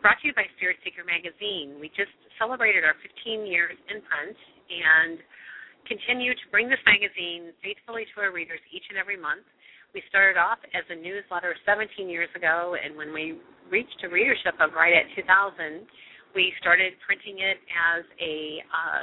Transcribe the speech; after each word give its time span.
brought 0.00 0.16
to 0.24 0.32
you 0.32 0.34
by 0.34 0.48
Spirit 0.56 0.80
Seeker 0.80 1.04
Magazine. 1.04 1.76
We 1.76 1.92
just 1.92 2.12
celebrated 2.40 2.88
our 2.88 2.96
15 3.04 3.44
years 3.44 3.76
in 3.92 4.00
print 4.00 4.36
and 4.72 5.20
continue 5.84 6.32
to 6.32 6.46
bring 6.48 6.72
this 6.72 6.80
magazine 6.88 7.52
faithfully 7.60 8.08
to 8.12 8.16
our 8.24 8.32
readers 8.32 8.60
each 8.72 8.84
and 8.88 8.96
every 8.96 9.20
month. 9.20 9.44
We 9.92 10.00
started 10.08 10.40
off 10.40 10.60
as 10.72 10.88
a 10.88 10.96
newsletter 10.96 11.52
17 11.68 12.08
years 12.08 12.32
ago, 12.32 12.80
and 12.80 12.96
when 12.96 13.12
we 13.12 13.44
reached 13.68 14.00
a 14.00 14.08
readership 14.08 14.56
of 14.56 14.72
right 14.72 14.96
at 14.96 15.04
2000, 15.12 15.84
we 16.32 16.54
started 16.62 16.96
printing 17.04 17.44
it 17.44 17.60
as 17.68 18.06
a 18.22 18.64
uh, 18.72 19.02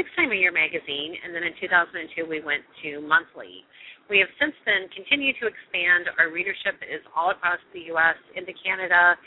six 0.00 0.08
time 0.16 0.32
a 0.32 0.38
year 0.38 0.54
magazine, 0.54 1.12
and 1.24 1.34
then 1.36 1.44
in 1.44 1.52
2002 1.60 2.24
we 2.24 2.40
went 2.40 2.64
to 2.86 3.04
monthly. 3.04 3.66
We 4.06 4.22
have 4.22 4.30
since 4.38 4.54
then 4.62 4.86
continued 4.94 5.36
to 5.42 5.50
expand. 5.50 6.06
Our 6.22 6.30
readership 6.30 6.78
is 6.86 7.02
all 7.12 7.34
across 7.34 7.58
the 7.74 7.90
U.S., 7.90 8.14
into 8.38 8.54
Canada, 8.62 9.18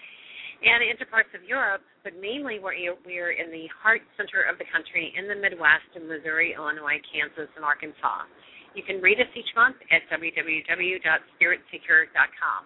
and 0.59 0.83
into 0.83 1.07
parts 1.07 1.31
of 1.31 1.39
Europe, 1.47 1.79
but 2.03 2.11
mainly 2.19 2.59
we're, 2.59 2.75
we're 3.07 3.31
in 3.31 3.47
the 3.51 3.67
heart 3.79 4.01
center 4.19 4.43
of 4.43 4.59
the 4.59 4.65
country 4.71 5.13
in 5.15 5.27
the 5.27 5.35
Midwest 5.35 5.87
in 5.95 6.03
Missouri, 6.03 6.51
Illinois, 6.51 6.99
Kansas, 7.07 7.47
and 7.55 7.63
Arkansas. 7.63 8.27
You 8.75 8.83
can 8.83 8.99
read 9.01 9.19
us 9.23 9.31
each 9.33 9.49
month 9.55 9.77
at 9.89 10.01
www.spiritseeker.com. 10.11 12.61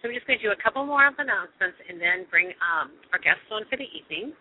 So 0.00 0.08
we're 0.08 0.16
just 0.16 0.26
going 0.28 0.38
to 0.40 0.46
do 0.48 0.52
a 0.52 0.56
couple 0.60 0.84
more 0.84 1.06
of 1.08 1.14
announcements 1.20 1.76
and 1.88 2.00
then 2.00 2.24
bring 2.32 2.52
um, 2.60 2.92
our 3.12 3.18
guests 3.20 3.44
on 3.52 3.64
for 3.68 3.76
the 3.76 3.88
evening. 3.88 4.32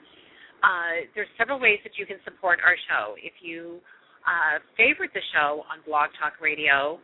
Uh, 0.63 1.03
there's 1.15 1.27
several 1.39 1.59
ways 1.59 1.79
that 1.87 1.95
you 1.95 2.05
can 2.05 2.19
support 2.27 2.59
our 2.63 2.75
show. 2.87 3.15
If 3.19 3.33
you 3.39 3.79
uh, 4.27 4.59
favorite 4.75 5.11
the 5.15 5.23
show 5.31 5.63
on 5.71 5.79
Blog 5.87 6.11
Talk 6.19 6.41
Radio, 6.43 6.99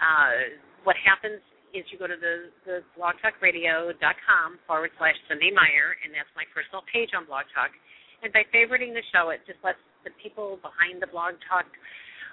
uh, 0.00 0.36
what 0.84 0.96
happens 1.00 1.40
is 1.74 1.84
you 1.92 1.98
go 1.98 2.06
to 2.06 2.16
the, 2.16 2.52
the 2.64 2.76
blogtalkradio.com 2.96 4.48
forward 4.66 4.92
slash 4.96 5.16
Cynde 5.28 5.52
Meyer, 5.52 5.96
and 6.04 6.14
that's 6.14 6.30
my 6.36 6.44
personal 6.50 6.82
page 6.88 7.12
on 7.12 7.28
Blog 7.28 7.48
Talk. 7.52 7.72
And 8.22 8.32
by 8.32 8.42
favoriting 8.50 8.96
the 8.96 9.04
show, 9.14 9.30
it 9.30 9.44
just 9.46 9.62
lets 9.62 9.80
the 10.02 10.10
people 10.18 10.58
behind 10.64 10.98
the 10.98 11.10
Blog 11.10 11.38
Talk 11.46 11.66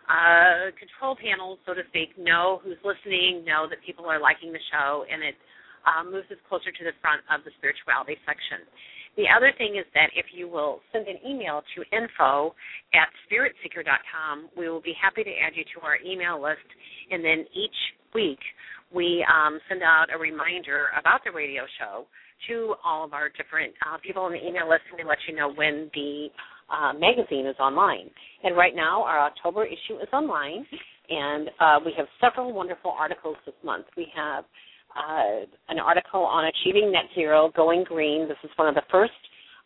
uh, 0.05 0.69
control 0.77 1.17
panel, 1.17 1.57
so 1.65 1.73
to 1.73 1.81
speak, 1.89 2.13
know 2.17 2.61
who's 2.61 2.79
listening, 2.85 3.45
know 3.45 3.65
that 3.65 3.81
people 3.85 4.05
are 4.05 4.21
liking 4.21 4.53
the 4.53 4.61
show, 4.69 5.05
and 5.09 5.21
it 5.25 5.37
uh, 5.85 6.05
moves 6.05 6.29
us 6.29 6.41
closer 6.49 6.69
to 6.73 6.83
the 6.85 6.93
front 7.01 7.21
of 7.29 7.41
the 7.45 7.51
spirituality 7.57 8.17
section. 8.25 8.65
The 9.15 9.31
other 9.31 9.53
thing 9.57 9.79
is 9.79 9.87
that 9.95 10.11
if 10.11 10.27
you 10.35 10.49
will 10.49 10.83
send 10.91 11.07
an 11.07 11.15
email 11.23 11.63
to 11.75 11.79
info 11.95 12.53
at 12.91 13.07
spiritseeker.com, 13.23 14.49
we 14.57 14.67
will 14.67 14.83
be 14.83 14.93
happy 14.99 15.23
to 15.23 15.31
add 15.39 15.55
you 15.55 15.63
to 15.79 15.87
our 15.87 15.95
email 16.03 16.41
list. 16.41 16.67
And 17.11 17.23
then 17.23 17.47
each 17.55 17.79
week 18.13 18.39
we 18.93 19.25
um, 19.29 19.59
send 19.69 19.83
out 19.83 20.07
a 20.13 20.17
reminder 20.17 20.87
about 20.99 21.21
the 21.25 21.31
radio 21.31 21.63
show 21.79 22.05
to 22.47 22.75
all 22.83 23.03
of 23.03 23.13
our 23.13 23.29
different 23.29 23.73
uh, 23.87 23.97
people 24.05 24.23
on 24.23 24.31
the 24.31 24.39
email 24.39 24.69
list, 24.69 24.83
and 24.91 24.97
we 24.97 25.07
let 25.07 25.17
you 25.27 25.35
know 25.35 25.51
when 25.53 25.89
the 25.93 26.27
uh, 26.69 26.93
magazine 26.93 27.45
is 27.45 27.55
online. 27.59 28.09
And 28.43 28.55
right 28.55 28.75
now, 28.75 29.03
our 29.03 29.19
October 29.19 29.65
issue 29.65 29.97
is 30.01 30.09
online, 30.13 30.65
and 31.09 31.49
uh, 31.59 31.79
we 31.85 31.93
have 31.97 32.07
several 32.19 32.53
wonderful 32.53 32.91
articles 32.91 33.37
this 33.45 33.55
month. 33.63 33.85
We 33.95 34.07
have 34.15 34.43
uh, 34.95 35.45
an 35.69 35.79
article 35.79 36.21
on 36.21 36.45
achieving 36.45 36.91
net 36.91 37.05
zero, 37.13 37.51
going 37.55 37.83
green. 37.83 38.27
This 38.27 38.37
is 38.43 38.49
one 38.55 38.67
of 38.67 38.75
the 38.75 38.87
first. 38.91 39.13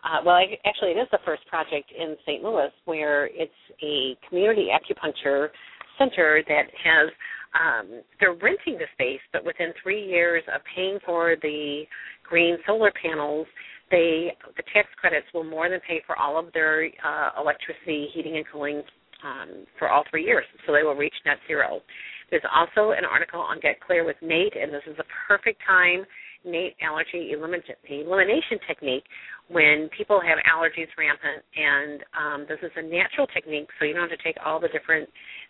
Uh, 0.04 0.22
well, 0.26 0.40
actually, 0.66 0.92
it 0.92 0.98
is 0.98 1.08
the 1.12 1.20
first 1.26 1.46
project 1.48 1.92
in 1.98 2.16
St. 2.26 2.42
Louis 2.42 2.70
where 2.86 3.28
it's 3.34 3.52
a 3.84 4.16
community 4.28 4.68
acupuncture 4.72 5.50
center 5.98 6.42
that 6.48 6.64
has 6.84 7.12
um, 7.56 8.02
they're 8.20 8.34
renting 8.34 8.78
the 8.78 8.86
space, 8.94 9.22
but 9.34 9.44
within 9.44 9.74
three 9.82 10.06
years 10.06 10.44
of 10.54 10.62
paying 10.76 11.00
for 11.06 11.36
the 11.42 11.84
green 12.28 12.58
solar 12.66 12.92
panels, 13.02 13.48
they 13.90 14.38
the 14.56 14.64
tax 14.74 14.88
credits 15.00 15.26
will 15.34 15.44
more 15.44 15.68
than 15.70 15.80
pay 15.88 16.02
for 16.06 16.18
all 16.18 16.38
of 16.38 16.54
their 16.54 16.86
uh, 16.86 17.30
electricity, 17.42 18.08
heating, 18.14 18.38
and 18.38 18.46
cooling 18.52 18.84
um, 19.24 19.66
for 19.78 19.90
all 19.90 20.04
three 20.10 20.24
years. 20.24 20.46
So 20.66 20.74
they 20.74 20.84
will 20.84 20.96
reach 20.96 21.16
net 21.26 21.38
zero. 21.48 21.82
There's 22.30 22.44
also 22.54 22.92
an 22.92 23.06
article 23.06 23.42
on 23.42 23.60
Get 23.60 23.82
Clear 23.82 24.06
with 24.06 24.18
NAET, 24.22 24.54
and 24.56 24.72
this 24.72 24.84
is 24.86 24.98
a 25.00 25.06
perfect 25.28 25.60
time. 25.66 26.06
NAET 26.46 26.76
allergy 26.82 27.32
elimination 27.34 28.60
technique 28.66 29.04
when 29.50 29.90
people 29.98 30.22
have 30.22 30.38
allergies 30.48 30.88
rampant, 30.98 31.44
and 31.58 32.04
um, 32.16 32.46
this 32.48 32.60
is 32.64 32.72
a 32.78 32.82
natural 32.82 33.28
technique, 33.28 33.68
so 33.78 33.86
you 33.86 33.94
don't 33.94 34.10
have 34.10 34.18
to 34.18 34.24
take 34.24 34.38
all 34.46 34.60
the 34.60 34.70
different 34.70 35.10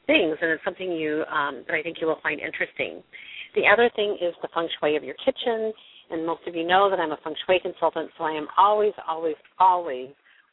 things, 0.10 0.34
and 0.42 0.50
it's 0.50 0.66
something 0.66 0.90
you 0.92 1.22
um, 1.30 1.62
that 1.70 1.78
I 1.78 1.84
think 1.86 2.02
you 2.02 2.08
will 2.08 2.18
find 2.26 2.42
interesting. 2.42 3.06
The 3.54 3.70
other 3.70 3.94
thing 3.96 4.18
is 4.18 4.34
the 4.42 4.50
feng 4.54 4.68
shui 4.82 4.98
of 4.98 5.04
your 5.04 5.14
kitchen, 5.22 5.70
and 6.10 6.26
most 6.26 6.42
of 6.50 6.56
you 6.56 6.66
know 6.66 6.90
that 6.90 6.98
I'm 6.98 7.14
a 7.14 7.22
feng 7.24 7.38
shui 7.46 7.62
consultant, 7.62 8.10
so 8.18 8.24
I 8.26 8.34
am 8.34 8.48
always, 8.58 8.94
always, 9.08 9.38
always 9.60 10.10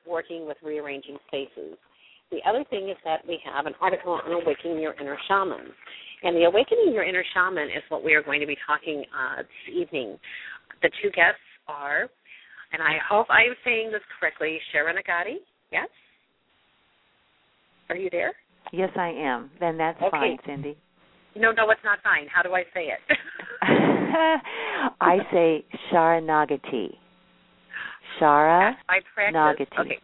working 0.06 0.47
with 0.47 0.61
rearranging 0.62 1.17
spaces. 1.28 1.81
The 2.31 2.44
other 2.44 2.65
thing 2.69 2.91
is 2.91 2.97
that 3.05 3.25
we 3.27 3.41
have 3.49 3.65
an 3.65 3.72
article 3.81 4.21
on 4.21 4.31
awakening 4.31 4.81
your 4.81 4.93
inner 5.00 5.17
shaman. 5.27 5.73
And 6.23 6.37
the 6.37 6.44
awakening 6.44 6.93
your 6.93 7.05
inner 7.05 7.25
shaman 7.33 7.69
is 7.69 7.83
what 7.88 8.05
we 8.05 8.12
are 8.12 8.23
going 8.23 8.41
to 8.41 8.47
be 8.47 8.56
talking 8.67 9.05
uh, 9.09 9.43
this 9.43 9.75
evening. 9.75 10.19
The 10.83 10.91
two 11.00 11.09
guests 11.11 11.41
are, 11.69 12.09
and 12.73 12.83
I 12.83 12.99
hope 13.09 13.28
I 13.31 13.49
am 13.49 13.55
saying 13.65 13.91
this 13.93 14.03
correctly, 14.19 14.59
Sharon 14.73 14.97
Agati. 14.97 15.37
Yes? 15.73 15.88
Are 17.88 17.97
you 17.97 18.11
there? 18.11 18.34
Yes, 18.72 18.91
I 18.97 19.09
am. 19.09 19.50
Then 19.60 19.77
that's 19.77 20.00
okay. 20.00 20.10
fine, 20.10 20.38
Cynde. 20.47 20.77
No, 21.37 21.53
no, 21.53 21.71
it's 21.71 21.81
not 21.84 21.99
fine. 22.03 22.27
How 22.32 22.43
do 22.43 22.54
I 22.54 22.62
say 22.75 22.88
it? 22.88 23.19
I 25.00 25.19
say 25.32 25.65
Saranagati. 25.93 26.94
Shara 28.21 28.72
I 28.88 28.99
practice. 29.15 29.69
Nagati. 29.76 29.81
Okay. 29.81 29.99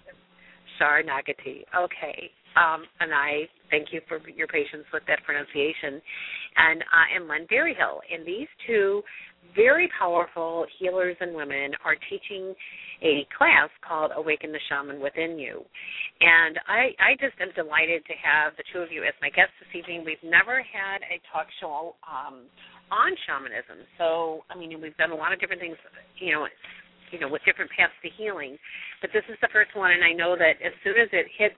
Saranagati. 0.81 1.65
Okay. 1.77 2.31
Um, 2.57 2.85
and 3.01 3.15
I 3.15 3.49
thank 3.71 3.89
you 3.93 4.01
for 4.09 4.21
your 4.29 4.47
patience 4.47 4.85
with 4.93 5.03
that 5.09 5.21
pronunciation. 5.25 6.03
And 6.57 6.85
I 6.93 7.17
am 7.17 7.29
Lynn 7.29 7.47
Berryhill. 7.49 8.01
And 8.13 8.27
these 8.27 8.49
two 8.67 9.03
very 9.55 9.91
powerful 9.99 10.65
healers 10.79 11.17
and 11.21 11.35
women 11.35 11.73
are 11.85 11.97
teaching 12.09 12.55
a 13.03 13.27
class 13.37 13.69
called 13.87 14.13
Awaken 14.17 14.53
the 14.53 14.63
Shaman 14.69 15.01
Within 15.01 15.39
You. 15.39 15.63
And 16.21 16.59
I, 16.67 16.95
I 17.03 17.13
just 17.21 17.35
am 17.43 17.51
delighted 17.55 18.07
to 18.07 18.15
have 18.23 18.55
the 18.57 18.65
two 18.73 18.81
of 18.81 18.91
you 18.91 19.03
as 19.03 19.13
my 19.21 19.29
guests 19.29 19.53
this 19.61 19.75
evening. 19.75 20.05
We've 20.07 20.23
never 20.23 20.63
had 20.63 21.03
a 21.05 21.19
talk 21.33 21.47
show 21.61 21.97
um, 22.07 22.47
on 22.91 23.11
shamanism. 23.27 23.85
So, 23.99 24.47
I 24.49 24.57
mean, 24.57 24.81
we've 24.81 24.97
done 24.97 25.11
a 25.11 25.19
lot 25.19 25.33
of 25.33 25.41
different 25.41 25.61
things, 25.61 25.77
you 26.19 26.33
know, 26.33 26.47
you 27.11 27.21
know, 27.21 27.29
with 27.29 27.45
different 27.45 27.71
paths 27.77 27.93
to 28.01 28.09
healing. 28.17 28.57
But 29.05 29.11
this 29.13 29.27
is 29.29 29.37
the 29.45 29.53
first 29.53 29.77
one, 29.77 29.93
and 29.93 30.01
I 30.01 30.17
know 30.17 30.33
that 30.33 30.57
as 30.65 30.73
soon 30.81 30.97
as 30.97 31.13
it 31.13 31.29
hit 31.37 31.53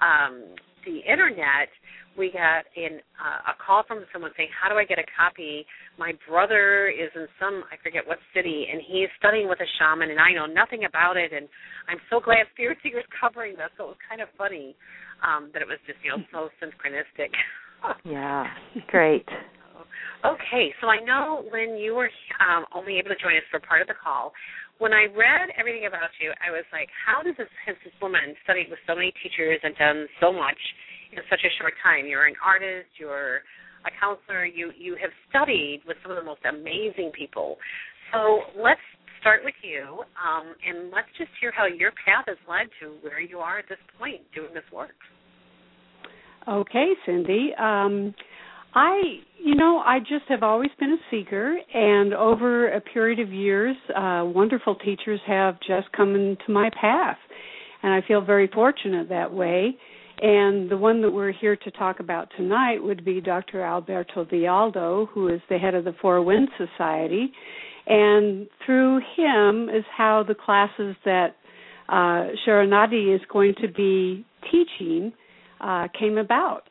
um, 0.00 0.56
the 0.84 1.02
internet, 1.02 1.68
we 2.16 2.32
got 2.32 2.64
in, 2.76 3.02
uh, 3.20 3.52
a 3.52 3.54
call 3.60 3.84
from 3.84 4.06
someone 4.12 4.32
saying, 4.36 4.48
"How 4.54 4.68
do 4.68 4.76
I 4.76 4.84
get 4.84 4.98
a 4.98 5.04
copy?" 5.16 5.66
My 5.98 6.12
brother 6.26 6.88
is 6.88 7.10
in 7.14 7.28
some 7.38 7.64
I 7.70 7.76
forget 7.82 8.06
what 8.06 8.18
city, 8.32 8.68
and 8.72 8.80
he's 8.80 9.08
studying 9.18 9.48
with 9.48 9.60
a 9.60 9.68
shaman, 9.78 10.10
and 10.10 10.20
I 10.20 10.32
know 10.32 10.46
nothing 10.46 10.84
about 10.84 11.16
it. 11.16 11.32
And 11.32 11.48
I'm 11.88 12.00
so 12.08 12.20
glad 12.20 12.46
Spirit 12.54 12.78
Seeker's 12.82 13.04
covering 13.20 13.56
this. 13.56 13.68
So 13.76 13.84
it 13.84 13.98
was 13.98 14.02
kind 14.08 14.20
of 14.20 14.28
funny 14.38 14.76
um, 15.22 15.50
that 15.52 15.60
it 15.60 15.68
was 15.68 15.78
just 15.86 15.98
you 16.02 16.16
know 16.16 16.22
so 16.32 16.48
synchronistic. 16.60 17.32
yeah, 18.04 18.46
great. 18.88 19.28
Okay, 20.24 20.72
so 20.80 20.88
I 20.88 20.98
know 21.04 21.44
Lynn, 21.52 21.76
you 21.76 21.94
were 21.94 22.10
um, 22.40 22.64
only 22.74 22.98
able 22.98 23.10
to 23.10 23.20
join 23.20 23.36
us 23.36 23.44
for 23.50 23.60
part 23.60 23.82
of 23.82 23.88
the 23.88 23.94
call. 23.94 24.32
When 24.78 24.92
I 24.92 25.08
read 25.08 25.48
everything 25.56 25.88
about 25.88 26.12
you, 26.20 26.32
I 26.44 26.52
was 26.52 26.64
like, 26.72 26.88
how 26.92 27.22
does 27.22 27.36
this 27.40 27.48
has 27.64 27.76
this 27.80 27.96
woman 28.00 28.36
studied 28.44 28.68
with 28.68 28.78
so 28.86 28.94
many 28.94 29.12
teachers 29.22 29.60
and 29.64 29.72
done 29.76 30.06
so 30.20 30.32
much? 30.32 30.60
in 31.12 31.18
such 31.30 31.40
a 31.44 31.52
short 31.58 31.74
time. 31.82 32.06
You're 32.06 32.26
an 32.26 32.34
artist, 32.44 32.90
you're 32.98 33.42
a 33.86 33.90
counselor, 34.00 34.44
you 34.44 34.72
you 34.76 34.96
have 35.00 35.10
studied 35.30 35.82
with 35.86 35.96
some 36.02 36.10
of 36.10 36.16
the 36.16 36.24
most 36.24 36.40
amazing 36.48 37.12
people. 37.14 37.56
So 38.12 38.40
let's 38.58 38.82
start 39.20 39.42
with 39.44 39.56
you, 39.62 40.02
um, 40.14 40.54
and 40.62 40.90
let's 40.90 41.10
just 41.18 41.30
hear 41.40 41.52
how 41.52 41.66
your 41.66 41.90
path 42.04 42.24
has 42.26 42.38
led 42.48 42.70
to 42.80 42.98
where 43.02 43.20
you 43.20 43.38
are 43.38 43.58
at 43.58 43.68
this 43.68 43.82
point 43.98 44.22
doing 44.34 44.54
this 44.54 44.66
work. 44.72 44.94
Okay, 46.46 46.92
Cynde. 47.04 47.54
Um, 47.58 48.14
I, 48.76 49.20
you 49.42 49.56
know, 49.56 49.78
I 49.78 49.98
just 49.98 50.26
have 50.28 50.42
always 50.42 50.70
been 50.78 50.92
a 50.92 50.98
seeker, 51.10 51.56
and 51.74 52.14
over 52.14 52.68
a 52.68 52.80
period 52.80 53.18
of 53.18 53.32
years, 53.32 53.74
uh, 53.96 54.22
wonderful 54.24 54.76
teachers 54.76 55.20
have 55.26 55.56
just 55.66 55.90
come 55.92 56.14
into 56.14 56.50
my 56.50 56.70
path 56.80 57.18
and 57.86 57.94
I 57.94 58.06
feel 58.06 58.20
very 58.20 58.48
fortunate 58.52 59.08
that 59.10 59.32
way. 59.32 59.76
And 60.20 60.68
the 60.68 60.76
one 60.76 61.02
that 61.02 61.10
we're 61.10 61.32
here 61.32 61.54
to 61.54 61.70
talk 61.70 62.00
about 62.00 62.28
tonight 62.36 62.82
would 62.82 63.04
be 63.04 63.20
Dr. 63.20 63.62
Alberto 63.62 64.24
Villoldo, 64.24 65.08
who 65.10 65.28
is 65.28 65.40
the 65.48 65.58
head 65.58 65.74
of 65.74 65.84
the 65.84 65.94
Four 66.02 66.22
Winds 66.22 66.50
Society. 66.58 67.30
And 67.86 68.48
through 68.64 69.00
him 69.16 69.68
is 69.68 69.84
how 69.96 70.24
the 70.26 70.34
classes 70.34 70.96
that 71.04 71.36
uh, 71.88 72.32
Sharanati 72.44 73.14
is 73.14 73.20
going 73.32 73.54
to 73.60 73.68
be 73.68 74.26
teaching 74.50 75.12
uh, 75.60 75.86
came 75.96 76.18
about. 76.18 76.62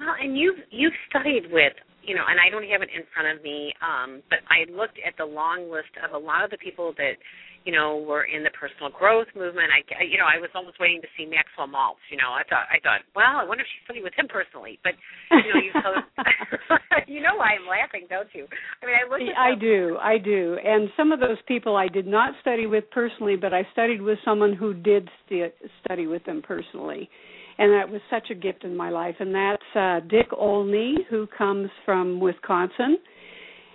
Well, 0.00 0.16
and 0.18 0.36
you've 0.36 0.58
you've 0.70 0.96
studied 1.08 1.52
with 1.52 1.76
you 2.02 2.16
know, 2.16 2.24
and 2.24 2.40
I 2.40 2.48
don't 2.48 2.64
have 2.72 2.80
it 2.80 2.88
in 2.96 3.04
front 3.12 3.28
of 3.28 3.44
me, 3.44 3.76
um, 3.84 4.24
but 4.32 4.40
I 4.48 4.64
looked 4.72 4.96
at 5.04 5.14
the 5.20 5.28
long 5.28 5.70
list 5.70 5.92
of 6.00 6.16
a 6.16 6.18
lot 6.18 6.42
of 6.42 6.50
the 6.50 6.56
people 6.56 6.96
that 6.96 7.20
you 7.64 7.72
know, 7.72 7.98
were 7.98 8.24
in 8.24 8.42
the 8.42 8.50
personal 8.56 8.88
growth 8.88 9.28
movement. 9.36 9.68
I, 9.68 10.04
you 10.04 10.16
know, 10.16 10.24
I 10.24 10.40
was 10.40 10.48
almost 10.54 10.80
waiting 10.80 11.00
to 11.02 11.10
see 11.16 11.26
Maxwell 11.28 11.68
Maltz. 11.68 12.00
You 12.10 12.16
know, 12.16 12.32
I 12.32 12.42
thought, 12.48 12.64
I 12.72 12.80
thought, 12.80 13.04
well, 13.14 13.36
I 13.36 13.44
wonder 13.44 13.62
if 13.62 13.68
she 13.68 13.84
studied 13.84 14.02
with 14.02 14.16
him 14.16 14.28
personally. 14.28 14.80
But 14.82 14.96
you 15.30 15.52
know, 15.52 15.60
you 15.60 15.72
you 17.06 17.20
know 17.20 17.36
why 17.36 17.60
I'm 17.60 17.68
laughing, 17.68 18.08
don't 18.08 18.28
you? 18.32 18.46
I 18.82 18.86
mean, 18.86 18.96
I 18.96 19.04
look. 19.04 19.20
At 19.20 19.36
I 19.36 19.52
do, 19.58 19.98
I 20.00 20.16
do, 20.16 20.56
and 20.64 20.88
some 20.96 21.12
of 21.12 21.20
those 21.20 21.38
people 21.46 21.76
I 21.76 21.88
did 21.88 22.06
not 22.06 22.32
study 22.40 22.66
with 22.66 22.88
personally, 22.90 23.36
but 23.36 23.52
I 23.52 23.66
studied 23.72 24.00
with 24.00 24.18
someone 24.24 24.54
who 24.54 24.72
did 24.72 25.08
st- 25.26 25.52
study 25.84 26.06
with 26.06 26.24
them 26.24 26.40
personally. 26.40 27.10
And 27.60 27.72
that 27.74 27.88
was 27.88 28.00
such 28.10 28.30
a 28.30 28.34
gift 28.34 28.64
in 28.64 28.76
my 28.76 28.90
life, 28.90 29.16
and 29.20 29.34
that's 29.34 29.76
uh, 29.76 30.00
Dick 30.08 30.28
Olney, 30.36 30.96
who 31.10 31.28
comes 31.36 31.68
from 31.84 32.18
Wisconsin 32.18 32.96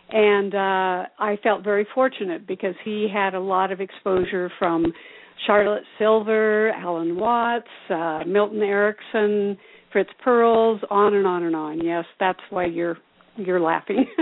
and 0.09 0.53
uh 0.53 1.09
I 1.19 1.37
felt 1.41 1.63
very 1.63 1.87
fortunate 1.93 2.47
because 2.47 2.75
he 2.83 3.07
had 3.11 3.33
a 3.33 3.39
lot 3.39 3.71
of 3.71 3.81
exposure 3.81 4.51
from 4.59 4.93
Charlotte 5.45 5.83
Selver, 5.99 6.71
Alan 6.73 7.17
Watts, 7.17 7.67
uh 7.89 8.19
Milton 8.25 8.61
Erickson, 8.61 9.57
Fritz 9.91 10.11
Perls, 10.25 10.79
on 10.89 11.15
and 11.15 11.25
on 11.25 11.43
and 11.43 11.55
on. 11.55 11.83
Yes, 11.83 12.05
that's 12.19 12.39
why 12.49 12.65
you're 12.65 12.97
you're 13.37 13.59
laughing. 13.59 14.05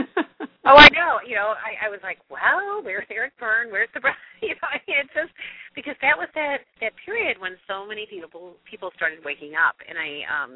oh, 0.65 0.75
I 0.75 0.89
know. 0.89 1.19
You 1.27 1.35
know, 1.35 1.53
I, 1.53 1.85
I 1.85 1.89
was 1.89 1.99
like, 2.01 2.17
well, 2.29 2.81
where's 2.81 3.05
Eric 3.11 3.33
Berne? 3.39 3.69
Where's 3.69 3.89
the 3.93 4.01
you 4.41 4.49
know? 4.49 4.67
I 4.71 4.79
mean, 4.87 4.97
it's 5.03 5.13
just 5.13 5.29
because 5.75 5.95
that 6.01 6.17
was 6.17 6.29
that 6.33 6.59
that 6.83 6.93
period 7.05 7.39
when 7.39 7.55
so 7.67 7.87
many 7.87 8.05
people 8.05 8.59
people 8.69 8.91
started 8.95 9.23
waking 9.23 9.55
up, 9.55 9.79
and 9.87 9.97
I 9.97 10.09
um 10.27 10.51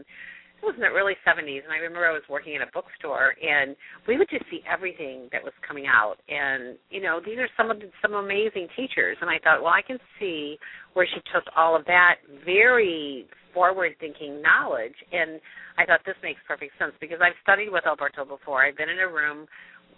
it 0.57 0.65
was 0.65 0.73
in 0.73 0.81
the 0.81 0.89
early 0.89 1.13
70s, 1.21 1.61
and 1.61 1.69
I 1.69 1.77
remember 1.77 2.09
I 2.09 2.11
was 2.11 2.25
working 2.27 2.55
in 2.57 2.65
a 2.65 2.71
bookstore, 2.73 3.37
and 3.37 3.77
we 4.07 4.17
would 4.17 4.29
just 4.29 4.45
see 4.49 4.65
everything 4.65 5.29
that 5.31 5.43
was 5.43 5.53
coming 5.61 5.85
out. 5.85 6.17
And 6.27 6.77
you 6.89 7.01
know, 7.01 7.21
these 7.23 7.37
are 7.37 7.49
some 7.55 7.69
of 7.69 7.77
the, 7.77 7.93
some 8.01 8.13
amazing 8.13 8.67
teachers, 8.75 9.17
and 9.21 9.29
I 9.29 9.37
thought, 9.37 9.61
well, 9.61 9.73
I 9.73 9.85
can 9.85 10.01
see 10.19 10.57
where 10.93 11.05
she 11.05 11.21
took 11.29 11.45
all 11.55 11.75
of 11.77 11.85
that 11.85 12.25
very 12.43 13.27
forward-thinking 13.53 14.41
knowledge, 14.41 14.97
and 15.13 15.39
I 15.77 15.85
thought 15.85 16.01
this 16.05 16.17
makes 16.25 16.41
perfect 16.47 16.73
sense 16.81 16.93
because 16.99 17.21
I've 17.21 17.37
studied 17.45 17.69
with 17.69 17.85
Alberto 17.85 18.25
before. 18.25 18.65
I've 18.65 18.77
been 18.77 18.89
in 18.89 18.99
a 18.99 19.07
room 19.07 19.45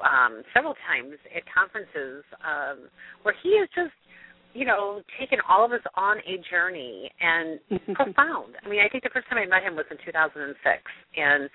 um, 0.04 0.44
several 0.54 0.76
times 0.88 1.16
at 1.36 1.44
conferences 1.48 2.24
um, 2.44 2.92
where 3.24 3.36
he 3.44 3.56
is 3.56 3.68
just 3.76 3.96
you 4.54 4.66
know, 4.66 5.02
taken 5.20 5.40
all 5.48 5.64
of 5.64 5.72
us 5.72 5.82
on 5.96 6.18
a 6.20 6.42
journey 6.50 7.12
and 7.22 7.60
profound. 7.96 8.56
I 8.66 8.70
mean, 8.70 8.80
I 8.80 8.90
think 8.90 9.04
the 9.04 9.10
first 9.14 9.28
time 9.30 9.38
I 9.38 9.46
met 9.46 9.64
him 9.64 9.76
was 9.76 9.86
in 9.92 9.98
2006, 10.06 10.82
and 11.18 11.50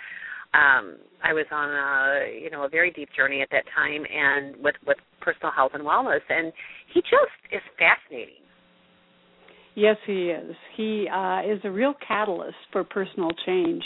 um, 0.55 0.99
I 1.23 1.33
was 1.33 1.47
on 1.51 1.71
a 1.71 2.41
you 2.41 2.51
know 2.51 2.65
a 2.65 2.69
very 2.69 2.93
deep 2.93 3.09
journey 3.17 3.43
at 3.43 3.49
that 3.51 3.65
time, 3.75 4.05
and 4.07 4.57
with 4.63 4.77
with 4.87 4.99
personal 5.21 5.53
health 5.55 5.73
and 5.75 5.83
wellness, 5.83 6.23
and 6.29 6.53
he 6.93 7.01
just 7.01 7.53
is 7.53 7.63
fascinating. 7.79 8.45
Yes, 9.75 9.97
he 10.07 10.31
is. 10.31 10.55
He 10.77 11.09
uh, 11.13 11.41
is 11.41 11.59
a 11.65 11.71
real 11.71 11.95
catalyst 12.07 12.57
for 12.71 12.85
personal 12.85 13.31
change 13.45 13.83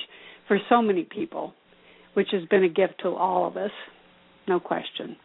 for 0.47 0.59
so 0.69 0.83
many 0.83 1.05
people, 1.05 1.55
which 2.13 2.29
has 2.33 2.43
been 2.51 2.65
a 2.65 2.69
gift 2.69 3.01
to 3.03 3.09
all 3.09 3.47
of 3.47 3.57
us, 3.57 3.71
no 4.47 4.61
question. 4.61 5.17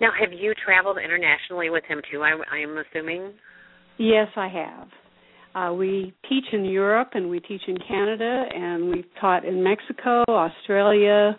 Now, 0.00 0.10
have 0.18 0.32
you 0.32 0.54
traveled 0.64 0.98
internationally 0.98 1.70
with 1.70 1.84
him 1.84 2.00
too? 2.10 2.22
I, 2.22 2.32
I'm 2.54 2.76
assuming. 2.78 3.32
Yes, 3.98 4.28
I 4.36 4.48
have. 4.48 4.88
Uh, 5.54 5.72
we 5.72 6.12
teach 6.28 6.44
in 6.52 6.64
Europe 6.64 7.10
and 7.14 7.30
we 7.30 7.38
teach 7.38 7.62
in 7.68 7.76
Canada, 7.86 8.44
and 8.54 8.90
we've 8.90 9.06
taught 9.20 9.44
in 9.44 9.62
Mexico, 9.62 10.24
Australia. 10.28 11.38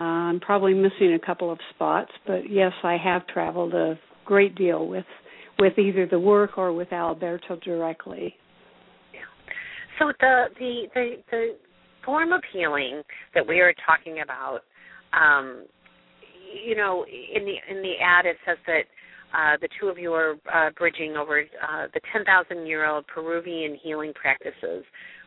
Uh, 0.00 0.04
I'm 0.04 0.40
probably 0.40 0.74
missing 0.74 1.14
a 1.20 1.26
couple 1.26 1.50
of 1.50 1.58
spots, 1.74 2.12
but 2.24 2.48
yes, 2.48 2.72
I 2.84 2.96
have 3.02 3.26
traveled 3.26 3.74
a 3.74 3.98
great 4.24 4.54
deal 4.54 4.86
with 4.86 5.06
with 5.58 5.76
either 5.76 6.06
the 6.06 6.20
work 6.20 6.56
or 6.56 6.72
with 6.72 6.92
Alberto 6.92 7.56
directly. 7.64 8.36
Yeah. 9.12 9.20
So 9.98 10.12
the 10.20 10.44
the 10.56 10.82
the, 10.94 11.10
the 11.32 11.56
form 12.04 12.32
of 12.32 12.42
healing 12.52 13.02
that 13.34 13.46
we 13.46 13.58
are 13.58 13.74
talking 13.84 14.20
about 14.22 14.60
um, 15.12 15.64
you 16.66 16.76
know, 16.76 17.04
in 17.06 17.44
the 17.44 17.54
in 17.70 17.82
the 17.82 17.94
ad 18.02 18.26
it 18.26 18.36
says 18.46 18.58
that 18.66 18.84
uh, 19.34 19.56
the 19.60 19.68
two 19.80 19.88
of 19.88 19.98
you 19.98 20.12
are 20.12 20.36
uh, 20.52 20.70
bridging 20.76 21.16
over 21.16 21.40
uh, 21.40 21.86
the 21.92 22.00
10,000 22.12 22.66
year 22.66 22.86
old 22.86 23.06
Peruvian 23.06 23.78
healing 23.82 24.12
practices 24.14 24.84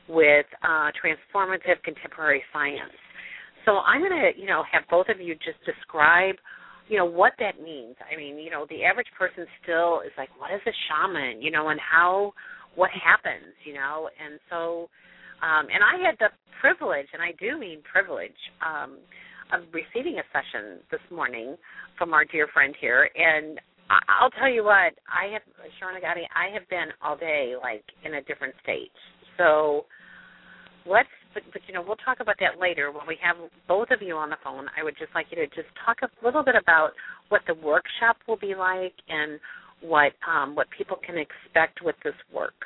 with 0.09 0.45
uh, 0.63 0.89
transformative 0.97 1.81
contemporary 1.83 2.41
science. 2.51 2.97
So 3.65 3.77
I'm 3.77 4.01
going 4.01 4.11
to, 4.11 4.39
you 4.39 4.47
know, 4.47 4.63
have 4.71 4.83
both 4.89 5.07
of 5.09 5.21
you 5.21 5.35
just 5.35 5.61
describe, 5.65 6.35
you 6.89 6.97
know, 6.97 7.05
what 7.05 7.33
that 7.37 7.61
means. 7.61 7.95
I 8.01 8.17
mean, 8.17 8.37
you 8.39 8.49
know, 8.49 8.65
the 8.69 8.83
average 8.83 9.07
person 9.17 9.45
still 9.61 10.01
is 10.01 10.11
like, 10.17 10.29
what 10.39 10.51
is 10.51 10.61
a 10.65 10.73
shaman, 10.89 11.41
you 11.41 11.51
know, 11.51 11.69
and 11.69 11.79
how, 11.79 12.33
what 12.75 12.89
happens, 12.89 13.53
you 13.63 13.75
know, 13.75 14.09
and 14.17 14.39
so, 14.49 14.89
um, 15.45 15.67
and 15.69 15.83
I 15.83 16.03
had 16.03 16.15
the 16.19 16.29
privilege, 16.59 17.07
and 17.13 17.21
I 17.21 17.33
do 17.39 17.57
mean 17.59 17.81
privilege, 17.85 18.37
um, 18.65 18.97
of 19.53 19.61
receiving 19.73 20.19
a 20.19 20.23
session 20.31 20.79
this 20.91 21.01
morning 21.11 21.55
from 21.97 22.13
our 22.13 22.25
dear 22.25 22.47
friend 22.53 22.75
here, 22.79 23.09
and 23.15 23.59
I'll 24.07 24.31
tell 24.31 24.49
you 24.49 24.63
what, 24.63 24.93
I 25.07 25.33
have 25.33 25.41
Saranagati, 25.81 26.23
I 26.35 26.53
have 26.53 26.67
been 26.69 26.89
all 27.01 27.17
day 27.17 27.53
like 27.61 27.83
in 28.05 28.15
a 28.15 28.21
different 28.23 28.53
state. 28.63 28.91
So 29.37 29.85
let's 30.85 31.09
but, 31.33 31.43
but 31.53 31.61
you 31.67 31.73
know, 31.73 31.83
we'll 31.85 31.97
talk 31.97 32.19
about 32.19 32.35
that 32.39 32.59
later 32.59 32.91
when 32.91 33.07
we 33.07 33.17
have 33.21 33.37
both 33.67 33.87
of 33.91 34.01
you 34.01 34.15
on 34.15 34.29
the 34.29 34.35
phone. 34.43 34.67
I 34.77 34.83
would 34.83 34.95
just 34.99 35.15
like 35.15 35.27
you 35.31 35.37
to 35.37 35.47
just 35.47 35.69
talk 35.85 35.97
a 36.03 36.25
little 36.25 36.43
bit 36.43 36.55
about 36.55 36.91
what 37.29 37.41
the 37.47 37.53
workshop 37.53 38.17
will 38.27 38.37
be 38.37 38.53
like 38.55 38.93
and 39.07 39.39
what 39.81 40.11
um, 40.27 40.55
what 40.55 40.67
people 40.75 40.97
can 41.05 41.15
expect 41.17 41.81
with 41.81 41.95
this 42.03 42.15
work. 42.33 42.65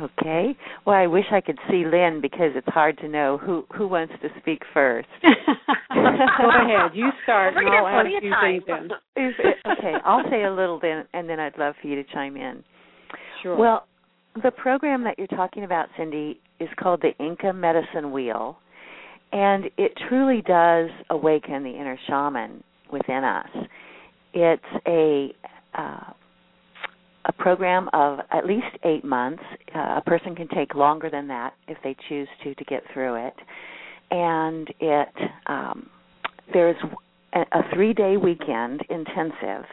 Okay. 0.00 0.56
Well, 0.86 0.96
I 0.96 1.06
wish 1.06 1.26
I 1.30 1.40
could 1.40 1.58
see 1.70 1.84
Lynn 1.84 2.20
because 2.22 2.52
it's 2.54 2.68
hard 2.68 2.96
to 2.98 3.08
know 3.08 3.36
who 3.36 3.66
who 3.76 3.86
wants 3.86 4.14
to 4.22 4.28
speak 4.40 4.62
first. 4.72 5.08
Go 5.22 5.30
ahead. 5.30 6.92
You 6.94 7.10
start. 7.24 7.54
I'll 7.56 7.86
ask 7.86 8.08
you 8.22 8.32
things 8.42 8.64
then. 8.66 8.88
okay. 9.18 9.92
I'll 10.04 10.24
say 10.30 10.44
a 10.44 10.50
little 10.50 10.80
then, 10.80 11.04
and 11.12 11.28
then 11.28 11.38
I'd 11.38 11.58
love 11.58 11.74
for 11.80 11.88
you 11.88 12.02
to 12.02 12.04
chime 12.12 12.36
in. 12.36 12.64
Sure. 13.42 13.56
Well, 13.56 13.86
the 14.42 14.50
program 14.50 15.04
that 15.04 15.18
you're 15.18 15.26
talking 15.26 15.64
about, 15.64 15.88
Cynde, 15.98 16.36
is 16.58 16.68
called 16.78 17.02
the 17.02 17.12
Inca 17.22 17.52
Medicine 17.52 18.12
Wheel, 18.12 18.56
and 19.32 19.66
it 19.76 19.92
truly 20.08 20.42
does 20.42 20.88
awaken 21.10 21.64
the 21.64 21.70
inner 21.70 21.98
shaman 22.08 22.64
within 22.90 23.24
us. 23.24 23.48
It's 24.32 24.62
a 24.86 25.34
uh, 25.74 26.12
a 27.24 27.32
program 27.32 27.88
of 27.92 28.18
at 28.30 28.46
least 28.46 28.66
eight 28.84 29.04
months. 29.04 29.42
Uh, 29.74 29.96
a 29.98 30.02
person 30.04 30.34
can 30.34 30.48
take 30.48 30.74
longer 30.74 31.08
than 31.10 31.28
that 31.28 31.54
if 31.68 31.78
they 31.84 31.96
choose 32.08 32.28
to 32.42 32.54
to 32.54 32.64
get 32.64 32.82
through 32.92 33.26
it, 33.26 33.34
and 34.10 34.68
it 34.80 35.08
um, 35.46 35.88
there's 36.52 36.76
a, 37.34 37.40
a 37.40 37.62
three-day 37.74 38.16
weekend 38.16 38.80
intensive 38.90 39.64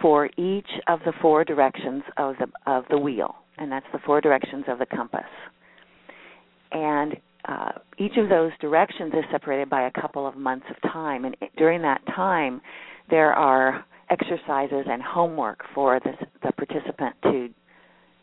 for 0.00 0.26
each 0.36 0.68
of 0.88 1.00
the 1.04 1.12
four 1.20 1.44
directions 1.44 2.02
of 2.16 2.34
the 2.38 2.46
of 2.70 2.84
the 2.90 2.98
wheel, 2.98 3.36
and 3.58 3.70
that's 3.70 3.86
the 3.92 4.00
four 4.04 4.20
directions 4.20 4.64
of 4.68 4.78
the 4.78 4.86
compass. 4.86 5.20
And 6.72 7.16
uh, 7.46 7.72
each 7.98 8.16
of 8.16 8.28
those 8.28 8.50
directions 8.60 9.12
is 9.14 9.24
separated 9.30 9.68
by 9.68 9.86
a 9.86 9.90
couple 10.00 10.26
of 10.26 10.36
months 10.36 10.66
of 10.70 10.90
time, 10.90 11.24
and 11.24 11.36
during 11.56 11.82
that 11.82 12.00
time, 12.14 12.60
there 13.10 13.32
are 13.32 13.84
exercises 14.12 14.86
and 14.88 15.02
homework 15.02 15.60
for 15.74 15.98
the, 16.00 16.12
the 16.42 16.52
participant 16.52 17.16
to 17.22 17.48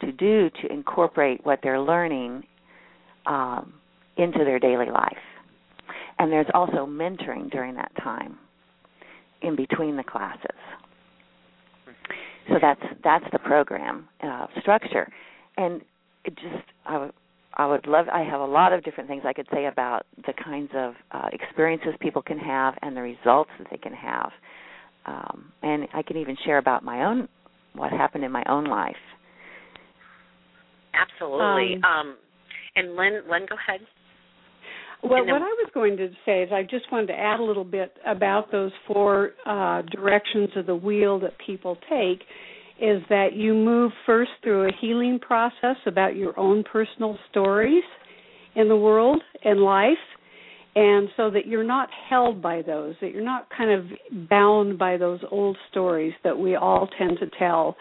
to 0.02 0.12
do 0.14 0.50
to 0.62 0.72
incorporate 0.72 1.46
what 1.46 1.60
they're 1.62 1.82
learning 1.82 2.42
um, 3.26 3.74
into 4.16 4.46
their 4.46 4.58
daily 4.58 4.90
life. 4.90 5.12
And 6.18 6.32
there's 6.32 6.48
also 6.54 6.86
mentoring 6.86 7.52
during 7.52 7.76
that 7.76 7.92
time 8.02 8.38
in 9.42 9.58
between 9.58 9.98
the 9.98 10.04
classes. 10.04 10.58
So 12.48 12.56
that's 12.62 12.82
that's 13.04 13.26
the 13.32 13.40
program 13.40 14.08
uh, 14.24 14.48
structure, 14.62 15.08
and 15.58 15.82
it 16.26 16.36
just 16.36 16.64
I 16.86 16.98
would 16.98 17.12
I 17.54 17.68
would 17.68 17.88
love. 17.88 18.08
I 18.12 18.24
have 18.24 18.42
a 18.42 18.46
lot 18.46 18.74
of 18.74 18.84
different 18.84 19.10
things 19.10 19.24
I 19.26 19.34
could 19.34 19.48
say 19.54 19.66
about 19.66 20.06
the 20.26 20.34
kinds 20.34 20.72
of 20.76 20.94
uh, 21.12 21.30
experiences 21.32 21.94
people 22.00 22.22
can 22.22 22.40
have 22.40 22.74
and 22.82 22.98
the 22.98 23.02
results 23.02 23.52
that 23.60 23.68
they 23.70 23.78
can 23.78 23.94
have 23.94 24.32
um, 25.06 25.52
and 25.62 25.88
I 25.94 26.02
can 26.02 26.18
even 26.18 26.36
share 26.46 26.58
about 26.58 26.84
my 26.84 27.06
own 27.06 27.28
what 27.74 27.92
happened 27.92 28.24
in 28.24 28.32
my 28.32 28.44
own 28.50 28.66
life. 28.66 28.96
Absolutely. 30.94 31.76
Um, 31.76 31.84
um 31.84 32.18
and 32.76 32.96
Lynn, 32.96 33.22
Lynn, 33.30 33.46
go 33.50 33.56
ahead. 33.56 33.82
Well, 35.02 35.26
what 35.26 35.42
I 35.42 35.46
was 35.46 35.70
going 35.74 35.96
to 35.98 36.10
say 36.26 36.44
is 36.44 36.50
I 36.52 36.64
just 36.64 36.92
wanted 36.92 37.08
to 37.08 37.14
add 37.14 37.40
a 37.40 37.44
little 37.44 37.64
bit 37.64 37.94
about 38.06 38.52
those 38.52 38.72
four 38.86 39.32
uh, 39.46 39.82
directions 39.84 40.50
of 40.58 40.66
the 40.66 40.76
wheel 40.76 41.20
that 41.22 41.34
people 41.46 41.78
take. 41.90 42.22
Is 42.82 43.02
that 43.10 43.34
you 43.34 43.54
move 43.54 43.92
first 44.06 44.32
through 44.42 44.68
a 44.68 44.72
healing 44.80 45.20
process 45.20 45.76
about 45.86 46.16
your 46.16 46.38
own 46.40 46.64
personal 46.64 47.18
stories 47.30 47.84
in 48.56 48.70
the 48.70 48.76
world 48.76 49.22
and 49.44 49.60
life, 49.60 49.98
and 50.76 51.10
so 51.18 51.30
that 51.32 51.48
you're 51.48 51.64
not 51.64 51.90
held 52.10 52.42
by 52.42 52.62
those, 52.62 52.96
that 53.02 53.12
you're 53.12 53.24
not 53.24 53.48
kind 53.56 53.72
of 53.72 54.30
bound 54.30 54.78
by 54.78 54.98
those 54.98 55.20
old 55.32 55.58
stories 55.72 56.14
that 56.24 56.38
we 56.38 56.56
all 56.56 56.88
tend 56.98 57.18
to 57.20 57.30
tell. 57.38 57.76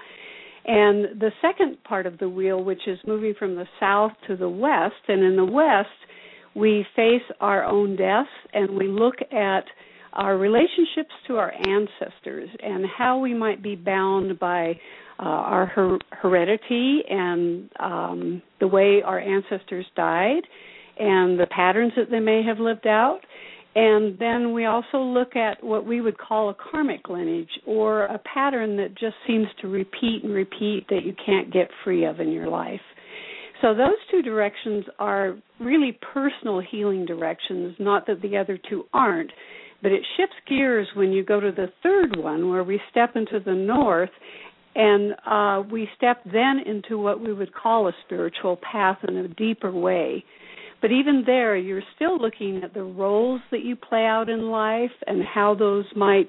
And 0.66 1.20
the 1.20 1.30
second 1.40 1.82
part 1.84 2.06
of 2.06 2.18
the 2.18 2.28
wheel, 2.28 2.62
which 2.62 2.86
is 2.86 2.98
moving 3.06 3.34
from 3.38 3.54
the 3.56 3.66
south 3.80 4.12
to 4.26 4.36
the 4.36 4.48
west, 4.48 4.94
and 5.08 5.22
in 5.22 5.36
the 5.36 5.44
west, 5.44 5.88
we 6.54 6.84
face 6.96 7.22
our 7.40 7.64
own 7.64 7.96
deaths 7.96 8.28
and 8.52 8.76
we 8.76 8.88
look 8.88 9.14
at 9.32 9.64
our 10.14 10.36
relationships 10.36 11.12
to 11.26 11.36
our 11.36 11.52
ancestors 11.66 12.48
and 12.62 12.84
how 12.96 13.18
we 13.18 13.34
might 13.34 13.62
be 13.62 13.76
bound 13.76 14.38
by 14.38 14.70
uh, 15.20 15.22
our 15.24 15.66
her- 15.66 15.98
heredity 16.10 17.00
and 17.08 17.68
um, 17.80 18.42
the 18.60 18.66
way 18.66 19.02
our 19.04 19.20
ancestors 19.20 19.86
died 19.94 20.42
and 20.98 21.38
the 21.38 21.46
patterns 21.50 21.92
that 21.96 22.10
they 22.10 22.20
may 22.20 22.42
have 22.42 22.58
lived 22.58 22.86
out. 22.86 23.20
And 23.74 24.18
then 24.18 24.52
we 24.52 24.64
also 24.64 24.98
look 24.98 25.36
at 25.36 25.62
what 25.62 25.86
we 25.86 26.00
would 26.00 26.18
call 26.18 26.50
a 26.50 26.54
karmic 26.54 27.08
lineage 27.08 27.50
or 27.66 28.04
a 28.06 28.18
pattern 28.18 28.76
that 28.78 28.98
just 28.98 29.14
seems 29.26 29.46
to 29.60 29.68
repeat 29.68 30.24
and 30.24 30.32
repeat 30.32 30.86
that 30.88 31.04
you 31.04 31.14
can't 31.24 31.52
get 31.52 31.68
free 31.84 32.04
of 32.04 32.18
in 32.18 32.32
your 32.32 32.48
life. 32.48 32.80
So 33.60 33.74
those 33.74 33.96
two 34.10 34.22
directions 34.22 34.84
are 34.98 35.36
really 35.60 35.98
personal 36.12 36.60
healing 36.60 37.06
directions, 37.06 37.76
not 37.78 38.06
that 38.06 38.22
the 38.22 38.36
other 38.36 38.58
two 38.68 38.84
aren't. 38.92 39.30
But 39.82 39.92
it 39.92 40.02
shifts 40.16 40.34
gears 40.48 40.88
when 40.96 41.12
you 41.12 41.24
go 41.24 41.38
to 41.38 41.52
the 41.52 41.68
third 41.82 42.16
one, 42.16 42.50
where 42.50 42.64
we 42.64 42.80
step 42.90 43.14
into 43.14 43.38
the 43.44 43.54
north 43.54 44.10
and 44.74 45.14
uh, 45.26 45.68
we 45.70 45.88
step 45.96 46.22
then 46.24 46.60
into 46.64 46.98
what 46.98 47.20
we 47.20 47.32
would 47.32 47.52
call 47.54 47.88
a 47.88 47.92
spiritual 48.06 48.58
path 48.70 48.98
in 49.06 49.16
a 49.16 49.28
deeper 49.28 49.72
way. 49.72 50.24
But 50.80 50.92
even 50.92 51.24
there, 51.26 51.56
you're 51.56 51.82
still 51.96 52.18
looking 52.20 52.62
at 52.62 52.72
the 52.72 52.82
roles 52.82 53.40
that 53.50 53.64
you 53.64 53.74
play 53.76 54.04
out 54.04 54.28
in 54.28 54.50
life 54.50 54.92
and 55.06 55.22
how 55.24 55.54
those 55.54 55.84
might 55.96 56.28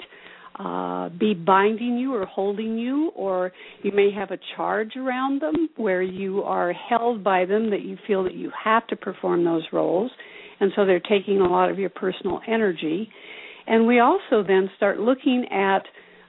uh, 0.59 1.09
be 1.09 1.33
binding 1.33 1.97
you 1.97 2.13
or 2.13 2.25
holding 2.25 2.77
you, 2.77 3.11
or 3.15 3.51
you 3.81 3.91
may 3.93 4.11
have 4.11 4.31
a 4.31 4.39
charge 4.55 4.95
around 4.97 5.41
them 5.41 5.69
where 5.77 6.01
you 6.01 6.41
are 6.41 6.73
held 6.73 7.23
by 7.23 7.45
them 7.45 7.69
that 7.69 7.83
you 7.83 7.97
feel 8.07 8.23
that 8.23 8.33
you 8.33 8.51
have 8.61 8.85
to 8.87 8.95
perform 8.95 9.45
those 9.45 9.63
roles, 9.71 10.11
and 10.59 10.71
so 10.75 10.85
they're 10.85 10.99
taking 10.99 11.39
a 11.39 11.47
lot 11.47 11.69
of 11.69 11.79
your 11.79 11.89
personal 11.89 12.41
energy. 12.47 13.09
And 13.67 13.87
we 13.87 13.99
also 13.99 14.43
then 14.45 14.69
start 14.75 14.99
looking 14.99 15.45
at 15.49 15.83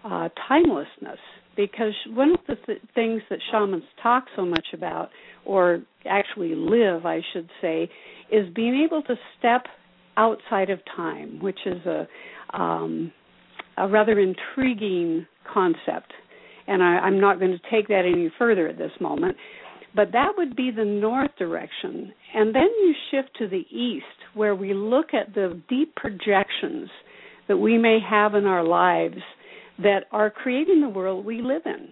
uh, 0.05 0.29
timelessness 0.47 1.19
because 1.67 1.95
one 2.09 2.33
of 2.33 2.41
the 2.49 2.57
th- 2.67 2.83
things 2.95 3.23
that 3.31 3.39
shamans 3.51 3.85
talk 4.03 4.25
so 4.37 4.45
much 4.45 4.67
about, 4.73 5.11
or 5.45 5.83
actually 6.07 6.55
live, 6.55 7.07
I 7.07 7.21
should 7.33 7.49
say, 7.61 7.91
is 8.31 8.47
being 8.55 8.83
able 8.85 9.03
to 9.03 9.15
step 9.39 9.67
outside 10.17 10.71
of 10.71 10.81
time, 10.97 11.41
which 11.41 11.59
is 11.67 11.85
a 11.87 12.09
um, 12.53 13.13
a 13.77 13.89
rather 13.89 14.19
intriguing 14.19 15.27
concept. 15.53 16.13
And 16.67 16.83
I, 16.83 16.99
I'm 16.99 17.21
not 17.21 17.39
going 17.39 17.53
to 17.53 17.71
take 17.71 17.89
that 17.89 18.03
any 18.05 18.31
further 18.39 18.69
at 18.69 18.77
this 18.77 18.93
moment. 19.01 19.37
But 19.95 20.13
that 20.13 20.33
would 20.37 20.55
be 20.55 20.71
the 20.71 20.85
north 20.85 21.31
direction. 21.39 22.13
And 22.35 22.55
then 22.55 22.69
you 22.81 22.95
shift 23.11 23.31
to 23.39 23.49
the 23.49 23.65
east, 23.71 24.05
where 24.35 24.55
we 24.55 24.75
look 24.75 25.15
at 25.15 25.35
the 25.35 25.61
deep 25.69 25.95
projections 25.97 26.91
that 27.49 27.57
we 27.57 27.79
may 27.79 27.99
have 28.09 28.35
in 28.35 28.47
our 28.47 28.63
lives 28.63 29.23
that 29.83 30.05
are 30.13 30.31
creating 30.31 30.81
the 30.81 30.89
world 30.89 31.25
we 31.25 31.43
live 31.43 31.63
in. 31.65 31.89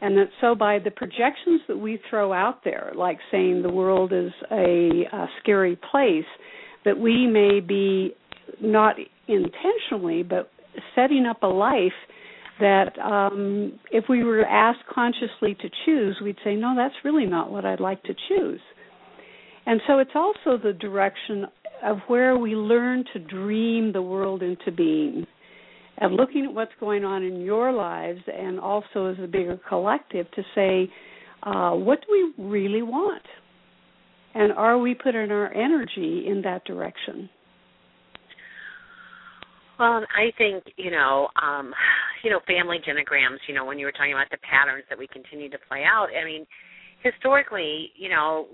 And 0.00 0.16
that 0.18 0.30
so 0.40 0.54
by 0.56 0.80
the 0.80 0.90
projections 0.90 1.60
that 1.68 1.76
we 1.76 2.00
throw 2.10 2.32
out 2.32 2.64
there, 2.64 2.92
like 2.96 3.18
saying 3.30 3.62
the 3.62 3.70
world 3.70 4.12
is 4.12 4.32
a, 4.50 5.04
a 5.12 5.26
scary 5.40 5.78
place, 5.90 6.24
that 6.84 6.98
we 6.98 7.26
may 7.26 7.60
be 7.60 8.14
not 8.60 8.96
intentionally, 9.28 10.24
but 10.24 10.50
setting 10.96 11.24
up 11.26 11.42
a 11.44 11.46
life 11.46 11.92
that 12.58 12.98
um, 12.98 13.78
if 13.90 14.04
we 14.08 14.24
were 14.24 14.44
asked 14.44 14.84
consciously 14.92 15.54
to 15.60 15.68
choose, 15.84 16.18
we'd 16.22 16.36
say, 16.44 16.54
no, 16.54 16.74
that's 16.76 16.94
really 17.04 17.26
not 17.26 17.50
what 17.50 17.64
I'd 17.64 17.80
like 17.80 18.02
to 18.04 18.14
choose. 18.28 18.60
And 19.66 19.80
so 19.86 19.98
it's 20.00 20.10
also 20.14 20.60
the 20.62 20.72
direction 20.72 21.46
of 21.84 21.98
where 22.08 22.36
we 22.36 22.54
learn 22.54 23.04
to 23.12 23.18
dream 23.18 23.92
the 23.92 24.02
world 24.02 24.42
into 24.42 24.70
being 24.72 25.26
and 25.98 26.14
looking 26.14 26.46
at 26.46 26.54
what's 26.54 26.72
going 26.80 27.04
on 27.04 27.22
in 27.22 27.40
your 27.40 27.72
lives 27.72 28.20
and 28.26 28.58
also 28.58 29.06
as 29.06 29.16
a 29.22 29.26
bigger 29.26 29.60
collective 29.68 30.30
to 30.32 30.42
say, 30.54 30.90
uh, 31.42 31.72
what 31.72 32.00
do 32.00 32.32
we 32.38 32.44
really 32.44 32.82
want? 32.82 33.22
And 34.34 34.52
are 34.52 34.78
we 34.78 34.94
putting 34.94 35.30
our 35.30 35.52
energy 35.52 36.24
in 36.26 36.42
that 36.42 36.64
direction? 36.64 37.28
Well, 39.78 40.06
I 40.14 40.30
think 40.38 40.64
you 40.76 40.90
know, 40.90 41.28
um, 41.42 41.74
you 42.22 42.30
know, 42.30 42.40
family 42.46 42.78
genograms. 42.78 43.38
You 43.48 43.54
know, 43.54 43.64
when 43.64 43.78
you 43.78 43.86
were 43.86 43.92
talking 43.92 44.12
about 44.12 44.30
the 44.30 44.38
patterns 44.38 44.84
that 44.88 44.98
we 44.98 45.06
continue 45.08 45.50
to 45.50 45.58
play 45.68 45.82
out. 45.82 46.08
I 46.14 46.24
mean, 46.24 46.46
historically, 47.02 47.90
you 47.96 48.08
know, 48.08 48.46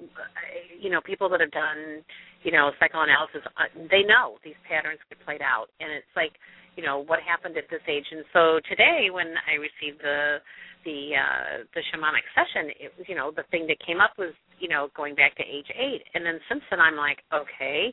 you 0.80 0.90
know, 0.90 1.00
people 1.04 1.28
that 1.28 1.40
have 1.40 1.50
done, 1.50 2.02
you 2.42 2.52
know, 2.52 2.70
psychoanalysis, 2.80 3.42
uh, 3.44 3.68
they 3.90 4.02
know 4.02 4.38
these 4.44 4.58
patterns 4.68 4.98
get 5.08 5.18
played 5.24 5.42
out, 5.42 5.66
and 5.80 5.92
it's 5.92 6.12
like, 6.16 6.32
you 6.78 6.86
know, 6.86 7.02
what 7.02 7.18
happened 7.18 7.58
at 7.58 7.66
this 7.66 7.82
age. 7.90 8.06
And 8.14 8.22
so 8.32 8.62
today, 8.70 9.10
when 9.10 9.34
I 9.50 9.58
received 9.58 9.98
the 9.98 10.38
the 10.86 11.10
uh 11.18 11.66
the 11.74 11.82
shamanic 11.90 12.22
session 12.38 12.70
it 12.78 12.94
was 12.96 13.04
you 13.10 13.16
know 13.18 13.34
the 13.34 13.42
thing 13.50 13.66
that 13.66 13.74
came 13.84 13.98
up 13.98 14.14
was 14.16 14.30
you 14.62 14.70
know 14.70 14.86
going 14.94 15.12
back 15.18 15.34
to 15.34 15.42
age 15.42 15.66
eight 15.74 16.06
and 16.14 16.24
then 16.24 16.38
since 16.48 16.62
then 16.70 16.78
i'm 16.78 16.94
like 16.94 17.18
okay 17.34 17.90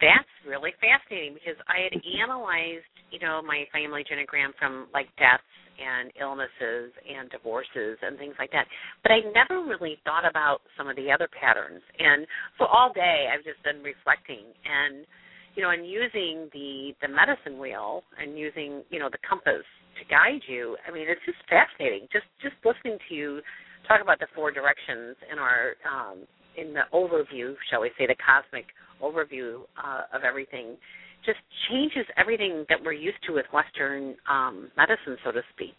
that's 0.00 0.30
really 0.46 0.72
fascinating 0.78 1.34
because 1.34 1.58
I 1.66 1.90
had 1.90 1.94
analyzed, 2.22 2.86
you 3.10 3.18
know, 3.18 3.42
my 3.42 3.66
family 3.74 4.06
genogram 4.06 4.54
from 4.58 4.86
like 4.94 5.10
deaths 5.18 5.42
and 5.78 6.10
illnesses 6.18 6.90
and 7.06 7.30
divorces 7.30 7.98
and 8.02 8.18
things 8.18 8.34
like 8.38 8.50
that. 8.50 8.66
But 9.02 9.12
I 9.12 9.22
never 9.30 9.62
really 9.62 9.98
thought 10.02 10.26
about 10.26 10.62
some 10.76 10.88
of 10.88 10.96
the 10.96 11.10
other 11.10 11.28
patterns. 11.30 11.82
And 11.98 12.26
so 12.58 12.66
all 12.66 12.90
day 12.92 13.30
I've 13.30 13.46
just 13.46 13.62
been 13.62 13.82
reflecting 13.82 14.50
and 14.66 15.06
you 15.54 15.62
know, 15.62 15.70
and 15.70 15.86
using 15.86 16.48
the 16.52 16.92
the 17.02 17.08
medicine 17.08 17.58
wheel 17.58 18.02
and 18.20 18.38
using, 18.38 18.82
you 18.90 18.98
know, 18.98 19.08
the 19.10 19.18
compass 19.28 19.64
to 19.98 20.04
guide 20.08 20.42
you. 20.46 20.76
I 20.86 20.92
mean, 20.92 21.06
it's 21.08 21.20
just 21.26 21.38
fascinating. 21.48 22.08
Just 22.12 22.26
just 22.42 22.54
listening 22.64 22.98
to 23.08 23.14
you 23.14 23.40
talk 23.86 24.00
about 24.02 24.18
the 24.18 24.26
four 24.34 24.50
directions 24.50 25.16
in 25.30 25.38
our 25.38 25.74
um 25.86 26.26
in 26.56 26.74
the 26.74 26.82
overview, 26.92 27.54
shall 27.70 27.80
we 27.82 27.90
say, 27.98 28.06
the 28.06 28.16
cosmic 28.18 28.66
overview 29.00 29.62
uh, 29.82 30.02
of 30.12 30.24
everything 30.24 30.76
just 31.24 31.38
changes 31.70 32.06
everything 32.16 32.64
that 32.68 32.78
we're 32.84 32.92
used 32.92 33.18
to 33.26 33.34
with 33.34 33.46
Western 33.52 34.16
um, 34.30 34.70
medicine, 34.76 35.16
so 35.24 35.32
to 35.32 35.40
speak. 35.54 35.76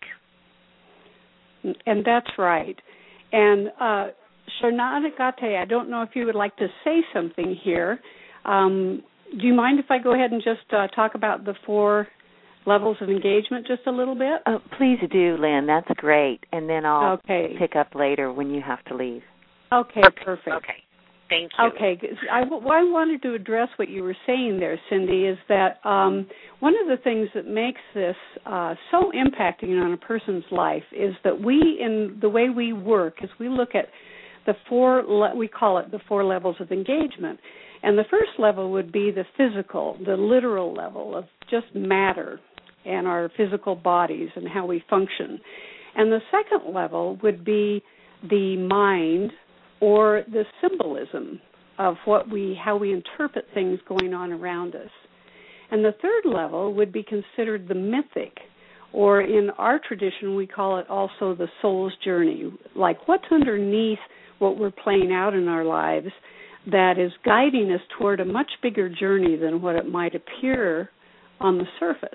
And 1.86 2.06
that's 2.06 2.30
right. 2.38 2.76
And 3.32 3.70
uh, 3.80 4.08
Saranagati, 4.62 5.62
I 5.62 5.66
don't 5.68 5.90
know 5.90 6.02
if 6.02 6.10
you 6.14 6.26
would 6.26 6.36
like 6.36 6.56
to 6.58 6.68
say 6.84 7.00
something 7.14 7.58
here. 7.64 8.00
Um, 8.46 9.04
do 9.38 9.46
you 9.46 9.54
mind 9.54 9.80
if 9.80 9.86
I 9.90 10.00
go 10.00 10.14
ahead 10.14 10.32
and 10.32 10.42
just 10.42 10.72
uh, 10.72 10.88
talk 10.88 11.16
about 11.16 11.46
the 11.46 11.56
four 11.66 12.08
levels 12.66 12.98
of 13.02 13.10
engagement 13.10 13.68
just 13.68 13.82
a 13.88 13.92
little 13.92 14.16
bit? 14.16 14.42
Oh, 14.46 14.60
please 14.78 15.00
do, 15.12 15.38
Lynn. 15.40 15.66
That's 15.68 15.90
great. 15.98 16.40
And 16.52 16.70
then 16.70 16.86
I'll 16.86 17.14
okay. 17.14 17.56
pick 17.58 17.76
up 17.76 17.96
later 17.96 18.32
when 18.32 18.50
you 18.50 18.62
have 18.62 18.84
to 18.86 18.96
leave. 18.96 19.22
Okay, 19.72 20.02
perfect. 20.24 20.56
Okay. 20.56 20.84
Thank 21.30 21.52
you. 21.60 21.66
Okay, 21.68 22.02
I, 22.32 22.40
I 22.40 22.84
wanted 22.84 23.22
to 23.22 23.36
address 23.36 23.70
what 23.76 23.88
you 23.88 24.02
were 24.02 24.18
saying 24.26 24.60
there, 24.60 24.80
Cynde, 24.90 25.10
is 25.12 25.38
that 25.48 25.78
um, 25.88 26.28
one 26.60 26.74
of 26.82 26.88
the 26.88 26.98
things 27.04 27.30
that 27.36 27.48
makes 27.48 27.80
this 27.94 28.16
uh, 28.48 28.74
so 28.90 29.12
impacting 29.16 29.80
on 29.80 29.94
a 29.94 29.98
person's 29.98 30.44
life 30.50 30.84
is 30.92 31.14
that 31.24 31.40
we, 31.40 31.80
in 31.80 32.18
the 32.20 32.30
way 32.30 32.50
we 32.50 32.74
work, 32.74 33.18
is 33.22 33.30
we 33.40 33.48
look 33.48 33.76
at 33.76 33.86
the 34.46 34.54
four, 34.68 35.36
we 35.36 35.48
call 35.48 35.78
it 35.78 35.92
the 35.92 36.00
four 36.08 36.24
levels 36.24 36.56
of 36.60 36.72
engagement. 36.72 37.40
And 37.82 37.98
the 37.98 38.06
first 38.10 38.32
level 38.38 38.72
would 38.72 38.92
be 38.92 39.12
the 39.12 39.26
physical, 39.38 39.98
the 40.06 40.16
literal 40.16 40.74
level 40.74 41.16
of 41.16 41.26
just 41.50 41.68
matter 41.74 42.40
and 42.86 43.08
our 43.08 43.32
physical 43.38 43.76
bodies 43.76 44.30
and 44.36 44.48
how 44.48 44.66
we 44.66 44.84
function. 44.90 45.40
And 45.96 46.12
the 46.12 46.22
second 46.32 46.74
level 46.74 47.18
would 47.24 47.44
be 47.44 47.82
the 48.30 48.58
mind, 48.58 49.32
or 49.80 50.24
the 50.30 50.44
symbolism 50.62 51.40
of 51.78 51.96
what 52.04 52.30
we 52.30 52.60
how 52.62 52.76
we 52.76 52.92
interpret 52.92 53.46
things 53.54 53.80
going 53.88 54.14
on 54.14 54.34
around 54.34 54.76
us. 54.76 54.90
And 55.72 55.86
the 55.86 55.94
third 56.02 56.30
level 56.30 56.74
would 56.74 56.92
be 56.92 57.04
considered 57.04 57.68
the 57.68 57.76
mythic 57.76 58.38
or 58.92 59.22
in 59.22 59.50
our 59.52 59.80
tradition, 59.80 60.36
we 60.36 60.48
call 60.48 60.80
it 60.80 60.90
also 60.90 61.36
the 61.36 61.48
soul's 61.62 61.94
journey. 62.04 62.52
Like 62.76 63.08
what's 63.08 63.26
underneath 63.32 64.00
what 64.40 64.58
we're 64.58 64.72
playing 64.72 65.12
out 65.14 65.34
in 65.34 65.48
our 65.48 65.64
lives 65.64 66.10
that 66.72 66.98
is 66.98 67.12
guiding 67.24 67.72
us 67.72 67.82
toward 67.98 68.20
a 68.20 68.26
much 68.26 68.52
bigger 68.62 68.90
journey 68.90 69.36
than 69.38 69.62
what 69.62 69.76
it 69.76 69.88
might 69.88 70.14
appear 70.16 70.90
on 71.40 71.58
the 71.58 71.66
surface. 71.80 72.10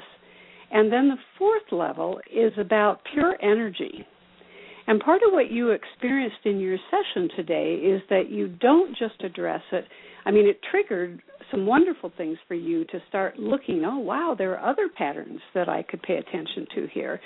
And 0.71 0.93
then 0.93 1.09
the 1.09 1.17
fourth 1.39 1.71
level 1.71 2.21
is 2.31 2.53
about 2.59 3.01
pure 3.13 3.37
energy. 3.43 4.07
And 4.87 5.01
part 5.01 5.23
of 5.27 5.33
what 5.33 5.51
you 5.51 5.71
experienced 5.71 6.45
in 6.45 6.61
your 6.61 6.77
session 6.91 7.29
today 7.37 7.75
is 7.77 8.03
that 8.11 8.29
you 8.29 8.49
don't 8.49 8.91
just 8.97 9.23
address 9.23 9.63
it. 9.73 9.87
I 10.27 10.31
mean, 10.31 10.47
it 10.47 10.61
triggered 10.71 11.23
some 11.51 11.67
wonderful 11.67 12.13
things 12.17 12.39
for 12.49 12.55
you 12.55 12.85
to 12.87 13.01
start 13.09 13.39
looking, 13.39 13.85
oh, 13.87 13.99
wow, 13.99 14.35
there 14.37 14.59
are 14.59 14.71
other 14.71 14.89
patterns 14.95 15.41
that 15.55 15.69
I 15.69 15.83
could 15.83 16.03
pay 16.03 16.17
attention 16.17 16.67
to 16.75 16.87
here. 16.93 17.21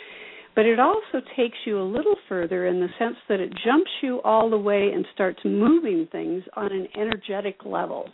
But 0.58 0.66
it 0.66 0.80
also 0.80 1.24
takes 1.36 1.56
you 1.66 1.80
a 1.80 1.86
little 1.86 2.16
further 2.28 2.66
in 2.66 2.80
the 2.80 2.88
sense 2.98 3.14
that 3.28 3.38
it 3.38 3.52
jumps 3.64 3.92
you 4.02 4.20
all 4.22 4.50
the 4.50 4.58
way 4.58 4.90
and 4.92 5.06
starts 5.14 5.38
moving 5.44 6.08
things 6.10 6.42
on 6.56 6.72
an 6.72 6.88
energetic 6.96 7.64
level, 7.64 8.08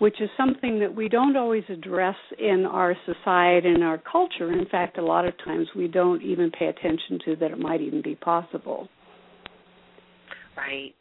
which 0.00 0.20
is 0.20 0.28
something 0.36 0.80
that 0.80 0.92
we 0.92 1.08
don't 1.08 1.36
always 1.36 1.62
address 1.68 2.16
in 2.40 2.66
our 2.66 2.96
society 3.06 3.68
and 3.68 3.84
our 3.84 3.98
culture. 3.98 4.50
In 4.50 4.66
fact, 4.66 4.98
a 4.98 5.04
lot 5.04 5.24
of 5.24 5.32
times 5.44 5.68
we 5.76 5.86
don't 5.86 6.22
even 6.22 6.50
pay 6.50 6.66
attention 6.66 7.20
to 7.26 7.36
that 7.36 7.52
it 7.52 7.58
might 7.60 7.80
even 7.80 8.02
be 8.02 8.16
possible. 8.16 8.88
Right. 10.56 10.92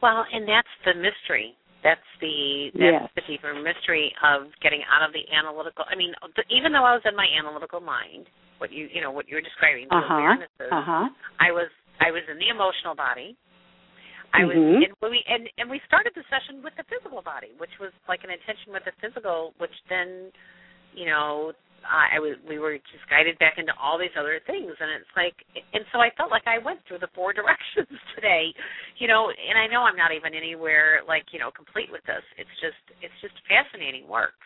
Well, 0.00 0.24
and 0.32 0.48
that's 0.48 0.68
the 0.84 0.94
mystery 0.94 1.56
that's 1.86 2.10
the 2.18 2.74
that's 2.74 3.06
yes. 3.06 3.14
the 3.14 3.22
deeper 3.30 3.54
mystery 3.54 4.10
of 4.26 4.50
getting 4.58 4.82
out 4.90 5.06
of 5.06 5.14
the 5.14 5.22
analytical. 5.30 5.86
I 5.86 5.94
mean, 5.94 6.10
even 6.50 6.74
though 6.74 6.82
I 6.82 6.98
was 6.98 7.06
in 7.06 7.14
my 7.14 7.30
analytical 7.30 7.78
mind, 7.78 8.26
what 8.58 8.74
you 8.74 8.90
you 8.90 8.98
know 8.98 9.14
what 9.14 9.30
you're 9.30 9.44
describing, 9.44 9.86
the 9.86 10.02
uh-huh. 10.02 10.34
uh-huh. 10.66 11.06
I 11.38 11.54
was 11.54 11.70
I 12.02 12.10
was 12.10 12.26
in 12.26 12.42
the 12.42 12.50
emotional 12.50 12.98
body. 12.98 13.38
I 14.34 14.42
mm-hmm. 14.42 14.82
was 14.82 14.82
in, 14.82 14.90
we 15.06 15.22
and 15.30 15.46
and 15.62 15.70
we 15.70 15.78
started 15.86 16.10
the 16.18 16.26
session 16.26 16.58
with 16.58 16.74
the 16.74 16.82
physical 16.90 17.22
body, 17.22 17.54
which 17.62 17.78
was 17.78 17.94
like 18.10 18.26
an 18.26 18.34
intention 18.34 18.74
with 18.74 18.82
the 18.82 18.94
physical, 18.98 19.54
which 19.62 19.72
then, 19.86 20.34
you 20.90 21.06
know, 21.06 21.54
uh, 21.86 22.16
I 22.16 22.18
was 22.18 22.36
we 22.42 22.58
were 22.58 22.74
just 22.76 23.06
guided 23.08 23.38
back 23.38 23.56
into 23.58 23.72
all 23.80 23.98
these 23.98 24.14
other 24.18 24.40
things, 24.46 24.74
and 24.78 24.90
it's 24.98 25.14
like, 25.16 25.34
and 25.72 25.84
so 25.92 25.98
I 25.98 26.10
felt 26.16 26.30
like 26.30 26.46
I 26.46 26.58
went 26.58 26.80
through 26.86 26.98
the 26.98 27.10
four 27.14 27.32
directions 27.38 27.94
today, 28.14 28.50
you 28.98 29.08
know, 29.08 29.30
and 29.30 29.56
I 29.56 29.70
know 29.70 29.82
I'm 29.82 29.96
not 29.96 30.12
even 30.12 30.34
anywhere 30.34 31.00
like 31.06 31.30
you 31.32 31.38
know 31.38 31.50
complete 31.50 31.88
with 31.90 32.02
this. 32.04 32.24
It's 32.36 32.56
just 32.60 32.82
it's 33.00 33.14
just 33.22 33.34
fascinating 33.46 34.08
work. 34.08 34.36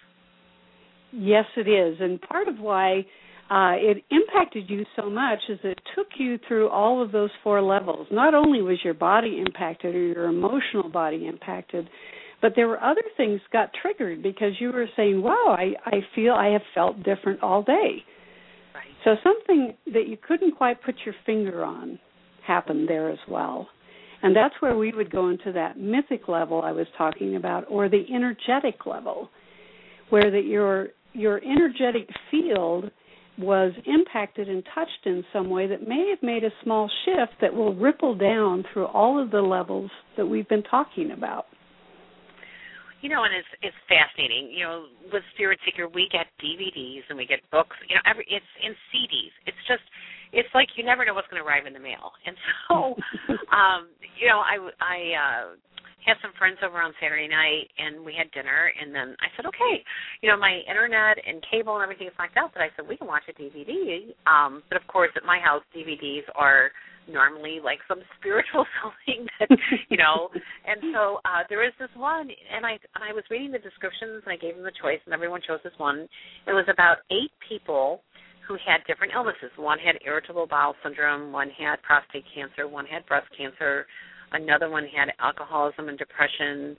Yes, 1.13 1.47
it 1.57 1.67
is, 1.67 1.99
and 2.01 2.21
part 2.21 2.47
of 2.47 2.61
why 2.61 3.05
uh, 3.51 3.75
it 3.75 4.05
impacted 4.11 4.71
you 4.71 4.85
so 4.95 5.11
much 5.11 5.41
is 5.49 5.59
it 5.65 5.81
took 5.97 6.07
you 6.17 6.39
through 6.47 6.69
all 6.69 7.03
of 7.03 7.11
those 7.11 7.31
four 7.43 7.61
levels. 7.61 8.07
Not 8.13 8.33
only 8.33 8.63
was 8.63 8.79
your 8.85 8.95
body 8.95 9.43
impacted 9.45 9.95
or 9.95 9.99
your 9.99 10.25
emotional 10.27 10.89
body 10.89 11.27
impacted, 11.27 11.91
but 12.43 12.53
there 12.57 12.69
were 12.69 12.83
other 12.83 13.03
things 13.17 13.41
got 13.53 13.71
triggered 13.81 14.23
because 14.23 14.53
you 14.61 14.73
were 14.73 14.89
saying, 14.97 15.23
"Wow, 15.23 15.57
I 15.59 15.75
I 15.85 16.01
feel 16.15 16.35
I 16.35 16.49
have 16.49 16.63
felt 16.75 17.03
different 17.03 17.43
all 17.43 17.63
day." 17.63 18.05
Right. 18.75 18.87
So 19.05 19.17
something 19.23 19.75
that 19.93 20.09
you 20.09 20.17
couldn't 20.17 20.53
quite 20.53 20.83
put 20.83 20.95
your 21.05 21.15
finger 21.27 21.65
on 21.65 21.99
happened 22.47 22.89
there 22.89 23.11
as 23.11 23.19
well. 23.29 23.69
And 24.23 24.37
that's 24.37 24.55
where 24.61 24.77
we 24.77 24.93
would 24.93 25.11
go 25.11 25.29
into 25.29 25.53
that 25.53 25.79
mythic 25.79 26.29
level 26.29 26.61
I 26.63 26.73
was 26.73 26.87
talking 26.99 27.37
about 27.37 27.65
or 27.69 27.89
the 27.89 28.05
energetic 28.15 28.85
level 28.87 29.31
where 30.11 30.31
that 30.31 30.45
your 30.45 30.89
your 31.13 31.39
energetic 31.43 32.09
field 32.31 32.91
was 33.39 33.73
impacted 33.87 34.49
and 34.49 34.63
touched 34.75 35.07
in 35.07 35.25
some 35.33 35.49
way 35.49 35.67
that 35.67 35.89
may 35.89 36.11
have 36.11 36.23
made 36.23 36.45
a 36.45 36.51
small 36.63 36.91
shift 37.05 37.33
that 37.41 37.53
will 37.55 37.75
ripple 37.75 38.15
down 38.15 38.65
through 38.73 38.87
all 38.87 39.21
of 39.21 39.31
the 39.31 39.41
levels 39.41 39.91
that 40.17 40.27
we've 40.27 40.49
been 40.49 40.63
talking 40.65 41.13
about. 41.13 41.47
You 43.01 43.09
know, 43.09 43.25
and 43.25 43.33
it's 43.33 43.49
it's 43.65 43.81
fascinating. 43.89 44.53
You 44.53 44.65
know, 44.65 44.77
with 45.13 45.25
Spirit 45.35 45.59
Seeker, 45.65 45.89
we 45.89 46.09
get 46.13 46.29
DVDs 46.37 47.05
and 47.09 47.17
we 47.17 47.25
get 47.25 47.41
books. 47.51 47.77
You 47.89 47.97
know, 47.97 48.05
every 48.05 48.27
it's 48.29 48.53
in 48.61 48.73
CDs. 48.93 49.33
It's 49.49 49.63
just, 49.67 49.85
it's 50.33 50.53
like 50.53 50.69
you 50.77 50.85
never 50.85 51.05
know 51.05 51.15
what's 51.15 51.29
going 51.29 51.41
to 51.41 51.47
arrive 51.47 51.65
in 51.65 51.73
the 51.73 51.81
mail. 51.81 52.13
And 52.27 52.37
so, 52.69 52.75
um, 53.57 53.89
you 54.21 54.29
know, 54.29 54.45
I 54.45 54.61
I 54.85 54.99
uh, 55.17 55.45
had 56.05 56.17
some 56.23 56.33
friends 56.39 56.59
over 56.65 56.81
on 56.81 56.93
Saturday 57.01 57.29
night 57.29 57.69
and 57.79 58.05
we 58.05 58.17
had 58.17 58.31
dinner 58.33 58.73
and 58.81 58.95
then 58.95 59.17
I 59.21 59.29
said, 59.37 59.45
okay, 59.47 59.85
you 60.21 60.29
know, 60.29 60.37
my 60.37 60.61
internet 60.69 61.21
and 61.21 61.45
cable 61.51 61.77
and 61.77 61.83
everything 61.83 62.09
is 62.09 62.17
like 62.19 62.33
out. 62.37 62.53
but 62.53 62.63
I 62.63 62.69
said 62.77 62.89
we 62.89 62.97
can 62.97 63.07
watch 63.07 63.25
a 63.29 63.35
DVD. 63.37 64.13
Um, 64.25 64.63
but 64.69 64.81
of 64.81 64.87
course, 64.89 65.11
at 65.17 65.25
my 65.25 65.39
house, 65.39 65.63
DVDs 65.77 66.25
are 66.35 66.73
normally 67.09 67.61
like 67.63 67.79
some 67.89 68.01
spiritual 68.19 68.65
something 68.83 69.27
that 69.39 69.49
you 69.89 69.97
know. 69.97 70.29
And 70.67 70.93
so 70.93 71.21
uh 71.25 71.45
there 71.49 71.65
is 71.67 71.73
this 71.79 71.91
one 71.97 72.29
and 72.29 72.67
i 72.67 72.73
and 72.95 73.03
i 73.05 73.13
was 73.13 73.25
reading 73.31 73.53
the 73.53 73.59
descriptions 73.59 74.23
and 74.25 74.33
i 74.33 74.37
gave 74.37 74.55
them 74.55 74.65
the 74.65 74.75
choice 74.83 75.01
and 75.05 75.15
everyone 75.15 75.41
chose 75.47 75.61
this 75.65 75.77
one. 75.79 76.09
It 76.47 76.53
was 76.53 76.67
about 76.73 77.07
eight 77.11 77.33
people 77.47 78.03
who 78.47 78.59
had 78.67 78.83
different 78.87 79.13
illnesses. 79.15 79.55
One 79.57 79.79
had 79.79 80.03
irritable 80.05 80.47
bowel 80.47 80.75
syndrome 80.83 81.33
one 81.33 81.51
had 81.51 81.83
prostate 81.83 82.25
cancer 82.35 82.69
one 82.69 82.87
had 82.87 83.07
breast 83.07 83.29
cancer 83.37 83.87
another 84.33 84.71
one 84.71 84.87
had 84.87 85.11
alcoholism 85.21 85.89
and 85.89 85.99
depression 85.99 86.77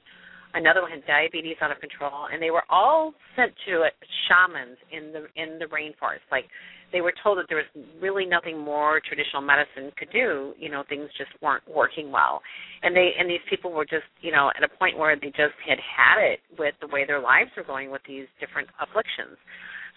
another 0.53 0.81
one 0.81 0.91
had 0.91 1.05
diabetes 1.05 1.55
out 1.61 1.71
of 1.71 1.79
control 1.79 2.27
and 2.31 2.41
they 2.41 2.51
were 2.51 2.63
all 2.69 3.13
sent 3.35 3.51
to 3.65 3.83
shamans 4.27 4.77
in 4.91 5.11
the 5.11 5.27
in 5.41 5.59
the 5.59 5.65
rainforest. 5.65 6.25
Like 6.31 6.45
they 6.91 7.01
were 7.01 7.13
told 7.23 7.37
that 7.37 7.45
there 7.47 7.57
was 7.57 7.85
really 8.01 8.25
nothing 8.25 8.59
more 8.59 9.01
traditional 9.07 9.41
medicine 9.41 9.91
could 9.97 10.11
do. 10.11 10.53
You 10.59 10.69
know, 10.69 10.83
things 10.87 11.09
just 11.17 11.31
weren't 11.41 11.63
working 11.67 12.11
well, 12.11 12.41
and 12.83 12.95
they 12.95 13.11
and 13.17 13.29
these 13.29 13.43
people 13.49 13.71
were 13.71 13.85
just 13.85 14.07
you 14.21 14.31
know 14.31 14.51
at 14.55 14.63
a 14.63 14.69
point 14.77 14.97
where 14.97 15.15
they 15.15 15.27
just 15.27 15.55
had 15.67 15.79
had 15.79 16.21
it 16.21 16.39
with 16.57 16.75
the 16.81 16.87
way 16.87 17.05
their 17.05 17.21
lives 17.21 17.51
were 17.55 17.63
going 17.63 17.91
with 17.91 18.01
these 18.07 18.27
different 18.39 18.69
afflictions. 18.79 19.37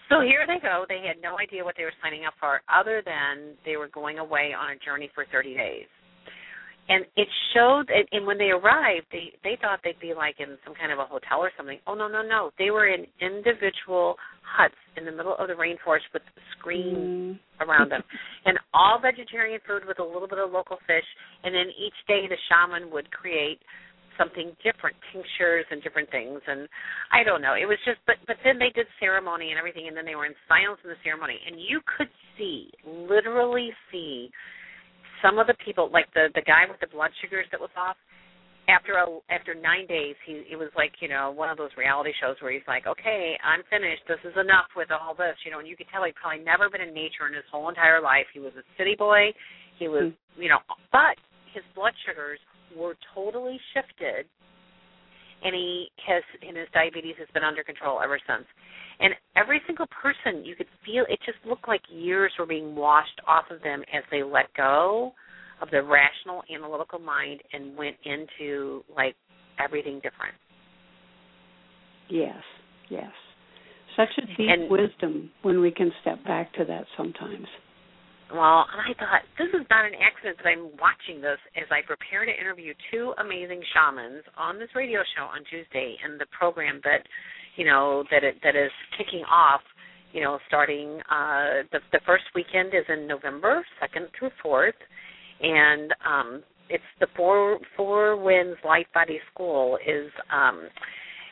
So 0.09 0.21
here 0.21 0.45
they 0.45 0.61
go. 0.61 0.85
They 0.87 1.01
had 1.07 1.17
no 1.21 1.39
idea 1.39 1.63
what 1.63 1.73
they 1.77 1.83
were 1.83 1.95
signing 2.03 2.25
up 2.25 2.35
for, 2.39 2.61
other 2.69 3.01
than 3.03 3.57
they 3.65 3.75
were 3.75 3.89
going 3.89 4.19
away 4.19 4.53
on 4.53 4.69
a 4.69 4.77
journey 4.77 5.09
for 5.15 5.25
30 5.31 5.55
days 5.55 5.89
and 6.87 7.05
it 7.15 7.27
showed 7.53 7.89
and 7.89 8.27
when 8.27 8.37
they 8.37 8.53
arrived 8.53 9.07
they 9.11 9.33
they 9.43 9.57
thought 9.61 9.79
they'd 9.83 9.99
be 9.99 10.13
like 10.13 10.35
in 10.39 10.57
some 10.63 10.75
kind 10.75 10.91
of 10.91 10.99
a 10.99 11.05
hotel 11.05 11.39
or 11.39 11.51
something. 11.57 11.79
Oh 11.87 11.95
no 11.95 12.07
no 12.07 12.21
no. 12.21 12.51
They 12.59 12.69
were 12.69 12.87
in 12.87 13.05
individual 13.21 14.15
huts 14.45 14.77
in 14.97 15.05
the 15.05 15.11
middle 15.11 15.35
of 15.37 15.47
the 15.47 15.57
rainforest 15.57 16.05
with 16.13 16.21
screens 16.57 17.37
mm. 17.37 17.65
around 17.65 17.91
them. 17.91 18.03
And 18.45 18.59
all 18.75 18.99
vegetarian 19.01 19.59
food 19.65 19.81
with 19.87 19.97
a 19.97 20.05
little 20.05 20.27
bit 20.27 20.37
of 20.37 20.51
local 20.51 20.77
fish. 20.85 21.07
And 21.43 21.55
then 21.55 21.73
each 21.73 21.97
day 22.07 22.29
the 22.29 22.37
shaman 22.45 22.91
would 22.93 23.09
create 23.09 23.57
something 24.21 24.53
different 24.61 24.95
tinctures 25.11 25.65
and 25.71 25.81
different 25.81 26.09
things. 26.11 26.39
And 26.45 26.69
i 27.11 27.23
don't 27.23 27.41
know. 27.41 27.57
It 27.57 27.65
was 27.65 27.81
just 27.81 27.97
but 28.05 28.21
but 28.27 28.37
then 28.45 28.59
they 28.59 28.69
did 28.69 28.85
ceremony 28.99 29.49
and 29.49 29.57
everything 29.57 29.87
and 29.87 29.97
then 29.97 30.05
they 30.05 30.13
were 30.13 30.29
in 30.29 30.37
silence 30.45 30.79
in 30.85 30.93
the 30.93 31.01
ceremony. 31.03 31.41
And 31.49 31.57
you 31.57 31.81
could 31.97 32.13
see 32.37 32.69
literally 32.85 33.73
see 33.91 34.29
some 35.25 35.39
of 35.41 35.47
the 35.47 35.57
people, 35.65 35.89
like 35.91 36.05
the 36.13 36.29
the 36.37 36.45
guy 36.45 36.69
with 36.69 36.79
the 36.79 36.87
blood 36.93 37.09
sugars 37.21 37.49
that 37.49 37.59
was 37.59 37.73
off, 37.73 37.97
after 38.69 38.97
a, 39.01 39.05
after 39.33 39.57
nine 39.57 39.89
days, 39.89 40.15
he 40.25 40.45
it 40.45 40.57
was 40.57 40.69
like 40.77 40.93
you 41.01 41.09
know 41.09 41.33
one 41.33 41.49
of 41.49 41.57
those 41.57 41.73
reality 41.77 42.13
shows 42.21 42.37
where 42.41 42.53
he's 42.53 42.65
like, 42.67 42.85
okay, 42.85 43.33
I'm 43.41 43.65
finished. 43.69 44.05
This 44.07 44.21
is 44.21 44.37
enough 44.37 44.69
with 44.77 44.89
all 44.93 45.17
this, 45.17 45.33
you 45.45 45.49
know. 45.49 45.59
And 45.59 45.67
you 45.67 45.75
could 45.75 45.89
tell 45.89 46.05
he'd 46.05 46.15
probably 46.15 46.45
never 46.45 46.69
been 46.69 46.85
in 46.85 46.93
nature 46.93 47.25
in 47.25 47.33
his 47.33 47.45
whole 47.49 47.69
entire 47.69 48.01
life. 48.01 48.29
He 48.33 48.39
was 48.39 48.53
a 48.53 48.65
city 48.77 48.93
boy. 48.93 49.33
He 49.81 49.87
was, 49.87 50.13
mm-hmm. 50.13 50.41
you 50.41 50.49
know, 50.49 50.61
but 50.91 51.17
his 51.53 51.63
blood 51.73 51.93
sugars 52.05 52.39
were 52.77 52.95
totally 53.13 53.59
shifted, 53.73 54.29
and 55.41 55.53
he 55.53 55.89
has 56.05 56.23
and 56.45 56.57
his 56.57 56.69
diabetes 56.73 57.17
has 57.17 57.27
been 57.33 57.43
under 57.43 57.63
control 57.63 58.01
ever 58.01 58.19
since. 58.29 58.45
And 58.99 59.13
every 59.35 59.61
single 59.67 59.87
person, 59.87 60.45
you 60.45 60.55
could 60.55 60.67
feel 60.85 61.03
it 61.09 61.19
just 61.25 61.37
looked 61.45 61.67
like 61.67 61.81
years 61.89 62.31
were 62.39 62.45
being 62.45 62.75
washed 62.75 63.19
off 63.27 63.45
of 63.51 63.61
them 63.61 63.81
as 63.93 64.03
they 64.11 64.23
let 64.23 64.53
go 64.55 65.13
of 65.61 65.69
the 65.71 65.81
rational, 65.83 66.43
analytical 66.53 66.99
mind 66.99 67.41
and 67.53 67.77
went 67.77 67.95
into 68.03 68.83
like 68.95 69.15
everything 69.63 69.95
different. 69.95 70.35
Yes, 72.09 72.41
yes. 72.89 73.11
Such 73.95 74.09
a 74.17 74.25
deep 74.35 74.49
and, 74.49 74.69
wisdom 74.69 75.31
when 75.41 75.61
we 75.61 75.71
can 75.71 75.91
step 76.01 76.23
back 76.23 76.53
to 76.53 76.65
that 76.65 76.85
sometimes. 76.97 77.47
Well, 78.33 78.65
and 78.73 78.81
I 78.81 78.91
thought 78.97 79.21
this 79.37 79.53
is 79.53 79.65
not 79.69 79.85
an 79.85 79.93
accident 80.01 80.41
that 80.41 80.49
I'm 80.49 80.73
watching 80.81 81.21
this 81.21 81.37
as 81.55 81.69
I 81.69 81.85
prepare 81.85 82.25
to 82.25 82.33
interview 82.33 82.73
two 82.91 83.13
amazing 83.21 83.61
shamans 83.69 84.25
on 84.35 84.57
this 84.57 84.73
radio 84.73 85.05
show 85.15 85.29
on 85.29 85.45
Tuesday 85.45 85.95
and 86.03 86.19
the 86.19 86.25
program 86.33 86.81
that 86.83 87.05
you 87.55 87.65
know 87.65 88.03
that 88.11 88.23
it 88.23 88.35
that 88.43 88.55
is 88.55 88.71
kicking 88.97 89.23
off 89.31 89.61
you 90.13 90.21
know 90.21 90.39
starting 90.47 90.99
uh 91.11 91.63
the 91.71 91.79
the 91.91 91.99
first 92.05 92.23
weekend 92.33 92.69
is 92.69 92.85
in 92.89 93.07
November 93.07 93.65
2nd 93.81 94.07
through 94.17 94.31
4th 94.43 94.71
and 95.41 95.93
um 96.05 96.43
it's 96.69 96.83
the 96.99 97.07
four 97.15 97.59
four 97.77 98.17
winds 98.17 98.57
light 98.65 98.87
body 98.93 99.19
school 99.31 99.77
is 99.85 100.11
um 100.33 100.67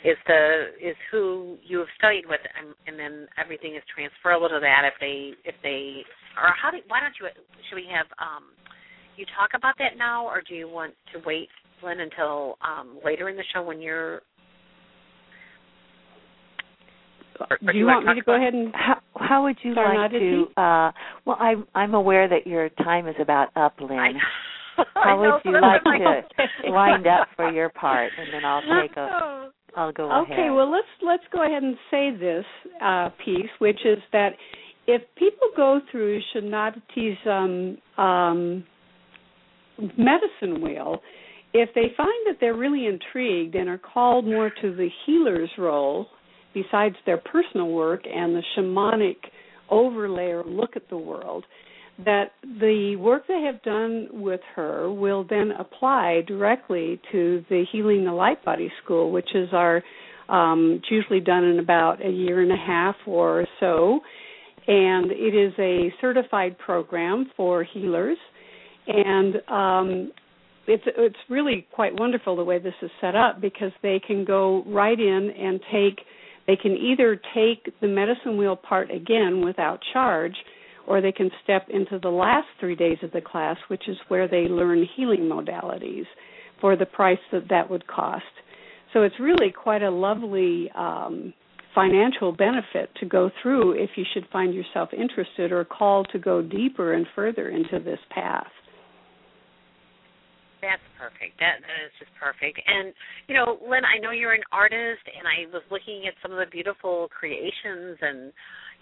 is 0.03 0.17
the 0.27 0.75
is 0.83 0.95
who 1.11 1.57
you 1.63 1.79
have 1.79 1.87
studied 1.97 2.27
with, 2.27 2.41
and, 2.59 2.75
and 2.87 2.99
then 2.99 3.27
everything 3.39 3.75
is 3.75 3.83
transferable 3.87 4.49
to 4.49 4.59
that. 4.59 4.83
If 4.83 4.93
they 4.99 5.31
if 5.47 5.55
they 5.63 6.03
or 6.35 6.51
how 6.61 6.71
do 6.71 6.77
why 6.87 6.99
don't 6.99 7.15
you 7.19 7.27
should 7.69 7.75
we 7.75 7.87
have 7.91 8.07
um 8.19 8.51
you 9.15 9.25
talk 9.37 9.51
about 9.55 9.75
that 9.79 9.97
now, 9.97 10.25
or 10.25 10.43
do 10.47 10.55
you 10.55 10.67
want 10.67 10.93
to 11.13 11.21
wait, 11.25 11.47
Lynn, 11.81 12.01
until 12.01 12.57
um 12.61 12.99
later 13.03 13.29
in 13.29 13.37
the 13.37 13.47
show 13.53 13.63
when 13.63 13.81
you're 13.81 14.21
or, 17.39 17.57
or 17.61 17.73
do 17.73 17.77
you, 17.77 17.85
want, 17.85 18.05
want 18.05 18.17
me 18.17 18.21
to 18.21 18.25
go 18.25 18.35
ahead 18.35 18.53
and 18.53 18.73
how, 18.73 18.99
how 19.15 19.43
would 19.43 19.57
you 19.63 19.75
like 19.75 20.11
to? 20.11 20.45
Uh, 20.57 20.91
well, 21.25 21.37
I'm 21.39 21.65
I'm 21.75 21.93
aware 21.93 22.27
that 22.27 22.47
your 22.47 22.69
time 22.69 23.07
is 23.07 23.15
about 23.19 23.49
up, 23.55 23.75
Lynn. 23.79 24.19
How 24.95 25.19
would 25.19 25.41
you 25.45 25.61
like 25.61 25.83
to 25.83 26.71
wind 26.71 27.05
up 27.05 27.27
for 27.35 27.51
your 27.51 27.69
part, 27.69 28.11
and 28.17 28.33
then 28.33 28.43
I'll 28.43 28.61
take 28.81 28.97
a. 28.97 29.51
I'll 29.75 29.91
go 29.91 30.05
okay, 30.05 30.33
ahead. 30.33 30.39
Okay, 30.39 30.49
well 30.49 30.71
let's 30.71 30.87
let's 31.01 31.23
go 31.31 31.43
ahead 31.45 31.63
and 31.63 31.75
say 31.91 32.09
this 32.15 32.45
uh, 32.83 33.09
piece, 33.23 33.49
which 33.59 33.79
is 33.85 33.99
that 34.11 34.29
if 34.87 35.01
people 35.15 35.49
go 35.55 35.79
through 35.91 36.19
Shanati's 36.35 37.17
um, 37.25 37.77
um, 38.03 38.63
medicine 39.97 40.61
wheel, 40.61 41.01
if 41.53 41.69
they 41.75 41.93
find 41.95 42.27
that 42.27 42.37
they're 42.39 42.55
really 42.55 42.85
intrigued 42.87 43.55
and 43.55 43.69
are 43.69 43.79
called 43.79 44.25
more 44.25 44.51
to 44.61 44.75
the 44.75 44.89
healer's 45.05 45.49
role, 45.57 46.07
besides 46.53 46.95
their 47.05 47.17
personal 47.17 47.69
work 47.69 48.01
and 48.05 48.35
the 48.35 48.43
shamanic 48.57 49.17
overlay 49.69 50.27
or 50.27 50.43
look 50.43 50.75
at 50.75 50.89
the 50.89 50.97
world, 50.97 51.45
that 52.05 52.31
the 52.59 52.95
work 52.97 53.23
they 53.27 53.41
have 53.41 53.61
done 53.63 54.07
with 54.11 54.41
her 54.55 54.91
will 54.91 55.25
then 55.29 55.51
apply 55.59 56.21
directly 56.27 56.99
to 57.11 57.43
the 57.49 57.65
Healing 57.71 58.03
the 58.05 58.11
Light 58.11 58.43
Body 58.43 58.71
School, 58.83 59.11
which 59.11 59.29
is 59.35 59.49
our 59.53 59.83
um, 60.29 60.79
it's 60.81 60.89
usually 60.89 61.19
done 61.19 61.43
in 61.43 61.59
about 61.59 62.03
a 62.03 62.09
year 62.09 62.41
and 62.41 62.51
a 62.51 62.57
half 62.57 62.95
or 63.05 63.45
so, 63.59 63.99
and 64.67 65.11
it 65.11 65.35
is 65.35 65.53
a 65.59 65.93
certified 65.99 66.57
program 66.57 67.29
for 67.35 67.63
healers, 67.63 68.17
and 68.87 69.35
um, 69.49 70.11
it's 70.65 70.83
it's 70.97 71.17
really 71.29 71.67
quite 71.73 71.99
wonderful 71.99 72.37
the 72.37 72.43
way 72.43 72.57
this 72.57 72.73
is 72.81 72.89
set 73.01 73.15
up 73.15 73.41
because 73.41 73.71
they 73.81 73.99
can 74.05 74.23
go 74.23 74.63
right 74.65 74.99
in 74.99 75.29
and 75.37 75.59
take 75.71 75.99
they 76.47 76.55
can 76.55 76.73
either 76.73 77.19
take 77.33 77.73
the 77.79 77.87
medicine 77.87 78.37
wheel 78.37 78.55
part 78.55 78.91
again 78.91 79.43
without 79.43 79.79
charge 79.93 80.35
or 80.87 81.01
they 81.01 81.11
can 81.11 81.31
step 81.43 81.67
into 81.69 81.97
the 81.99 82.09
last 82.09 82.47
three 82.59 82.75
days 82.75 82.97
of 83.03 83.11
the 83.11 83.21
class, 83.21 83.57
which 83.69 83.87
is 83.87 83.97
where 84.09 84.27
they 84.27 84.47
learn 84.49 84.85
healing 84.95 85.21
modalities 85.21 86.05
for 86.59 86.75
the 86.75 86.85
price 86.85 87.19
that 87.31 87.47
that 87.49 87.69
would 87.69 87.87
cost. 87.87 88.23
So 88.91 89.03
it's 89.03 89.19
really 89.19 89.51
quite 89.51 89.81
a 89.81 89.89
lovely 89.89 90.69
um, 90.75 91.33
financial 91.73 92.31
benefit 92.31 92.89
to 92.99 93.05
go 93.05 93.31
through 93.41 93.81
if 93.81 93.91
you 93.95 94.03
should 94.13 94.27
find 94.31 94.53
yourself 94.53 94.89
interested 94.93 95.51
or 95.51 95.65
called 95.65 96.07
to 96.11 96.19
go 96.19 96.41
deeper 96.41 96.93
and 96.93 97.05
further 97.15 97.49
into 97.49 97.79
this 97.83 97.99
path. 98.09 98.47
That's 100.63 100.87
perfect. 100.95 101.35
That 101.43 101.59
that 101.59 101.79
is 101.83 101.91
just 101.99 102.15
perfect. 102.15 102.55
And 102.63 102.95
you 103.27 103.35
know, 103.35 103.59
Lynn, 103.59 103.83
I 103.83 103.99
know 103.99 104.15
you're 104.15 104.31
an 104.31 104.47
artist, 104.55 105.03
and 105.11 105.27
I 105.27 105.51
was 105.51 105.61
looking 105.67 106.07
at 106.07 106.15
some 106.23 106.31
of 106.31 106.39
the 106.39 106.47
beautiful 106.47 107.11
creations 107.11 107.99
and 107.99 108.31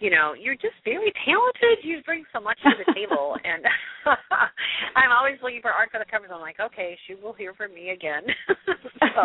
you 0.02 0.10
know, 0.10 0.34
you're 0.34 0.58
just 0.58 0.76
very 0.84 1.14
talented. 1.24 1.86
You 1.86 2.02
bring 2.04 2.26
so 2.34 2.42
much 2.42 2.58
to 2.66 2.74
the 2.74 2.92
table, 2.92 3.38
and 3.46 3.64
I'm 4.98 5.14
always 5.14 5.38
looking 5.44 5.62
for 5.62 5.70
art 5.70 5.90
for 5.94 6.00
the 6.00 6.10
covers. 6.10 6.32
I'm 6.34 6.42
like, 6.42 6.60
okay, 6.60 6.98
she 7.06 7.14
will 7.14 7.34
hear 7.34 7.54
from 7.54 7.74
me 7.74 7.92
again. 7.92 8.26
so, 8.66 9.22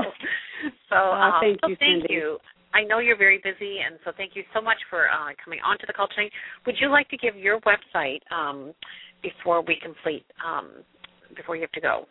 so 0.93 0.97
uh, 0.97 1.41
thank 1.41 1.59
so 1.65 1.73
you, 1.73 1.77
thank 1.81 2.05
Cynde. 2.05 2.13
you. 2.13 2.39
I 2.75 2.85
know 2.85 2.99
you're 3.01 3.17
very 3.17 3.41
busy, 3.43 3.81
and 3.81 3.97
so 4.05 4.13
thank 4.17 4.37
you 4.37 4.45
so 4.53 4.61
much 4.61 4.77
for 4.91 5.09
uh, 5.09 5.33
coming 5.43 5.61
on 5.65 5.79
to 5.79 5.87
the 5.87 5.95
call 5.95 6.09
tonight. 6.15 6.31
Would 6.67 6.77
you 6.79 6.91
like 6.91 7.09
to 7.09 7.17
give 7.17 7.37
your 7.37 7.59
website 7.65 8.21
um, 8.31 8.75
before 9.23 9.65
we 9.65 9.81
complete, 9.81 10.29
um, 10.45 10.85
before 11.35 11.57
you 11.57 11.63
have 11.63 11.73
to 11.73 11.81
go? 11.81 12.05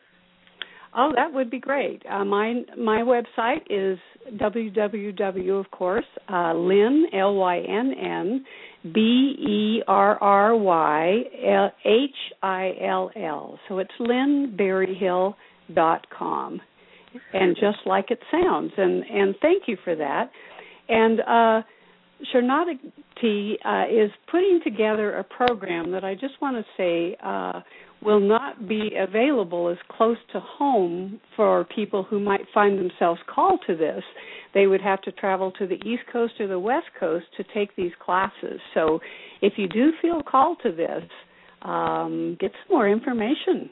Oh, 0.98 1.12
that 1.16 1.34
would 1.34 1.52
be 1.52 1.60
great. 1.60 2.02
Uh, 2.10 2.24
my 2.24 2.62
my 2.78 3.02
website 3.02 3.64
is 3.70 4.00
www. 4.36 5.60
Of 5.60 5.70
course, 5.72 6.06
uh, 6.32 6.54
Lynn 6.54 7.08
L 7.14 7.36
Y 7.36 7.58
N 7.60 7.94
N 7.94 8.46
B 8.94 9.00
E 9.00 9.84
R 9.88 10.18
R 10.22 10.56
Y 10.56 11.24
H 11.84 12.16
I 12.42 12.72
L 12.82 13.12
L. 13.16 13.60
So 13.68 13.80
it's 13.80 13.92
lynnberryhill.com, 14.00 16.62
and 17.34 17.56
just 17.56 17.80
like 17.86 18.12
it 18.12 18.20
sounds. 18.32 18.72
And 18.78 19.04
and 19.04 19.36
thank 19.42 19.64
you 19.68 19.76
for 19.84 19.98
that. 19.98 20.32
And 20.88 21.20
uh, 21.20 21.62
Sharnati 22.34 23.58
uh, 23.66 23.84
is 23.92 24.12
putting 24.32 24.62
together 24.64 25.18
a 25.18 25.26
program 25.26 25.92
that 25.92 26.06
I 26.06 26.14
just 26.14 26.42
want 26.42 26.56
to 26.56 26.64
say. 26.78 27.18
Will 28.04 28.20
not 28.20 28.68
be 28.68 28.92
available 28.98 29.70
as 29.70 29.78
close 29.90 30.18
to 30.34 30.40
home 30.40 31.20
for 31.36 31.66
people 31.76 32.04
who 32.04 32.20
might 32.20 32.46
find 32.54 32.78
themselves 32.78 33.20
called 33.34 33.62
to 33.68 33.76
this. 33.76 34.04
They 34.54 34.68
would 34.68 34.82
have 34.82 35.02
to 35.04 35.12
travel 35.12 35.52
to 35.54 35.66
the 35.66 35.76
East 35.86 36.04
Coast 36.12 36.34
or 36.40 36.48
the 36.48 36.60
West 36.60 36.88
Coast 37.00 37.26
to 37.38 37.44
take 37.54 37.76
these 37.76 37.92
classes. 38.00 38.60
So 38.74 39.00
if 39.42 39.54
you 39.58 39.68
do 39.68 39.92
feel 40.02 40.22
called 40.22 40.58
to 40.64 40.72
this, 40.72 41.04
um, 41.64 42.38
get 42.40 42.52
some 42.52 42.78
more 42.78 42.88
information. 42.88 43.70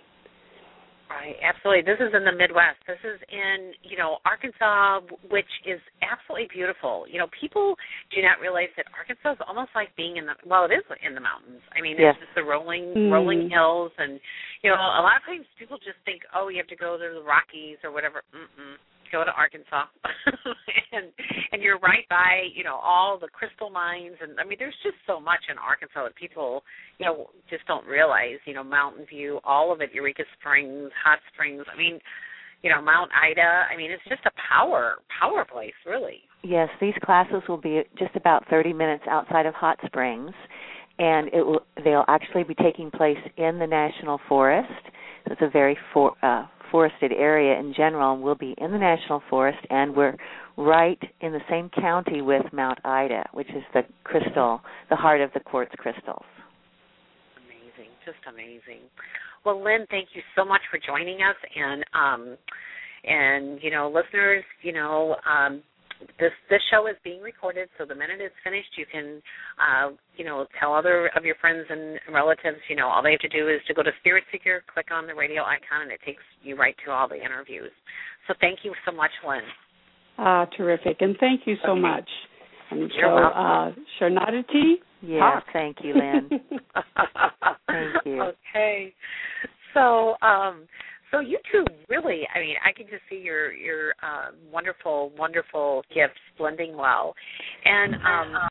Right, 1.13 1.37
absolutely. 1.45 1.85
This 1.85 2.01
is 2.01 2.09
in 2.09 2.25
the 2.25 2.33
Midwest. 2.33 2.81
This 2.89 2.97
is 3.05 3.21
in, 3.29 3.77
you 3.85 4.01
know, 4.01 4.17
Arkansas, 4.25 5.05
which 5.29 5.49
is 5.61 5.77
absolutely 6.01 6.49
beautiful. 6.49 7.05
You 7.05 7.21
know, 7.21 7.29
people 7.29 7.77
do 8.09 8.17
not 8.25 8.41
realize 8.41 8.73
that 8.81 8.89
Arkansas 8.97 9.37
is 9.37 9.41
almost 9.45 9.77
like 9.77 9.93
being 9.93 10.17
in 10.17 10.25
the 10.25 10.33
well, 10.41 10.65
it 10.65 10.73
is 10.73 10.81
in 11.05 11.13
the 11.13 11.21
mountains. 11.21 11.61
I 11.77 11.85
mean, 11.85 12.01
yes. 12.01 12.17
it's 12.17 12.25
just 12.25 12.33
the 12.33 12.41
rolling 12.41 12.97
mm. 12.97 13.13
rolling 13.13 13.45
hills 13.45 13.93
and 14.01 14.17
you 14.65 14.73
know, 14.73 14.79
a 14.79 15.05
lot 15.05 15.21
of 15.21 15.23
times 15.29 15.45
people 15.61 15.77
just 15.77 16.01
think, 16.01 16.25
"Oh, 16.33 16.49
you 16.49 16.57
have 16.57 16.71
to 16.73 16.79
go 16.79 16.97
to 16.97 17.21
the 17.21 17.21
Rockies 17.21 17.77
or 17.85 17.93
whatever." 17.93 18.25
Mm-mm 18.33 18.81
go 19.13 19.23
to 19.23 19.31
Arkansas, 19.31 19.85
and 20.91 21.13
and 21.53 21.61
you're 21.61 21.77
right 21.79 22.09
by 22.09 22.49
you 22.53 22.63
know 22.63 22.81
all 22.81 23.19
the 23.21 23.29
crystal 23.29 23.69
mines, 23.69 24.17
and 24.19 24.39
I 24.39 24.43
mean 24.43 24.57
there's 24.57 24.75
just 24.81 24.97
so 25.05 25.21
much 25.21 25.45
in 25.49 25.57
Arkansas 25.61 26.03
that 26.03 26.15
people 26.15 26.63
you 26.97 27.05
know 27.05 27.29
just 27.49 27.65
don't 27.67 27.85
realize. 27.85 28.41
You 28.45 28.55
know 28.55 28.63
Mountain 28.63 29.05
View, 29.05 29.39
all 29.45 29.71
of 29.71 29.81
it, 29.81 29.93
Eureka 29.93 30.23
Springs, 30.39 30.89
Hot 31.05 31.19
Springs. 31.31 31.63
I 31.71 31.77
mean, 31.77 31.99
you 32.63 32.71
know 32.73 32.81
Mount 32.81 33.11
Ida. 33.13 33.69
I 33.71 33.77
mean 33.77 33.91
it's 33.91 34.03
just 34.09 34.25
a 34.25 34.33
power 34.49 34.97
power 35.21 35.45
place, 35.45 35.77
really. 35.85 36.25
Yes, 36.41 36.67
these 36.81 36.95
classes 37.05 37.41
will 37.47 37.61
be 37.61 37.83
just 37.97 38.15
about 38.15 38.49
30 38.49 38.73
minutes 38.73 39.03
outside 39.09 39.45
of 39.45 39.53
Hot 39.53 39.77
Springs, 39.85 40.31
and 40.97 41.27
it 41.27 41.45
will 41.45 41.61
they'll 41.83 42.05
actually 42.07 42.43
be 42.43 42.55
taking 42.55 42.89
place 42.89 43.21
in 43.37 43.59
the 43.59 43.67
national 43.67 44.19
forest. 44.27 44.73
It's 45.25 45.41
a 45.41 45.49
very 45.49 45.77
for, 45.93 46.13
uh, 46.21 46.45
forested 46.73 47.11
area 47.11 47.59
in 47.59 47.71
general. 47.77 48.19
We'll 48.19 48.33
be 48.33 48.55
in 48.57 48.71
the 48.71 48.79
national 48.79 49.21
forest, 49.29 49.59
and 49.69 49.95
we're 49.95 50.17
right 50.57 50.97
in 51.21 51.31
the 51.31 51.39
same 51.47 51.69
county 51.69 52.23
with 52.23 52.41
Mount 52.51 52.79
Ida, 52.83 53.29
which 53.31 53.49
is 53.49 53.61
the 53.75 53.83
crystal, 54.03 54.59
the 54.89 54.95
heart 54.95 55.21
of 55.21 55.29
the 55.35 55.39
quartz 55.39 55.71
crystals. 55.77 56.25
Amazing, 57.37 57.91
just 58.03 58.17
amazing. 58.27 58.81
Well, 59.45 59.63
Lynn, 59.63 59.85
thank 59.91 60.09
you 60.15 60.23
so 60.35 60.43
much 60.43 60.61
for 60.71 60.79
joining 60.79 61.17
us, 61.17 61.35
and 61.55 61.85
um, 61.93 62.37
and 63.03 63.61
you 63.61 63.69
know, 63.69 63.93
listeners, 63.93 64.43
you 64.63 64.73
know, 64.73 65.15
um, 65.29 65.61
this 66.19 66.31
this 66.49 66.61
show 66.71 66.87
is 66.87 66.95
being 67.03 67.21
recorded, 67.21 67.69
so 67.77 67.85
the 67.85 67.95
minute 67.95 68.19
it's 68.19 68.35
finished, 68.43 68.69
you 68.77 68.85
can, 68.91 69.21
uh, 69.59 69.89
you 70.17 70.25
know, 70.25 70.45
tell 70.59 70.73
other 70.73 71.09
of 71.15 71.25
your 71.25 71.35
friends 71.41 71.65
and 71.69 71.99
relatives. 72.13 72.57
You 72.69 72.75
know, 72.75 72.87
all 72.87 73.01
they 73.03 73.11
have 73.11 73.19
to 73.21 73.29
do 73.29 73.47
is 73.49 73.59
to 73.67 73.73
go 73.73 73.83
to 73.83 73.91
Spirit 73.99 74.23
Seeker, 74.31 74.63
click 74.73 74.87
on 74.91 75.07
the 75.07 75.15
radio 75.15 75.43
icon, 75.43 75.83
and 75.83 75.91
it 75.91 75.99
takes 76.05 76.23
you 76.43 76.55
right 76.55 76.75
to 76.85 76.91
all 76.91 77.07
the 77.07 77.15
interviews. 77.21 77.71
So 78.27 78.33
thank 78.39 78.59
you 78.63 78.73
so 78.85 78.91
much, 78.95 79.11
Lynn. 79.27 79.41
Ah, 80.17 80.45
terrific, 80.55 80.97
and 81.01 81.15
thank 81.19 81.41
you 81.45 81.55
so 81.65 81.71
okay. 81.71 81.81
much. 81.81 82.09
And 82.71 82.91
You're 82.95 83.09
so, 83.09 83.15
welcome. 83.15 83.39
uh, 83.39 84.19
Sharnati, 84.21 84.73
Yes, 85.01 85.19
talk. 85.19 85.43
thank 85.51 85.77
you, 85.83 85.93
Lynn. 85.95 86.29
thank 87.67 88.05
you. 88.05 88.23
Okay, 88.55 88.93
so 89.73 90.13
um, 90.21 90.67
so 91.13 91.19
you 91.19 91.37
two 91.51 91.63
really, 91.89 92.27
I 92.35 92.39
mean, 92.39 92.55
I 92.65 92.71
can 92.71 92.87
just 92.87 93.03
see 93.09 93.17
your 93.17 93.53
your 93.53 93.91
uh, 94.01 94.31
wonderful, 94.51 95.11
wonderful 95.17 95.83
gifts 95.93 96.19
blending 96.37 96.75
well, 96.75 97.13
and 97.65 97.95
um, 97.95 98.49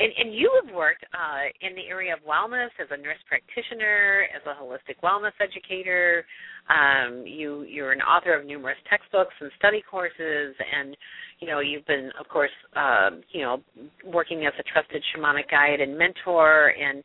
and, 0.00 0.12
and 0.16 0.34
you 0.34 0.50
have 0.64 0.74
worked 0.74 1.04
uh, 1.12 1.52
in 1.60 1.76
the 1.76 1.84
area 1.84 2.14
of 2.14 2.20
wellness 2.24 2.72
as 2.80 2.88
a 2.90 2.96
nurse 2.96 3.20
practitioner, 3.28 4.24
as 4.34 4.40
a 4.48 4.56
holistic 4.56 4.96
wellness 5.04 5.36
educator. 5.36 6.24
Um, 6.72 7.24
you 7.26 7.62
you're 7.68 7.92
an 7.92 8.00
author 8.00 8.32
of 8.32 8.46
numerous 8.46 8.78
textbooks 8.88 9.34
and 9.40 9.50
study 9.58 9.82
courses, 9.84 10.56
and 10.56 10.96
you 11.40 11.48
know 11.48 11.60
you've 11.60 11.86
been, 11.86 12.10
of 12.18 12.28
course, 12.28 12.54
um, 12.76 13.20
you 13.32 13.42
know, 13.42 13.60
working 14.06 14.46
as 14.46 14.54
a 14.58 14.64
trusted 14.72 15.02
shamanic 15.12 15.50
guide 15.50 15.80
and 15.80 15.98
mentor. 15.98 16.72
And 16.72 17.04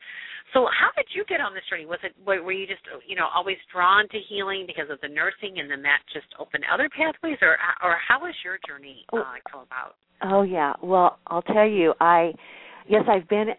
so, 0.53 0.63
how 0.71 0.87
did 0.95 1.11
you 1.11 1.25
get 1.27 1.41
on 1.41 1.53
this 1.53 1.63
journey? 1.69 1.85
Was 1.85 1.99
it 2.03 2.15
were 2.25 2.51
you 2.53 2.65
just 2.65 2.83
you 3.05 3.17
know 3.17 3.27
always 3.35 3.57
drawn 3.73 4.07
to 4.07 4.19
healing 4.29 4.63
because 4.67 4.87
of 4.89 5.01
the 5.01 5.11
nursing, 5.11 5.59
and 5.59 5.69
then 5.69 5.81
that 5.83 5.99
just 6.13 6.31
opened 6.39 6.63
other 6.71 6.87
pathways, 6.95 7.39
or 7.41 7.59
or 7.83 7.97
how 8.07 8.23
was 8.23 8.33
your 8.39 8.55
journey 8.63 9.03
uh, 9.11 9.35
come 9.51 9.67
about? 9.67 9.99
Oh 10.23 10.43
yeah, 10.43 10.73
well 10.81 11.19
I'll 11.27 11.41
tell 11.41 11.67
you, 11.67 11.93
I 11.99 12.31
yes, 12.87 13.03
I've 13.07 13.27
been 13.27 13.49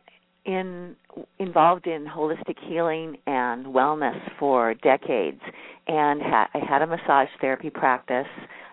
in 0.44 0.96
involved 1.38 1.86
in 1.86 2.06
holistic 2.06 2.56
healing 2.68 3.16
and 3.26 3.66
wellness 3.66 4.18
for 4.38 4.74
decades, 4.74 5.40
and 5.88 6.20
ha- 6.22 6.48
I 6.54 6.58
had 6.58 6.82
a 6.82 6.86
massage 6.86 7.28
therapy 7.40 7.70
practice. 7.70 8.26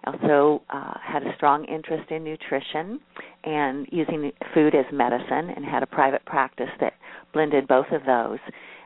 I 0.03 0.11
also 0.11 0.61
uh, 0.69 0.93
had 1.01 1.23
a 1.23 1.33
strong 1.35 1.65
interest 1.65 2.11
in 2.11 2.23
nutrition 2.23 2.99
and 3.45 3.87
using 3.91 4.31
food 4.53 4.75
as 4.75 4.85
medicine, 4.91 5.49
and 5.55 5.65
had 5.65 5.83
a 5.83 5.87
private 5.87 6.23
practice 6.25 6.69
that 6.79 6.93
blended 7.33 7.67
both 7.67 7.87
of 7.91 8.05
those. 8.05 8.39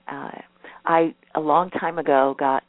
Uh, 0.07 0.31
I 0.85 1.15
a 1.35 1.39
long 1.39 1.69
time 1.71 1.97
ago 1.97 2.35
got 2.39 2.63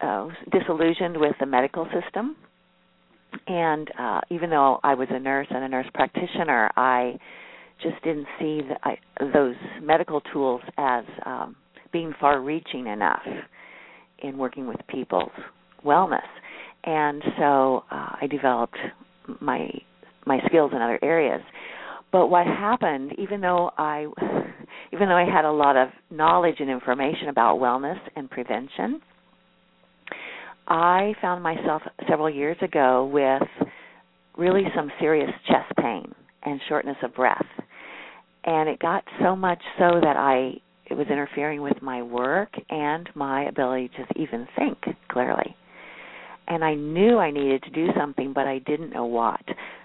uh, 0.00 0.28
disillusioned 0.52 1.16
with 1.16 1.34
the 1.40 1.46
medical 1.46 1.86
system, 1.86 2.36
and 3.46 3.90
uh, 3.98 4.20
even 4.30 4.50
though 4.50 4.78
I 4.84 4.94
was 4.94 5.08
a 5.10 5.18
nurse 5.18 5.46
and 5.50 5.64
a 5.64 5.68
nurse 5.68 5.86
practitioner, 5.94 6.70
I 6.76 7.18
just 7.82 8.02
didn't 8.02 8.26
see 8.38 8.60
the, 8.62 8.76
I, 8.82 8.96
those 9.32 9.56
medical 9.82 10.20
tools 10.32 10.60
as 10.78 11.04
um, 11.26 11.56
being 11.92 12.12
far-reaching 12.20 12.86
enough 12.86 13.22
in 14.22 14.38
working 14.38 14.66
with 14.66 14.78
people's 14.88 15.30
wellness, 15.84 16.20
and 16.84 17.22
so 17.38 17.84
uh, 17.90 18.16
I 18.20 18.26
developed 18.30 18.78
my 19.40 19.68
my 20.24 20.38
skills 20.46 20.70
in 20.74 20.80
other 20.80 20.98
areas. 21.02 21.40
But 22.12 22.28
what 22.28 22.46
happened, 22.46 23.12
even 23.18 23.40
though 23.40 23.70
I, 23.76 24.06
even 24.92 25.08
though 25.08 25.16
I 25.16 25.24
had 25.24 25.44
a 25.44 25.50
lot 25.50 25.76
of 25.76 25.88
knowledge 26.10 26.56
and 26.60 26.70
information 26.70 27.28
about 27.28 27.58
wellness 27.58 27.98
and 28.14 28.30
prevention, 28.30 29.00
I 30.68 31.14
found 31.20 31.42
myself 31.42 31.82
several 32.08 32.30
years 32.30 32.56
ago 32.62 33.10
with 33.12 33.42
really 34.36 34.64
some 34.76 34.90
serious 35.00 35.30
chest 35.46 35.72
pain 35.80 36.12
and 36.44 36.60
shortness 36.68 36.96
of 37.02 37.14
breath 37.14 37.46
and 38.44 38.68
it 38.68 38.78
got 38.78 39.04
so 39.20 39.36
much 39.36 39.60
so 39.78 40.00
that 40.00 40.16
I 40.16 40.54
it 40.86 40.94
was 40.94 41.06
interfering 41.08 41.62
with 41.62 41.80
my 41.80 42.02
work 42.02 42.50
and 42.68 43.08
my 43.14 43.44
ability 43.44 43.90
to 43.96 44.20
even 44.20 44.46
think 44.58 44.78
clearly. 45.08 45.56
And 46.48 46.62
I 46.62 46.74
knew 46.74 47.18
I 47.18 47.30
needed 47.30 47.62
to 47.62 47.70
do 47.70 47.88
something, 47.96 48.32
but 48.34 48.46
I 48.46 48.58
didn't 48.58 48.90
know 48.90 49.06
what 49.06 49.40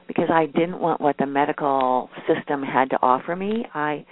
because 0.08 0.30
I 0.30 0.48
didn't 0.48 0.80
want 0.80 1.00
what 1.00 1.16
the 1.18 1.26
medical 1.26 2.10
system 2.28 2.64
had 2.64 2.90
to 2.90 3.00
offer 3.02 3.36
me. 3.36 3.66
I 3.74 4.06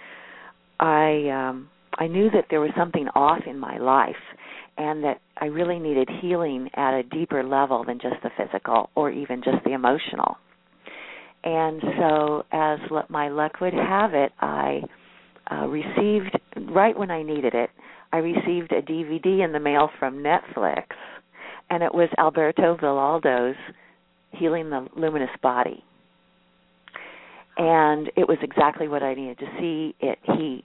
I 0.80 1.30
um 1.30 1.70
I 1.98 2.08
knew 2.08 2.30
that 2.32 2.46
there 2.50 2.62
was 2.62 2.72
something 2.78 3.08
off 3.16 3.42
in 3.48 3.58
my 3.58 3.78
life 3.78 4.16
and 4.78 5.04
that 5.04 5.22
I 5.38 5.46
really 5.46 5.80
needed 5.80 6.10
healing 6.22 6.70
at 6.76 6.94
a 6.94 7.04
deeper 7.04 7.44
level 7.44 7.84
than 7.86 8.00
just 8.00 8.16
the 8.24 8.30
physical 8.38 8.90
or 8.96 9.10
even 9.10 9.42
just 9.44 9.64
the 9.64 9.72
emotional 9.72 10.38
and 11.46 11.82
so 12.00 12.44
as 12.52 12.80
my 13.10 13.30
luck 13.30 13.62
would 13.62 13.74
have 13.74 14.14
it, 14.14 14.32
I 14.40 14.82
uh, 15.52 15.68
received 15.68 16.38
right 16.72 16.98
when 16.98 17.12
I 17.12 17.22
needed 17.22 17.54
it. 17.54 17.70
I 18.12 18.18
received 18.18 18.72
a 18.72 18.82
DVD 18.82 19.46
in 19.46 19.52
the 19.52 19.60
mail 19.60 19.90
from 20.00 20.18
Netflix, 20.18 20.86
and 21.70 21.84
it 21.84 21.94
was 21.94 22.10
Alberto 22.18 22.76
Villoldo's 22.80 23.56
"Healing 24.32 24.70
the 24.70 24.88
Luminous 24.96 25.30
Body," 25.44 25.84
and 27.58 28.10
it 28.16 28.28
was 28.28 28.38
exactly 28.42 28.88
what 28.88 29.04
I 29.04 29.14
needed 29.14 29.38
to 29.40 29.48
see. 29.60 29.96
It 30.00 30.18
he 30.36 30.64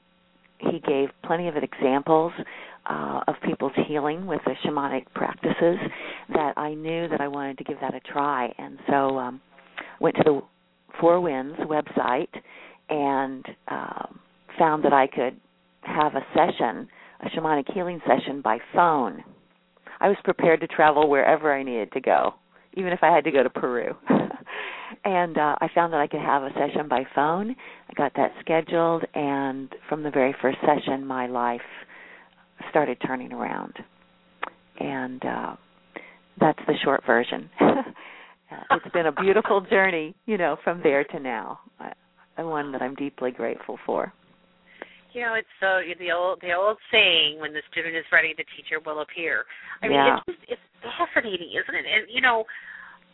he 0.58 0.80
gave 0.80 1.08
plenty 1.24 1.48
of 1.48 1.56
examples 1.56 2.32
uh, 2.86 3.20
of 3.28 3.34
people's 3.44 3.72
healing 3.86 4.26
with 4.26 4.40
the 4.46 4.54
shamanic 4.64 5.06
practices 5.14 5.78
that 6.32 6.56
I 6.56 6.74
knew 6.74 7.08
that 7.08 7.20
I 7.20 7.28
wanted 7.28 7.58
to 7.58 7.64
give 7.64 7.78
that 7.80 7.94
a 7.94 8.00
try, 8.00 8.52
and 8.56 8.78
so 8.88 9.18
um, 9.18 9.40
went 10.00 10.16
to 10.16 10.22
the 10.24 10.42
Four 11.00 11.20
Winds 11.20 11.58
website 11.60 12.28
and 12.88 13.44
um, 13.68 14.18
found 14.58 14.84
that 14.84 14.92
I 14.92 15.06
could 15.06 15.38
have 15.82 16.14
a 16.14 16.24
session, 16.34 16.88
a 17.20 17.28
shamanic 17.30 17.72
healing 17.72 18.00
session 18.06 18.40
by 18.42 18.58
phone. 18.74 19.22
I 20.00 20.08
was 20.08 20.16
prepared 20.24 20.60
to 20.60 20.66
travel 20.66 21.08
wherever 21.08 21.54
I 21.54 21.62
needed 21.62 21.92
to 21.92 22.00
go, 22.00 22.34
even 22.74 22.92
if 22.92 23.00
I 23.02 23.14
had 23.14 23.24
to 23.24 23.30
go 23.30 23.42
to 23.42 23.50
Peru. 23.50 23.94
and 25.04 25.36
uh, 25.36 25.56
I 25.60 25.68
found 25.74 25.92
that 25.92 26.00
I 26.00 26.06
could 26.06 26.20
have 26.20 26.42
a 26.42 26.50
session 26.54 26.88
by 26.88 27.04
phone. 27.14 27.54
I 27.88 27.92
got 27.94 28.12
that 28.16 28.32
scheduled, 28.40 29.04
and 29.14 29.74
from 29.88 30.02
the 30.02 30.10
very 30.10 30.34
first 30.40 30.58
session, 30.60 31.06
my 31.06 31.26
life 31.26 31.60
started 32.70 32.98
turning 33.06 33.32
around. 33.32 33.74
And 34.78 35.24
uh, 35.24 35.56
that's 36.40 36.58
the 36.66 36.74
short 36.82 37.02
version. 37.06 37.50
uh, 38.50 38.76
it's 38.76 38.92
been 38.92 39.06
a 39.06 39.12
beautiful 39.12 39.60
journey, 39.60 40.14
you 40.26 40.36
know, 40.36 40.56
from 40.64 40.80
there 40.82 41.04
to 41.04 41.20
now. 41.20 41.60
I, 41.78 41.92
and 42.36 42.48
one 42.48 42.72
that 42.72 42.82
I'm 42.82 42.94
deeply 42.94 43.30
grateful 43.30 43.78
for. 43.84 44.12
You 45.12 45.22
know, 45.22 45.34
it's 45.34 45.50
so 45.58 45.82
the 45.98 46.12
old 46.12 46.40
the 46.40 46.54
old 46.54 46.78
saying: 46.92 47.40
"When 47.40 47.52
the 47.52 47.62
student 47.70 47.96
is 47.96 48.04
ready, 48.12 48.32
the 48.36 48.46
teacher 48.56 48.78
will 48.84 49.02
appear." 49.02 49.44
I 49.82 49.88
mean, 49.88 49.98
yeah. 49.98 50.18
it's 50.18 50.38
just 50.38 50.42
it's 50.56 50.66
fascinating, 50.80 51.50
isn't 51.50 51.74
it? 51.74 51.84
And 51.84 52.06
you 52.08 52.20
know, 52.20 52.44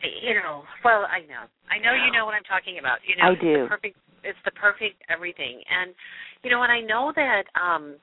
you 0.04 0.34
know, 0.36 0.62
well, 0.84 1.08
I 1.08 1.24
know, 1.24 1.48
I 1.72 1.80
know 1.80 1.96
you 1.96 2.12
know 2.12 2.26
what 2.26 2.36
I'm 2.36 2.44
talking 2.44 2.78
about. 2.78 3.00
You 3.08 3.16
know, 3.16 3.32
I 3.32 3.34
do. 3.34 3.48
It's 3.48 3.64
the 3.64 3.68
perfect, 3.68 3.96
it's 4.24 4.42
the 4.44 4.52
perfect 4.52 5.00
everything, 5.08 5.64
and 5.72 5.96
you 6.44 6.50
know, 6.50 6.62
and 6.62 6.70
I 6.70 6.84
know 6.84 7.12
that 7.16 7.48
um 7.56 7.96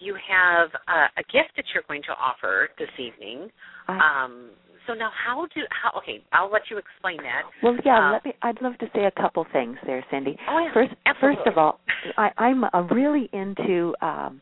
you 0.00 0.16
have 0.16 0.72
a, 0.88 1.20
a 1.20 1.24
gift 1.28 1.52
that 1.56 1.68
you're 1.72 1.84
going 1.86 2.02
to 2.08 2.16
offer 2.16 2.70
this 2.78 2.92
evening. 2.96 3.52
I, 3.88 4.24
um 4.24 4.56
so 4.86 4.94
now 4.94 5.10
how 5.26 5.46
do 5.54 5.60
how 5.70 5.96
okay 5.98 6.22
i'll 6.32 6.50
let 6.50 6.62
you 6.70 6.78
explain 6.78 7.16
that 7.18 7.42
well 7.62 7.76
yeah 7.84 8.08
uh, 8.08 8.12
let 8.12 8.24
me 8.24 8.32
i'd 8.42 8.60
love 8.62 8.76
to 8.78 8.86
say 8.94 9.04
a 9.04 9.20
couple 9.20 9.44
things 9.52 9.76
there 9.86 10.04
Cynde 10.10 10.28
oh, 10.48 10.58
yeah, 10.58 10.74
first 10.74 10.94
absolutely. 11.06 11.36
first 11.36 11.48
of 11.48 11.58
all 11.58 11.80
i 12.16 12.30
i'm 12.38 12.64
uh, 12.64 12.82
really 12.90 13.28
into 13.32 13.94
um 14.00 14.40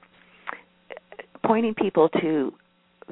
pointing 1.44 1.74
people 1.74 2.08
to 2.20 2.52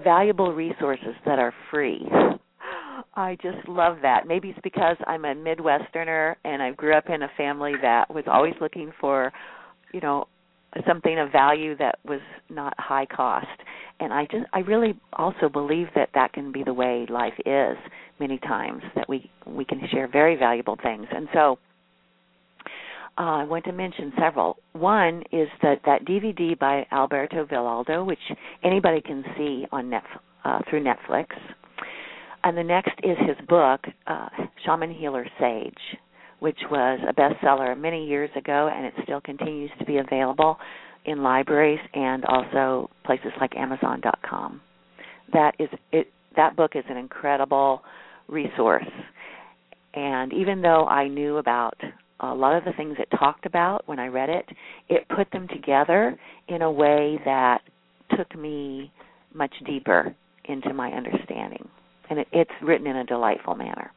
valuable 0.05 0.53
resources 0.53 1.15
that 1.25 1.39
are 1.39 1.53
free 1.71 2.07
I 3.15 3.37
just 3.43 3.67
love 3.69 3.99
that. 4.03 4.27
Maybe 4.27 4.51
it's 4.51 4.59
because 4.63 4.97
I'm 5.07 5.25
a 5.25 5.35
Midwesterner 5.35 6.37
and 6.45 6.63
I 6.63 6.73
grew 6.73 6.95
up 6.95 7.09
in 7.09 7.23
a 7.23 7.31
family 7.37 7.73
that 7.83 8.13
was 8.13 8.25
always 8.27 8.55
looking 8.61 8.93
for, 9.01 9.33
you 9.93 10.01
know, 10.01 10.27
something 10.87 11.19
of 11.19 11.33
value 11.33 11.77
that 11.77 11.99
was 12.05 12.21
not 12.49 12.75
high 12.79 13.07
cost. 13.07 13.47
And 13.99 14.13
i 14.13 14.25
just 14.25 14.45
i 14.53 14.61
really 14.61 14.99
also 15.13 15.49
believe 15.49 15.89
that 15.95 16.11
that 16.15 16.33
can 16.33 16.53
be 16.53 16.63
the 16.63 16.75
way 16.75 17.07
life 17.09 17.35
is 17.45 17.77
many 18.19 18.39
times 18.39 18.83
that 18.95 19.09
we 19.09 19.31
we 19.47 19.65
can 19.65 19.81
share 19.91 20.09
very 20.09 20.37
valuable 20.37 20.77
things. 20.83 21.07
And 21.11 21.29
so 21.33 21.59
uh, 23.19 23.43
I 23.43 23.45
want 23.45 23.65
to 23.65 23.73
mention 23.73 24.13
several. 24.19 24.57
One 24.73 25.23
is 25.33 25.49
that 25.63 25.81
that 25.85 26.05
DVD 26.07 26.59
by 26.59 26.87
Alberto 26.93 27.45
Villoldo, 27.45 28.07
which 28.07 28.19
anybody 28.63 29.01
can 29.01 29.25
see 29.37 29.67
on 29.73 29.91
Net, 29.91 30.05
uh, 30.45 30.61
through 30.69 30.85
Netflix, 30.85 31.27
and 32.45 32.57
the 32.57 32.63
next 32.63 32.93
is 33.03 33.17
his 33.27 33.37
book, 33.49 33.81
uh, 34.07 34.29
Shaman 34.65 34.95
Healer 34.95 35.27
Sage, 35.39 35.99
which 36.41 36.59
was 36.71 36.99
a 37.09 37.13
bestseller 37.13 37.79
many 37.79 38.07
years 38.07 38.31
ago, 38.37 38.71
and 38.75 38.85
it 38.85 38.95
still 39.05 39.21
continues 39.21 39.71
to 39.79 39.85
be 39.85 39.99
available 39.99 40.57
in 41.05 41.23
libraries 41.23 41.81
and 41.95 42.25
also 42.25 42.91
places 43.05 43.33
like 43.41 43.57
Amazon.com. 43.57 44.61
That 45.33 45.55
is 45.59 45.69
it. 45.93 46.09
That 46.37 46.57
book 46.57 46.73
is 46.75 46.85
an 46.89 46.97
incredible 46.97 47.83
resource, 48.29 48.85
and 49.95 50.33
even 50.33 50.63
though 50.63 50.87
I 50.87 51.09
knew 51.09 51.39
about 51.39 51.75
a 52.21 52.35
lot 52.35 52.57
of 52.57 52.65
the 52.65 52.73
things 52.73 52.97
it 52.99 53.09
talked 53.19 53.47
about 53.47 53.87
when 53.87 53.99
I 53.99 54.07
read 54.07 54.29
it, 54.29 54.45
it 54.89 55.09
put 55.09 55.31
them 55.33 55.49
together 55.49 56.19
in 56.49 56.63
a 56.63 56.71
way 56.71 57.19
that 57.25 57.63
took 58.17 58.37
me 58.37 58.93
much 59.35 59.55
deeper 59.67 60.15
into 60.45 60.73
my 60.73 60.91
understanding, 60.91 61.69
and 62.09 62.21
it, 62.21 62.29
it's 62.33 62.51
written 62.63 62.87
in 62.87 62.97
a 62.97 63.05
delightful 63.05 63.55
manner. 63.55 63.93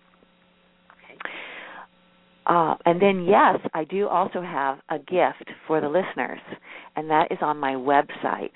Uh, 2.45 2.75
and 2.85 3.01
then, 3.01 3.23
yes, 3.23 3.59
I 3.73 3.85
do 3.85 4.07
also 4.07 4.41
have 4.41 4.79
a 4.89 4.99
gift 4.99 5.49
for 5.65 5.79
the 5.79 5.87
listeners, 5.87 6.41
and 6.95 7.09
that 7.09 7.31
is 7.31 7.37
on 7.41 7.57
my 7.57 7.73
website. 7.73 8.51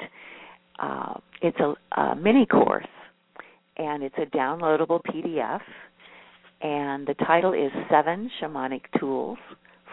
Uh, 0.80 1.14
it's 1.42 1.58
a, 1.60 1.74
a 2.00 2.16
mini 2.16 2.46
course, 2.46 2.86
and 3.78 4.04
it's 4.04 4.16
a 4.18 4.26
downloadable 4.36 5.02
PDF, 5.04 5.62
and 6.62 7.08
the 7.08 7.16
title 7.26 7.54
is 7.54 7.72
Seven 7.90 8.30
Shamanic 8.42 8.82
Tools 9.00 9.38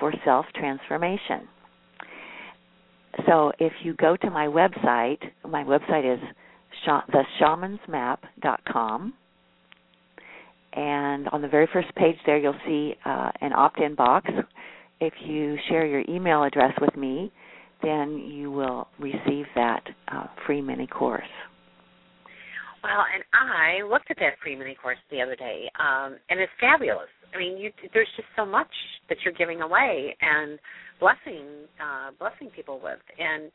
for 0.01 0.13
Self 0.25 0.47
Transformation. 0.57 1.47
so 3.27 3.53
if 3.61 3.73
you 3.85 3.95
go 3.95 4.17
to 4.17 4.31
my 4.31 4.47
website, 4.47 5.21
my 5.49 5.63
website 5.63 6.13
is 6.13 6.19
theshamansmap.com. 6.87 9.15
And 10.75 11.29
on 11.29 11.41
the 11.41 11.49
very 11.49 11.69
first 11.73 11.95
page 11.95 12.17
there, 12.27 12.37
you'll 12.37 12.55
see 12.67 12.95
uh, 13.05 13.31
an 13.41 13.53
opt 13.53 13.81
in 13.81 13.95
box. 13.95 14.29
If 15.01 15.13
you 15.25 15.57
share 15.69 15.87
your 15.87 16.03
email 16.09 16.43
address 16.43 16.73
with 16.81 16.97
me, 16.97 17.33
then 17.83 18.19
you 18.19 18.51
will 18.51 18.89
receive 18.99 19.47
that 19.55 19.83
uh, 20.09 20.27
free 20.47 20.61
mini 20.61 20.87
course. 20.87 21.23
Well, 22.83 23.05
and 23.15 23.25
I 23.33 23.83
looked 23.89 24.11
at 24.11 24.19
that 24.21 24.35
free 24.43 24.57
mini 24.57 24.75
course 24.75 24.99
the 25.11 25.23
other 25.23 25.37
day, 25.37 25.71
um, 25.79 26.17
and 26.29 26.41
it's 26.41 26.53
fabulous. 26.61 27.09
I 27.35 27.39
mean, 27.39 27.57
you, 27.57 27.71
there's 27.93 28.09
just 28.17 28.29
so 28.37 28.45
much 28.45 28.69
that 29.09 29.19
you're 29.25 29.35
giving 29.35 29.63
away 29.63 30.17
and 30.21 30.59
blessing 31.01 31.47
uh, 31.81 32.11
blessing 32.19 32.51
people 32.55 32.81
with, 32.83 33.01
and 33.19 33.51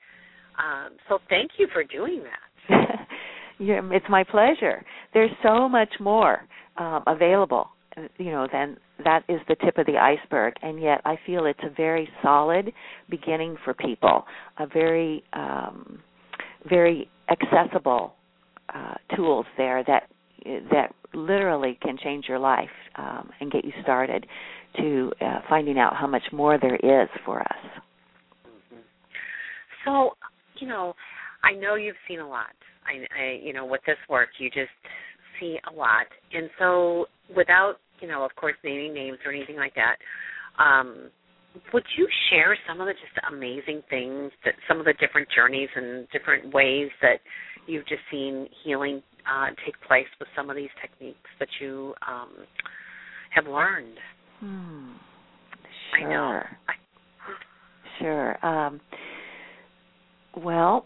um, 0.57 0.97
so 1.07 1.19
thank 1.29 1.51
you 1.57 1.67
for 1.71 1.83
doing 1.83 2.23
that. 2.23 2.97
yeah, 3.59 3.81
it's 3.91 4.05
my 4.09 4.23
pleasure. 4.23 4.83
There's 5.13 5.31
so 5.43 5.69
much 5.69 5.93
more 5.99 6.41
um, 6.79 7.03
available, 7.07 7.69
you 8.17 8.31
know, 8.31 8.47
then 8.51 8.77
that 9.03 9.23
is 9.27 9.39
the 9.47 9.55
tip 9.63 9.77
of 9.77 9.85
the 9.85 9.97
iceberg, 9.97 10.53
and 10.61 10.81
yet 10.81 11.01
I 11.05 11.17
feel 11.25 11.45
it's 11.45 11.59
a 11.63 11.69
very 11.69 12.09
solid 12.21 12.71
beginning 13.09 13.57
for 13.63 13.73
people, 13.73 14.25
a 14.57 14.67
very 14.67 15.23
um, 15.33 15.99
very 16.67 17.09
accessible 17.29 18.13
uh, 18.73 18.95
tools 19.15 19.45
there 19.57 19.83
that 19.85 20.03
that 20.71 20.93
literally 21.13 21.77
can 21.81 21.97
change 21.97 22.25
your 22.27 22.39
life 22.39 22.69
um, 22.97 23.29
and 23.39 23.51
get 23.51 23.65
you 23.65 23.71
started 23.81 24.25
to 24.77 25.11
uh, 25.21 25.39
finding 25.49 25.77
out 25.77 25.95
how 25.95 26.07
much 26.07 26.23
more 26.31 26.57
there 26.59 26.75
is 26.75 27.09
for 27.25 27.41
us. 27.41 27.65
Mm-hmm. 28.45 28.77
So, 29.85 30.11
you 30.59 30.67
know, 30.67 30.93
I 31.43 31.53
know 31.53 31.75
you've 31.75 31.95
seen 32.07 32.19
a 32.19 32.27
lot. 32.27 32.53
I, 32.85 33.21
I, 33.21 33.39
you 33.43 33.53
know, 33.53 33.65
with 33.65 33.81
this 33.85 33.97
work, 34.09 34.29
you 34.37 34.49
just 34.49 34.69
see 35.39 35.57
a 35.71 35.73
lot, 35.73 36.07
and 36.33 36.49
so 36.59 37.05
without, 37.35 37.75
you 38.01 38.07
know, 38.07 38.23
of 38.23 38.35
course, 38.35 38.55
naming 38.63 38.93
names 38.93 39.17
or 39.25 39.31
anything 39.31 39.57
like 39.57 39.73
that. 39.75 39.97
Um, 40.61 41.09
would 41.73 41.83
you 41.97 42.07
share 42.29 42.55
some 42.67 42.79
of 42.79 42.87
the 42.87 42.93
just 42.93 43.25
amazing 43.31 43.81
things 43.89 44.31
that 44.45 44.53
some 44.67 44.79
of 44.79 44.85
the 44.85 44.93
different 44.99 45.27
journeys 45.35 45.69
and 45.75 46.07
different 46.11 46.53
ways 46.53 46.89
that 47.01 47.19
you've 47.67 47.87
just 47.87 48.01
seen 48.11 48.47
healing 48.63 49.01
uh, 49.29 49.47
take 49.65 49.75
place 49.87 50.07
with 50.19 50.29
some 50.35 50.49
of 50.49 50.55
these 50.55 50.69
techniques 50.81 51.17
that 51.39 51.47
you 51.59 51.93
um, 52.07 52.29
have 53.33 53.45
learned? 53.45 53.97
Hmm. 54.39 54.91
Sure. 55.99 56.07
I 56.07 56.09
know. 56.09 56.41
Sure. 57.99 58.45
Um, 58.45 58.81
well, 60.35 60.85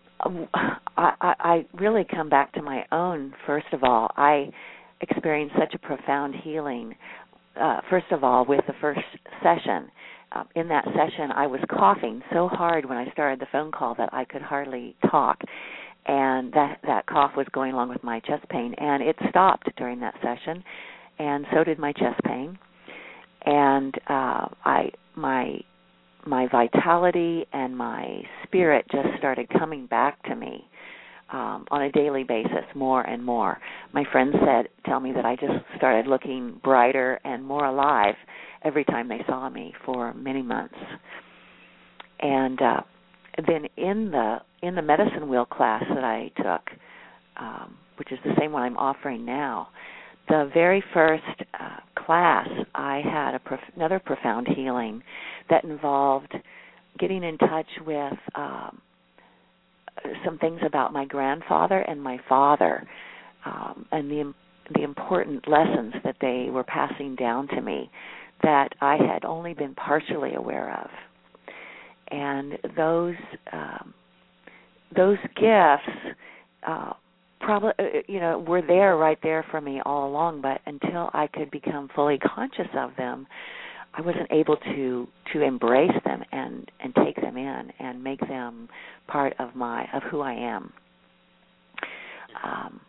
I, 0.98 1.14
I 1.40 1.66
really 1.74 2.06
come 2.10 2.30
back 2.30 2.54
to 2.54 2.62
my 2.62 2.86
own. 2.92 3.34
First 3.46 3.68
of 3.74 3.84
all, 3.84 4.10
I 4.16 4.50
experienced 5.02 5.56
such 5.60 5.74
a 5.74 5.80
profound 5.80 6.36
healing. 6.44 6.96
Uh, 7.60 7.82
first 7.90 8.08
of 8.12 8.24
all, 8.24 8.46
with 8.46 8.66
the 8.68 8.74
first 8.82 9.02
session, 9.42 9.90
uh, 10.32 10.44
in 10.56 10.68
that 10.70 10.86
session, 10.86 11.32
I 11.36 11.48
was 11.48 11.60
coughing 11.70 12.22
so 12.32 12.48
hard 12.48 12.86
when 12.86 12.98
I 12.98 13.12
started 13.12 13.40
the 13.40 13.48
phone 13.52 13.72
call 13.72 13.96
that 13.96 14.10
I 14.12 14.26
could 14.26 14.42
hardly 14.42 14.96
talk, 15.12 15.40
and 16.06 16.52
that 16.54 16.80
that 16.84 17.06
cough 17.06 17.32
was 17.38 17.46
going 17.54 17.74
along 17.74 17.90
with 17.90 18.04
my 18.04 18.20
chest 18.22 18.48
pain, 18.50 18.74
and 18.78 19.04
it 19.04 19.16
stopped 19.30 19.70
during 19.78 20.00
that 20.00 20.16
session, 20.24 20.64
and 21.20 21.46
so 21.54 21.64
did 21.64 21.78
my 21.78 21.92
chest 21.94 22.20
pain, 22.26 22.58
and 23.46 23.96
uh, 24.10 24.48
I 24.66 24.90
my 25.16 25.60
my 26.26 26.48
vitality 26.52 27.46
and 27.54 27.78
my 27.78 28.22
spirit 28.44 28.86
just 28.92 29.08
started 29.18 29.48
coming 29.50 29.86
back 29.88 30.22
to 30.24 30.36
me 30.36 30.68
um, 31.32 31.66
on 31.72 31.82
a 31.82 31.92
daily 31.92 32.24
basis 32.24 32.64
more 32.76 33.02
and 33.02 33.24
more. 33.24 33.58
My 33.92 34.04
friends 34.12 34.36
said, 34.46 34.70
tell 34.86 35.00
me 35.00 35.12
that 35.14 35.26
I 35.26 35.36
just 35.36 35.66
started 35.78 36.08
looking 36.08 36.60
brighter 36.64 37.20
and 37.24 37.44
more 37.44 37.66
alive 37.66 38.16
every 38.64 38.86
time 38.86 39.08
they 39.10 39.22
saw 39.28 39.50
me 39.50 39.74
for 39.86 40.14
many 40.14 40.42
months. 40.42 40.76
And 42.20 42.62
uh, 42.62 42.82
then 43.48 43.66
in 43.78 44.12
the 44.12 44.38
in 44.62 44.76
the 44.76 44.82
medicine 44.82 45.28
wheel 45.28 45.46
class 45.46 45.84
that 45.94 46.04
I 46.06 46.32
took, 46.38 46.62
um, 47.36 47.76
which 47.98 48.12
is 48.14 48.20
the 48.24 48.34
same 48.40 48.54
one 48.54 48.62
I'm 48.62 48.78
offering 48.78 49.26
now, 49.26 49.70
the 50.28 50.50
very 50.54 50.84
first 50.94 51.24
uh, 51.60 51.78
class 52.06 52.48
I 52.74 53.02
had 53.04 53.36
a 53.36 53.40
prof- 53.40 53.60
another 53.76 54.00
profound 54.00 54.48
healing 54.48 55.04
that 55.50 55.64
involved 55.64 56.34
getting 57.00 57.24
in 57.24 57.38
touch 57.38 57.68
with 57.86 58.14
um, 58.36 58.82
some 60.26 60.38
things 60.38 60.60
about 60.66 60.94
my 60.94 61.06
grandfather 61.06 61.80
and 61.80 62.02
my 62.02 62.20
father, 62.28 62.88
um, 63.46 63.86
and 63.92 64.10
the 64.10 64.34
the 64.76 64.84
important 64.84 65.46
lessons 65.48 65.94
that 66.06 66.16
they 66.22 66.48
were 66.50 66.64
passing 66.64 67.16
down 67.16 67.48
to 67.50 67.62
me 67.62 67.92
that 68.44 68.70
I 68.80 68.96
had 68.96 69.26
only 69.26 69.54
been 69.54 69.76
partially 69.76 70.36
aware 70.36 70.80
of, 70.82 70.90
and 72.10 72.58
those 72.76 73.16
um, 73.52 73.94
those 74.96 75.18
gifts. 75.36 76.16
Uh, 76.66 76.94
probably 77.44 77.72
uh, 77.80 77.84
you 78.08 78.20
know 78.20 78.40
were 78.40 78.62
there 78.62 78.98
right 78.98 79.20
there 79.22 79.46
for 79.52 79.62
me 79.62 79.82
all 79.86 80.08
along 80.10 80.42
but 80.42 80.62
until 80.66 81.10
i 81.14 81.28
could 81.28 81.52
become 81.52 81.90
fully 81.96 82.18
conscious 82.18 82.68
of 82.76 82.92
them 82.98 83.28
I 83.94 84.02
wasn't 84.02 84.32
able 84.32 84.58
to 84.58 85.08
to 85.34 85.42
embrace 85.42 85.92
them 86.04 86.24
and 86.32 86.70
and 86.80 86.96
take 86.96 87.16
them 87.16 87.38
in 87.38 87.72
and 87.80 88.04
make 88.04 88.20
them 88.22 88.68
part 89.08 89.34
of 89.40 89.56
my 89.56 89.88
of 89.94 90.02
who 90.04 90.22
I 90.22 90.34
am. 90.34 90.74
Um, 92.44 92.82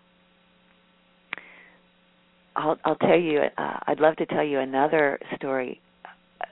I'll 2.56 2.78
I'll 2.84 2.96
tell 2.96 3.18
you. 3.18 3.40
Uh, 3.58 3.78
I'd 3.86 4.00
love 4.00 4.16
to 4.16 4.26
tell 4.26 4.44
you 4.44 4.60
another 4.60 5.18
story. 5.36 5.80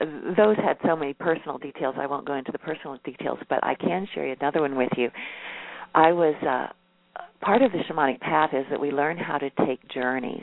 Those 0.01 0.57
had 0.57 0.77
so 0.87 0.97
many 0.97 1.15
personal 1.15 1.59
details. 1.59 1.95
I 1.99 2.07
won't 2.07 2.27
go 2.27 2.35
into 2.35 2.53
the 2.53 2.59
personal 2.59 2.99
details, 3.05 3.39
but 3.49 3.63
I 3.63 3.75
can 3.75 4.07
share 4.15 4.27
another 4.27 4.61
one 4.61 4.77
with 4.77 4.91
you. 4.97 5.11
I 5.95 6.13
was 6.13 6.35
uh, 6.43 6.73
part 7.41 7.63
of 7.63 7.73
the 7.73 7.79
shamanic 7.91 8.21
path 8.21 8.51
is 8.53 8.65
that 8.71 8.81
we 8.81 8.91
learn 8.91 9.17
how 9.17 9.39
to 9.39 9.51
take 9.67 9.81
journeys, 9.91 10.43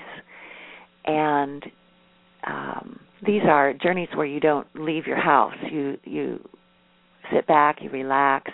and 1.05 1.63
um, 2.45 2.99
these 3.25 3.41
are 3.47 3.73
journeys 3.73 4.09
where 4.15 4.25
you 4.25 4.39
don't 4.39 4.67
leave 4.75 5.07
your 5.07 5.19
house. 5.19 5.53
You 5.71 5.97
you 6.03 6.39
sit 7.33 7.47
back, 7.47 7.77
you 7.81 7.89
relax, 7.89 8.51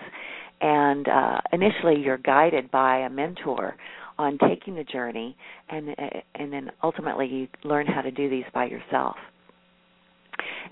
and 0.61 1.07
uh, 1.07 1.41
initially 1.53 1.99
you're 1.99 2.17
guided 2.17 2.71
by 2.71 2.99
a 2.99 3.09
mentor 3.09 3.75
on 4.17 4.37
taking 4.47 4.75
the 4.75 4.83
journey, 4.83 5.35
and 5.69 5.89
and 6.35 6.51
then 6.51 6.71
ultimately 6.83 7.27
you 7.27 7.47
learn 7.63 7.85
how 7.85 8.01
to 8.01 8.11
do 8.11 8.29
these 8.29 8.45
by 8.53 8.65
yourself. 8.65 9.15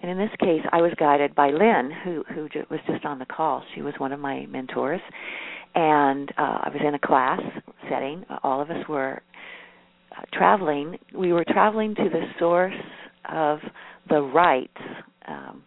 And 0.01 0.11
in 0.11 0.17
this 0.17 0.31
case, 0.39 0.61
I 0.71 0.81
was 0.81 0.91
guided 0.99 1.35
by 1.35 1.49
Lynn, 1.49 1.91
who 2.03 2.23
who 2.33 2.49
was 2.69 2.79
just 2.87 3.05
on 3.05 3.19
the 3.19 3.25
call. 3.25 3.63
She 3.75 3.81
was 3.81 3.93
one 3.97 4.11
of 4.11 4.19
my 4.19 4.45
mentors, 4.47 5.01
and 5.75 6.31
uh, 6.37 6.59
I 6.63 6.69
was 6.69 6.81
in 6.85 6.95
a 6.95 6.99
class 6.99 7.41
setting. 7.89 8.25
All 8.43 8.61
of 8.61 8.69
us 8.69 8.87
were 8.87 9.21
uh, 10.11 10.21
traveling. 10.33 10.97
We 11.15 11.33
were 11.33 11.45
traveling 11.45 11.95
to 11.95 12.09
the 12.09 12.25
source 12.39 12.73
of 13.29 13.59
the 14.09 14.21
rites. 14.21 14.71
Um, 15.27 15.63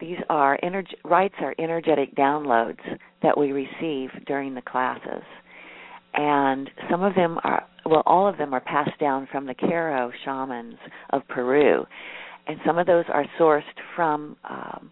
these 0.00 0.18
are 0.28 0.58
energ- 0.62 0.94
rites 1.04 1.34
are 1.40 1.54
energetic 1.58 2.14
downloads 2.14 2.80
that 3.22 3.36
we 3.36 3.52
receive 3.52 4.10
during 4.26 4.54
the 4.54 4.62
classes, 4.62 5.22
and 6.14 6.68
some 6.90 7.02
of 7.02 7.14
them 7.14 7.38
are 7.44 7.66
well, 7.86 8.02
all 8.04 8.28
of 8.28 8.36
them 8.36 8.52
are 8.52 8.60
passed 8.60 8.98
down 8.98 9.28
from 9.30 9.46
the 9.46 9.54
Caro 9.54 10.10
shamans 10.24 10.76
of 11.10 11.22
Peru, 11.28 11.86
and 12.46 12.58
some 12.66 12.78
of 12.78 12.86
those 12.86 13.04
are 13.08 13.24
sourced 13.40 13.62
from 13.94 14.36
um, 14.48 14.90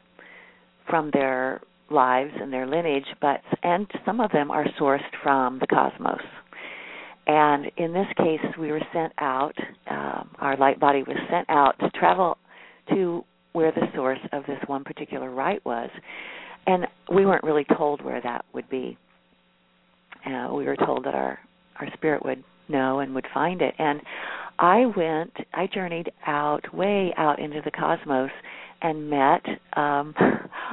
from 0.88 1.11
their 1.12 1.61
lives 1.90 2.33
and 2.40 2.53
their 2.53 2.66
lineage, 2.66 3.07
but 3.20 3.40
and 3.62 3.87
some 4.05 4.20
of 4.20 4.31
them 4.33 4.51
are 4.51 4.66
sourced 4.81 5.01
from 5.23 5.59
the 5.59 5.66
cosmos. 5.66 6.23
And 7.27 7.70
in 7.77 7.92
this 7.92 8.07
case, 8.18 8.40
we 8.59 8.70
were 8.70 8.83
sent 8.92 9.12
out, 9.18 9.55
um, 9.90 10.31
our 10.38 10.57
light 10.57 10.79
body 10.79 11.03
was 11.03 11.16
sent 11.31 11.49
out 11.49 11.79
to 11.81 11.90
travel 11.90 12.37
to 12.90 13.25
where 13.53 13.73
the 13.73 13.87
source 13.94 14.18
of 14.33 14.44
this 14.47 14.59
one 14.66 14.85
particular 14.85 15.31
rite 15.31 15.64
was. 15.64 15.88
And 16.66 16.87
we 17.14 17.25
weren't 17.25 17.44
really 17.44 17.64
told 17.77 18.03
where 18.03 18.20
that 18.20 18.44
would 18.53 18.68
be. 18.68 18.99
Uh, 20.27 20.53
we 20.53 20.65
were 20.65 20.77
told 20.77 21.04
that 21.04 21.15
our, 21.15 21.38
our 21.81 21.88
spirit 21.94 22.25
would 22.25 22.42
know 22.69 23.00
and 23.00 23.15
would 23.15 23.27
find 23.33 23.63
it. 23.63 23.75
And 23.79 24.00
I 24.58 24.87
went, 24.96 25.33
I 25.52 25.67
journeyed 25.73 26.11
out, 26.27 26.75
way 26.75 27.13
out 27.17 27.38
into 27.38 27.61
the 27.65 27.71
cosmos 27.71 28.31
and 28.85 29.10
met 29.10 29.44
um 29.76 30.14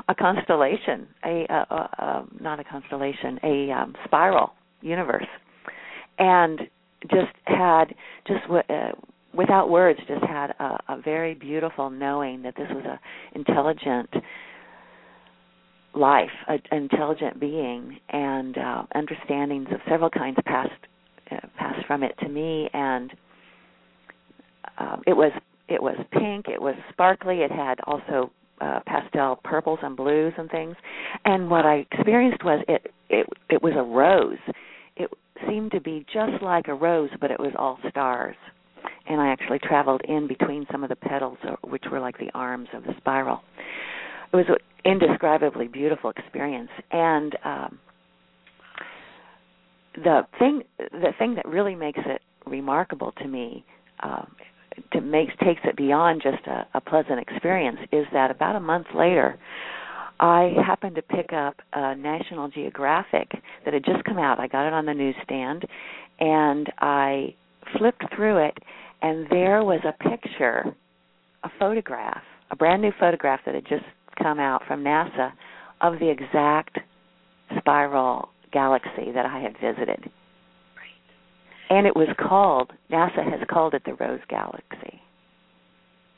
a 0.08 0.14
constellation 0.14 1.08
a 1.26 1.46
uh, 1.50 1.66
uh, 1.72 1.88
uh, 1.98 2.24
not 2.40 2.60
a 2.60 2.64
constellation 2.64 3.40
a 3.44 3.72
um 3.72 3.96
spiral 4.06 4.52
universe. 4.82 5.26
And 6.20 6.60
just 7.10 7.34
had 7.46 7.86
just 8.28 8.44
w- 8.44 8.64
uh, 8.70 8.92
without 9.34 9.70
words 9.70 10.00
just 10.08 10.24
had 10.24 10.52
a, 10.60 10.78
a 10.90 11.02
very 11.04 11.34
beautiful 11.34 11.90
knowing 11.90 12.44
that 12.44 12.56
this 12.56 12.68
was 12.70 12.86
a 12.86 13.00
intelligent 13.34 14.10
life, 15.94 16.30
an 16.48 16.62
intelligent 16.72 17.40
being, 17.40 18.00
and 18.10 18.58
uh, 18.58 18.84
understandings 18.96 19.68
of 19.72 19.80
several 19.90 20.10
kinds 20.10 20.38
passed 20.46 20.72
uh, 21.32 21.38
passed 21.58 21.86
from 21.88 22.04
it 22.04 22.14
to 22.20 22.30
me, 22.30 22.70
and 22.74 23.12
um, 24.78 25.02
it 25.08 25.14
was 25.14 25.32
it 25.68 25.82
was 25.82 25.96
pink, 26.12 26.48
it 26.48 26.62
was 26.62 26.76
sparkly, 26.92 27.40
it 27.40 27.52
had 27.52 27.80
also 27.86 28.32
uh, 28.62 28.80
pastel 28.86 29.40
purples 29.44 29.80
and 29.82 29.98
blues 29.98 30.34
and 30.38 30.50
things. 30.50 30.76
And 31.26 31.50
what 31.50 31.66
I 31.66 31.86
experienced 31.92 32.44
was 32.44 32.64
it 32.68 32.92
it 33.10 33.28
it 33.50 33.62
was 33.62 33.74
a 33.76 33.84
rose. 33.84 34.38
It 34.96 35.10
seemed 35.48 35.72
to 35.72 35.82
be 35.82 36.06
just 36.14 36.42
like 36.44 36.68
a 36.68 36.74
rose, 36.74 37.10
but 37.20 37.32
it 37.32 37.40
was 37.40 37.54
all 37.58 37.80
stars. 37.90 38.36
And 39.08 39.20
I 39.20 39.30
actually 39.30 39.60
traveled 39.60 40.02
in 40.08 40.28
between 40.28 40.66
some 40.72 40.84
of 40.84 40.90
the 40.90 40.96
petals, 40.96 41.38
uh, 41.44 41.56
which 41.64 41.84
were 41.92 42.00
like 42.00 42.18
the 42.20 42.30
arms 42.34 42.68
of 42.74 42.84
the 42.84 42.94
spiral. 42.98 43.42
It 44.32 44.36
was 44.36 44.46
an 44.48 44.56
indescribably 44.86 45.68
beautiful 45.68 46.12
experience, 46.12 46.70
and 46.92 47.36
um, 47.44 47.80
the 49.96 50.22
thing 50.40 50.64
the 50.78 51.14
thing 51.18 51.36
that 51.36 51.48
really 51.48 51.76
makes 51.76 52.00
it 52.06 52.22
remarkable 52.46 53.12
to 53.14 53.28
me 53.28 53.66
um, 54.04 54.28
to 54.94 55.02
makes 55.02 55.34
takes 55.44 55.62
it 55.64 55.76
beyond 55.76 56.22
just 56.22 56.46
a, 56.48 56.66
a 56.74 56.82
pleasant 56.82 57.20
experience 57.20 57.80
is 57.92 58.06
that 58.14 58.32
about 58.32 58.56
a 58.56 58.60
month 58.60 58.88
later 58.96 59.38
I 60.22 60.54
happened 60.66 60.96
to 60.96 61.02
pick 61.02 61.34
up 61.34 61.56
a 61.74 61.96
National 61.96 62.48
Geographic 62.48 63.32
that 63.66 63.74
had 63.74 63.84
just 63.84 64.04
come 64.04 64.20
out. 64.20 64.40
I 64.40 64.48
got 64.48 64.68
it 64.68 64.74
on 64.74 64.86
the 64.86 64.94
newsstand 64.94 65.66
and 66.20 66.72
I 66.78 67.34
flipped 67.78 68.04
through 68.16 68.46
it 68.46 68.58
and 69.02 69.26
there 69.32 69.64
was 69.64 69.80
a 69.84 70.10
picture, 70.10 70.76
a 71.44 71.50
photograph, 71.58 72.22
a 72.52 72.56
brand 72.56 72.84
new 72.84 72.92
photograph 73.00 73.40
that 73.48 73.56
had 73.56 73.66
just 73.68 73.84
come 74.22 74.40
out 74.40 74.62
from 74.68 74.84
NASA 74.84 75.32
of 75.82 75.94
the 76.00 76.10
exact 76.10 76.78
spiral 77.58 78.30
galaxy 78.54 79.12
that 79.16 79.26
I 79.26 79.40
had 79.40 79.54
visited. 79.60 80.12
And 81.72 81.88
it 81.88 81.96
was 81.96 82.12
called, 82.20 82.76
NASA 82.92 83.24
has 83.24 83.40
called 83.48 83.74
it 83.74 83.84
the 83.88 83.96
Rose 83.96 84.20
Galaxy. 84.28 85.00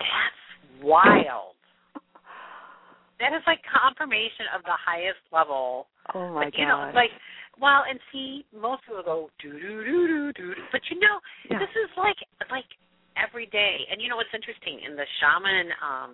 That's 0.02 0.42
wild. 0.82 1.54
that 3.22 3.38
is 3.38 3.46
like 3.46 3.62
confirmation 3.70 4.50
of 4.58 4.66
the 4.66 4.74
highest 4.74 5.22
level. 5.30 5.86
Oh 6.18 6.34
my 6.34 6.50
god. 6.50 6.58
You 6.58 6.66
know, 6.66 6.90
like 6.98 7.14
well, 7.62 7.86
and 7.86 8.02
see, 8.10 8.50
most 8.50 8.82
people 8.90 9.06
go 9.06 9.30
do 9.38 9.54
do 9.54 9.86
do 9.86 10.08
do 10.10 10.34
do, 10.34 10.54
but 10.74 10.82
you 10.90 10.98
know, 10.98 11.22
yeah. 11.46 11.62
this 11.62 11.70
is 11.78 11.90
like 12.02 12.18
like 12.50 12.66
every 13.14 13.46
day. 13.54 13.86
And 13.94 14.02
you 14.02 14.10
know 14.10 14.18
what's 14.18 14.34
interesting 14.34 14.82
in 14.82 14.98
the 14.98 15.06
shaman 15.22 15.70
um 15.86 16.12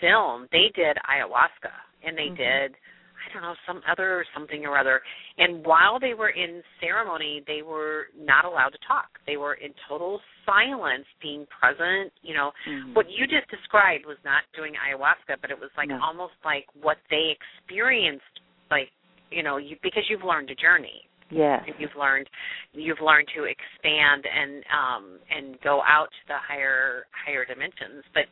film, 0.00 0.48
they 0.48 0.72
did 0.72 0.96
ayahuasca 1.04 1.76
and 2.08 2.16
they 2.16 2.32
mm-hmm. 2.32 2.72
did 2.72 2.80
I 3.22 3.32
don't 3.32 3.42
know, 3.42 3.54
some 3.66 3.80
other 3.90 4.24
something 4.34 4.64
or 4.64 4.78
other. 4.78 5.00
And 5.38 5.64
while 5.64 6.00
they 6.00 6.14
were 6.14 6.30
in 6.30 6.62
ceremony, 6.80 7.42
they 7.46 7.62
were 7.62 8.06
not 8.18 8.44
allowed 8.44 8.70
to 8.70 8.82
talk. 8.86 9.08
They 9.26 9.36
were 9.36 9.54
in 9.54 9.70
total 9.88 10.20
silence, 10.44 11.06
being 11.20 11.46
present. 11.46 12.12
You 12.22 12.34
know, 12.34 12.52
mm-hmm. 12.68 12.94
what 12.94 13.06
you 13.08 13.26
just 13.26 13.48
described 13.50 14.04
was 14.06 14.18
not 14.24 14.42
doing 14.56 14.72
ayahuasca, 14.74 15.40
but 15.40 15.50
it 15.50 15.58
was 15.58 15.70
like 15.76 15.88
no. 15.88 16.00
almost 16.02 16.34
like 16.44 16.66
what 16.80 16.98
they 17.10 17.34
experienced, 17.34 18.40
like 18.70 18.90
you 19.30 19.42
know, 19.42 19.56
you, 19.56 19.76
because 19.82 20.04
you've 20.10 20.24
learned 20.24 20.50
a 20.50 20.54
journey. 20.54 21.08
Yes. 21.30 21.64
You've 21.78 21.96
learned 21.98 22.28
you've 22.74 23.00
learned 23.00 23.26
to 23.34 23.44
expand 23.44 24.24
and 24.28 24.62
um 24.68 25.18
and 25.32 25.56
go 25.62 25.80
out 25.80 26.08
to 26.12 26.22
the 26.28 26.36
higher 26.36 27.06
higher 27.24 27.46
dimensions. 27.46 28.04
But 28.12 28.28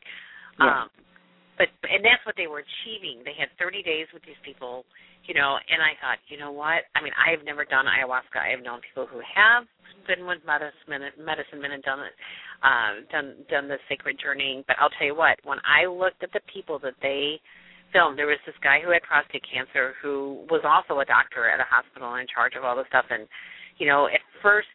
um 0.63 0.91
but 1.61 1.69
and 1.85 2.01
that's 2.01 2.25
what 2.25 2.41
they 2.41 2.49
were 2.49 2.65
achieving. 2.65 3.21
They 3.21 3.37
had 3.37 3.53
30 3.61 3.85
days 3.85 4.09
with 4.17 4.25
these 4.25 4.41
people, 4.41 4.89
you 5.29 5.37
know. 5.37 5.61
And 5.61 5.85
I 5.85 5.93
thought, 6.01 6.17
you 6.33 6.41
know 6.41 6.57
what? 6.57 6.89
I 6.97 7.05
mean, 7.05 7.13
I've 7.13 7.45
never 7.45 7.69
done 7.69 7.85
ayahuasca. 7.85 8.41
I 8.41 8.57
have 8.57 8.65
known 8.65 8.81
people 8.81 9.05
who 9.05 9.21
have 9.21 9.69
been 10.09 10.25
with 10.25 10.41
medicine 10.49 11.05
medicine 11.21 11.61
men 11.61 11.77
and 11.77 11.85
done 11.85 12.01
it, 12.01 12.17
uh, 12.65 13.05
done 13.13 13.45
done 13.53 13.69
the 13.69 13.77
sacred 13.93 14.17
journey. 14.17 14.65
But 14.65 14.81
I'll 14.81 14.89
tell 14.97 15.13
you 15.13 15.15
what, 15.15 15.37
when 15.45 15.61
I 15.69 15.85
looked 15.85 16.25
at 16.25 16.33
the 16.33 16.41
people 16.49 16.81
that 16.81 16.97
they 17.05 17.37
filmed, 17.93 18.17
there 18.17 18.33
was 18.33 18.41
this 18.49 18.57
guy 18.65 18.81
who 18.81 18.97
had 18.97 19.05
prostate 19.05 19.45
cancer 19.45 19.93
who 20.01 20.49
was 20.49 20.65
also 20.65 21.05
a 21.05 21.05
doctor 21.05 21.45
at 21.45 21.61
a 21.61 21.69
hospital 21.69 22.17
in 22.17 22.25
charge 22.25 22.57
of 22.57 22.65
all 22.65 22.73
the 22.73 22.89
stuff. 22.89 23.05
And 23.13 23.29
you 23.77 23.85
know, 23.85 24.09
at 24.09 24.25
first, 24.41 24.73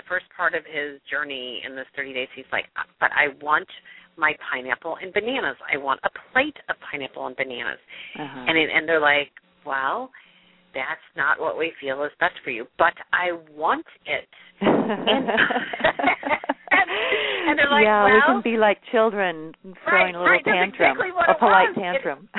the 0.00 0.06
first 0.08 0.24
part 0.32 0.56
of 0.56 0.64
his 0.64 0.96
journey 1.12 1.60
in 1.60 1.76
this 1.76 1.88
30 1.92 2.16
days, 2.16 2.32
he's 2.32 2.48
like, 2.52 2.64
but 3.00 3.12
I 3.12 3.36
want 3.44 3.68
my 4.16 4.34
pineapple 4.50 4.96
and 5.02 5.12
bananas. 5.12 5.56
I 5.72 5.76
want 5.78 6.00
a 6.04 6.10
plate 6.32 6.56
of 6.68 6.76
pineapple 6.90 7.26
and 7.26 7.36
bananas. 7.36 7.78
Uh-huh. 8.18 8.44
And 8.48 8.58
it, 8.58 8.70
and 8.74 8.88
they're 8.88 9.00
like, 9.00 9.30
well, 9.64 10.10
that's 10.74 11.00
not 11.16 11.40
what 11.40 11.58
we 11.58 11.72
feel 11.80 12.02
is 12.04 12.10
best 12.20 12.34
for 12.44 12.50
you, 12.50 12.66
but 12.78 12.94
I 13.12 13.32
want 13.54 13.86
it. 14.06 14.28
and, 14.60 15.28
and 17.48 17.58
they're 17.58 17.70
like, 17.70 17.84
yeah, 17.84 18.04
well, 18.04 18.14
we 18.14 18.20
can 18.26 18.42
be 18.42 18.56
like 18.56 18.78
children 18.90 19.52
throwing 19.62 20.14
right, 20.14 20.14
a 20.14 20.18
little 20.18 20.32
right, 20.32 20.44
tantrum, 20.44 20.92
exactly 20.92 21.10
a 21.28 21.38
polite 21.38 21.74
tantrum. 21.74 22.28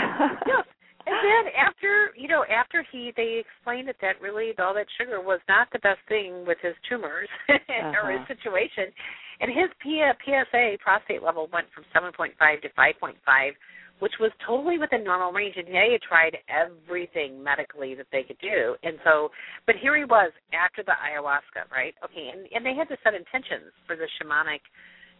yes. 0.47 0.65
And 1.05 1.19
then 1.19 1.51
after 1.59 2.11
you 2.15 2.29
know, 2.29 2.45
after 2.47 2.85
he 2.91 3.11
they 3.17 3.43
explained 3.43 3.89
that 3.89 3.97
that 4.01 4.21
really 4.21 4.53
all 4.57 4.73
that 4.73 4.87
sugar 4.97 5.19
was 5.19 5.41
not 5.49 5.67
the 5.73 5.79
best 5.79 5.99
thing 6.07 6.45
with 6.47 6.57
his 6.61 6.75
tumors 6.87 7.27
uh-huh. 7.49 7.91
or 8.03 8.11
his 8.11 8.25
situation, 8.27 8.93
and 9.43 9.51
his 9.51 9.67
PSA 9.83 10.79
prostate 10.79 11.21
level 11.21 11.49
went 11.51 11.67
from 11.75 11.83
7.5 11.91 12.31
to 12.61 12.69
5.5, 12.69 13.51
which 13.99 14.13
was 14.17 14.31
totally 14.47 14.77
within 14.79 15.03
normal 15.03 15.33
range. 15.33 15.55
And 15.57 15.67
they 15.67 15.91
had 15.91 16.01
tried 16.01 16.37
everything 16.47 17.43
medically 17.43 17.93
that 17.95 18.07
they 18.13 18.23
could 18.23 18.39
do. 18.39 18.79
And 18.83 18.95
so, 19.03 19.29
but 19.67 19.75
here 19.75 19.97
he 19.97 20.05
was 20.05 20.31
after 20.55 20.81
the 20.81 20.95
ayahuasca, 20.95 21.67
right? 21.75 21.93
Okay, 22.05 22.31
and 22.31 22.47
and 22.55 22.65
they 22.65 22.73
had 22.73 22.87
to 22.87 22.95
set 23.03 23.13
intentions 23.13 23.75
for 23.85 23.97
the 23.97 24.07
shamanic 24.15 24.63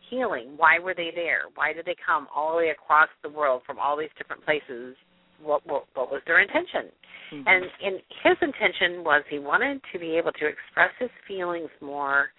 healing. 0.10 0.56
Why 0.56 0.80
were 0.80 0.96
they 0.96 1.12
there? 1.14 1.52
Why 1.56 1.74
did 1.74 1.84
they 1.84 1.96
come 2.00 2.28
all 2.34 2.52
the 2.52 2.64
way 2.64 2.70
across 2.70 3.10
the 3.24 3.30
world 3.30 3.64
from 3.68 3.78
all 3.78 3.98
these 3.98 4.14
different 4.18 4.46
places? 4.46 4.96
What 5.44 5.68
what, 5.68 5.84
what 5.96 6.10
was 6.10 6.22
their 6.26 6.40
intention? 6.40 6.96
Mm-hmm. 7.36 7.44
And 7.44 7.66
and 7.84 7.96
his 8.24 8.38
intention 8.40 9.04
was 9.04 9.24
he 9.30 9.40
wanted 9.40 9.82
to 9.92 10.00
be 10.00 10.16
able 10.16 10.32
to 10.32 10.48
express 10.48 10.96
his 10.98 11.12
feelings 11.28 11.70
more 11.82 12.32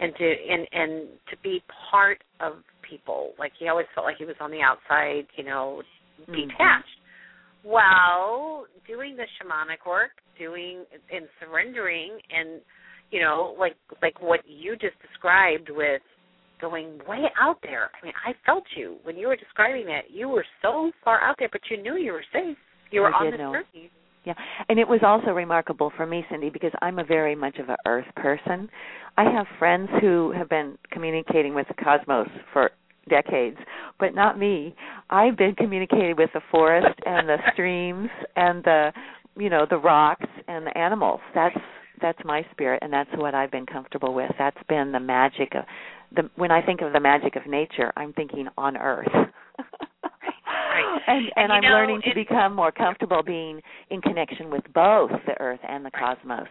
and 0.00 0.14
to 0.16 0.24
and 0.24 0.66
and 0.72 1.08
to 1.30 1.36
be 1.42 1.62
part 1.90 2.22
of 2.40 2.54
people. 2.88 3.32
Like 3.38 3.52
he 3.58 3.68
always 3.68 3.86
felt 3.94 4.06
like 4.06 4.16
he 4.18 4.24
was 4.24 4.36
on 4.40 4.50
the 4.50 4.60
outside, 4.60 5.26
you 5.36 5.44
know, 5.44 5.82
detached. 6.26 6.58
Mm-hmm. 6.58 7.68
While 7.68 8.66
doing 8.86 9.16
the 9.16 9.24
shamanic 9.36 9.86
work, 9.86 10.10
doing 10.38 10.84
and 11.12 11.26
surrendering, 11.40 12.12
and 12.30 12.60
you 13.10 13.20
know, 13.20 13.56
like 13.58 13.76
like 14.00 14.20
what 14.22 14.40
you 14.46 14.76
just 14.76 14.94
described 15.02 15.68
with 15.70 16.02
going 16.60 16.98
way 17.08 17.24
out 17.40 17.58
there. 17.62 17.90
I 18.00 18.04
mean, 18.04 18.14
I 18.26 18.32
felt 18.46 18.64
you 18.76 18.96
when 19.02 19.16
you 19.16 19.28
were 19.28 19.36
describing 19.36 19.86
that. 19.86 20.10
You 20.10 20.28
were 20.28 20.44
so 20.62 20.90
far 21.04 21.20
out 21.20 21.36
there, 21.38 21.48
but 21.50 21.60
you 21.70 21.82
knew 21.82 21.96
you 21.96 22.12
were 22.12 22.24
safe. 22.32 22.56
You 22.90 23.02
were 23.02 23.14
I 23.14 23.26
on 23.26 23.30
the 23.30 23.38
know. 23.38 23.52
journey. 23.52 23.90
Yeah, 24.28 24.34
and 24.68 24.78
it 24.78 24.86
was 24.86 25.00
also 25.02 25.30
remarkable 25.30 25.90
for 25.96 26.04
me, 26.04 26.22
Cynde, 26.30 26.52
because 26.52 26.72
I'm 26.82 26.98
a 26.98 27.04
very 27.04 27.34
much 27.34 27.56
of 27.58 27.70
a 27.70 27.76
earth 27.86 28.04
person. 28.14 28.68
I 29.16 29.24
have 29.24 29.46
friends 29.58 29.88
who 30.02 30.32
have 30.36 30.50
been 30.50 30.76
communicating 30.92 31.54
with 31.54 31.66
the 31.68 31.82
cosmos 31.82 32.28
for 32.52 32.72
decades, 33.08 33.56
but 33.98 34.14
not 34.14 34.38
me. 34.38 34.74
I've 35.08 35.38
been 35.38 35.54
communicating 35.54 36.14
with 36.18 36.28
the 36.34 36.42
forest 36.50 36.94
and 37.06 37.26
the 37.26 37.38
streams 37.54 38.10
and 38.36 38.62
the, 38.64 38.92
you 39.38 39.48
know, 39.48 39.64
the 39.68 39.78
rocks 39.78 40.26
and 40.46 40.66
the 40.66 40.76
animals. 40.76 41.20
That's 41.34 41.56
that's 42.02 42.18
my 42.22 42.44
spirit, 42.50 42.80
and 42.82 42.92
that's 42.92 43.10
what 43.16 43.34
I've 43.34 43.50
been 43.50 43.66
comfortable 43.66 44.12
with. 44.12 44.30
That's 44.38 44.62
been 44.68 44.92
the 44.92 45.00
magic 45.00 45.54
of 45.54 45.64
the. 46.14 46.28
When 46.36 46.50
I 46.50 46.60
think 46.60 46.82
of 46.82 46.92
the 46.92 47.00
magic 47.00 47.34
of 47.34 47.46
nature, 47.46 47.94
I'm 47.96 48.12
thinking 48.12 48.46
on 48.58 48.76
Earth. 48.76 49.08
And, 51.06 51.30
And, 51.36 51.52
I'm 51.52 51.62
know, 51.62 51.68
learning 51.68 52.02
to 52.02 52.14
become 52.14 52.54
more 52.54 52.72
comfortable 52.72 53.22
being 53.22 53.60
in 53.90 54.00
connection 54.00 54.50
with 54.50 54.64
both 54.74 55.10
the 55.26 55.40
earth 55.40 55.60
and 55.66 55.84
the 55.84 55.90
cosmos 55.90 56.48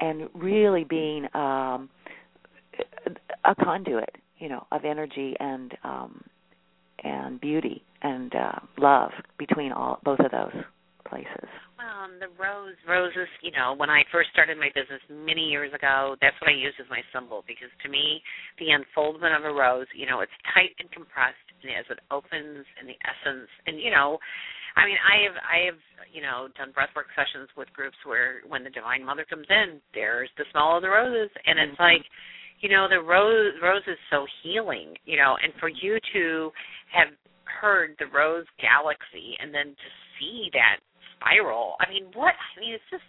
and 0.00 0.28
really 0.34 0.84
being 0.84 1.26
um 1.34 1.88
a 3.44 3.54
conduit 3.54 4.16
you 4.38 4.48
know 4.48 4.66
of 4.72 4.84
energy 4.84 5.34
and 5.40 5.76
um 5.84 6.22
and 7.04 7.40
beauty 7.40 7.82
and 8.02 8.34
uh 8.34 8.58
love 8.78 9.10
between 9.38 9.72
all 9.72 9.98
both 10.04 10.20
of 10.20 10.30
those 10.30 10.62
places 11.08 11.48
Um, 11.78 12.18
the 12.20 12.28
rose, 12.36 12.76
roses. 12.86 13.28
You 13.40 13.52
know, 13.52 13.74
when 13.74 13.88
I 13.88 14.04
first 14.10 14.30
started 14.30 14.58
my 14.58 14.68
business 14.74 15.00
many 15.08 15.48
years 15.48 15.72
ago, 15.72 16.16
that's 16.20 16.36
what 16.40 16.50
I 16.50 16.54
used 16.54 16.76
as 16.80 16.90
my 16.90 17.02
symbol 17.14 17.44
because 17.46 17.70
to 17.82 17.88
me, 17.88 18.22
the 18.58 18.70
unfoldment 18.70 19.34
of 19.34 19.44
a 19.44 19.52
rose, 19.52 19.86
you 19.94 20.06
know, 20.06 20.20
it's 20.20 20.34
tight 20.54 20.74
and 20.78 20.90
compressed, 20.90 21.48
and 21.62 21.72
as 21.72 21.86
it 21.88 22.00
opens, 22.10 22.66
and 22.78 22.84
the 22.88 22.98
essence, 23.06 23.48
and 23.66 23.80
you 23.80 23.90
know, 23.90 24.18
I 24.76 24.86
mean, 24.86 24.98
I 25.02 25.16
have, 25.26 25.36
I 25.42 25.58
have, 25.66 25.80
you 26.12 26.22
know, 26.22 26.46
done 26.54 26.70
breathwork 26.70 27.10
sessions 27.18 27.48
with 27.56 27.72
groups 27.72 27.96
where 28.04 28.42
when 28.46 28.62
the 28.62 28.70
Divine 28.70 29.02
Mother 29.02 29.26
comes 29.26 29.46
in, 29.50 29.80
there's 29.94 30.30
the 30.38 30.44
smell 30.50 30.76
of 30.76 30.82
the 30.82 30.90
roses, 30.90 31.30
and 31.46 31.58
it's 31.58 31.74
Mhm. 31.74 31.82
like, 31.82 32.04
you 32.60 32.68
know, 32.68 32.86
the 32.86 33.00
rose, 33.00 33.54
rose 33.62 33.86
is 33.86 33.98
so 34.10 34.26
healing, 34.42 34.96
you 35.04 35.16
know, 35.16 35.36
and 35.42 35.54
for 35.58 35.68
you 35.68 35.98
to 36.12 36.52
have 36.90 37.08
heard 37.44 37.96
the 37.98 38.06
rose 38.06 38.46
galaxy 38.60 39.36
and 39.40 39.54
then 39.54 39.74
to 39.74 39.90
see 40.18 40.50
that 40.52 40.78
spiral. 41.18 41.74
I 41.82 41.90
mean, 41.90 42.06
what? 42.14 42.32
I 42.34 42.60
mean, 42.60 42.74
it's 42.74 42.88
just. 42.90 43.04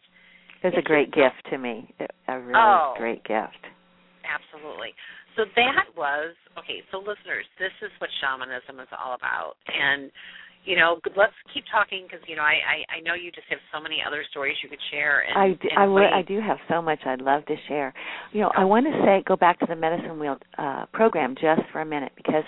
It 0.60 0.74
was 0.74 0.74
it's 0.76 0.84
a 0.84 0.90
great 0.90 1.14
just, 1.14 1.40
gift 1.40 1.56
to 1.56 1.58
me. 1.58 1.88
A 2.28 2.36
really 2.36 2.60
oh, 2.60 2.94
great 2.98 3.24
gift. 3.24 3.64
Absolutely. 4.28 4.92
So 5.38 5.48
that 5.56 5.88
was 5.96 6.36
okay. 6.60 6.84
So 6.92 7.00
listeners, 7.00 7.48
this 7.62 7.72
is 7.80 7.94
what 8.04 8.10
shamanism 8.20 8.82
is 8.84 8.92
all 8.92 9.16
about, 9.16 9.56
and 9.72 10.12
you 10.66 10.76
know, 10.76 11.00
let's 11.16 11.34
keep 11.54 11.64
talking 11.72 12.04
because 12.04 12.20
you 12.28 12.36
know 12.36 12.44
I, 12.44 12.60
I 12.60 12.98
I 12.98 13.00
know 13.02 13.14
you 13.14 13.32
just 13.32 13.48
have 13.50 13.60
so 13.74 13.82
many 13.82 14.04
other 14.06 14.24
stories 14.30 14.58
you 14.62 14.70
could 14.70 14.82
share. 14.92 15.24
And, 15.24 15.38
I 15.38 15.48
do, 15.56 15.70
and 15.72 16.14
I, 16.14 16.22
do 16.22 16.42
have 16.42 16.58
so 16.68 16.82
much 16.82 17.00
I'd 17.06 17.22
love 17.22 17.46
to 17.46 17.56
share. 17.68 17.94
You 18.34 18.42
know, 18.42 18.52
I 18.56 18.66
want 18.66 18.86
to 18.86 18.94
say 19.06 19.24
go 19.26 19.36
back 19.36 19.60
to 19.60 19.66
the 19.66 19.76
medicine 19.76 20.20
wheel 20.20 20.38
uh, 20.58 20.86
program 20.92 21.36
just 21.36 21.62
for 21.72 21.82
a 21.82 21.86
minute 21.86 22.12
because 22.16 22.44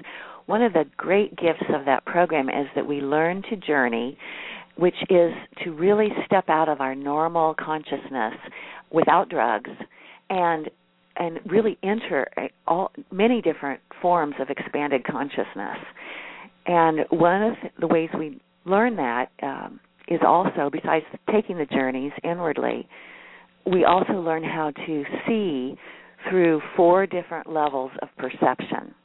one 0.45 0.61
of 0.61 0.73
the 0.73 0.83
great 0.97 1.35
gifts 1.37 1.63
of 1.73 1.85
that 1.85 2.05
program 2.05 2.49
is 2.49 2.67
that 2.75 2.85
we 2.85 2.99
learn 2.99 3.43
to 3.49 3.55
journey, 3.55 4.17
which 4.81 4.95
is 5.11 5.31
to 5.63 5.69
really 5.73 6.09
step 6.25 6.45
out 6.49 6.67
of 6.67 6.81
our 6.81 6.95
normal 6.95 7.53
consciousness 7.53 8.33
without 8.89 9.29
drugs 9.29 9.69
and 10.31 10.71
and 11.17 11.39
really 11.45 11.77
enter 11.83 12.27
all 12.65 12.91
many 13.11 13.43
different 13.43 13.79
forms 14.01 14.33
of 14.39 14.49
expanded 14.49 15.05
consciousness. 15.05 15.77
And 16.65 17.01
one 17.11 17.43
of 17.43 17.53
the 17.79 17.85
ways 17.85 18.09
we 18.17 18.41
learn 18.65 18.95
that 18.95 19.27
um, 19.43 19.79
is 20.07 20.21
also, 20.25 20.71
besides 20.71 21.05
taking 21.31 21.57
the 21.57 21.65
journeys 21.65 22.13
inwardly, 22.23 22.87
we 23.71 23.83
also 23.85 24.13
learn 24.13 24.43
how 24.43 24.71
to 24.87 25.03
see 25.27 25.75
through 26.27 26.59
four 26.75 27.05
different 27.05 27.47
levels 27.47 27.91
of 28.01 28.07
perception. 28.17 28.95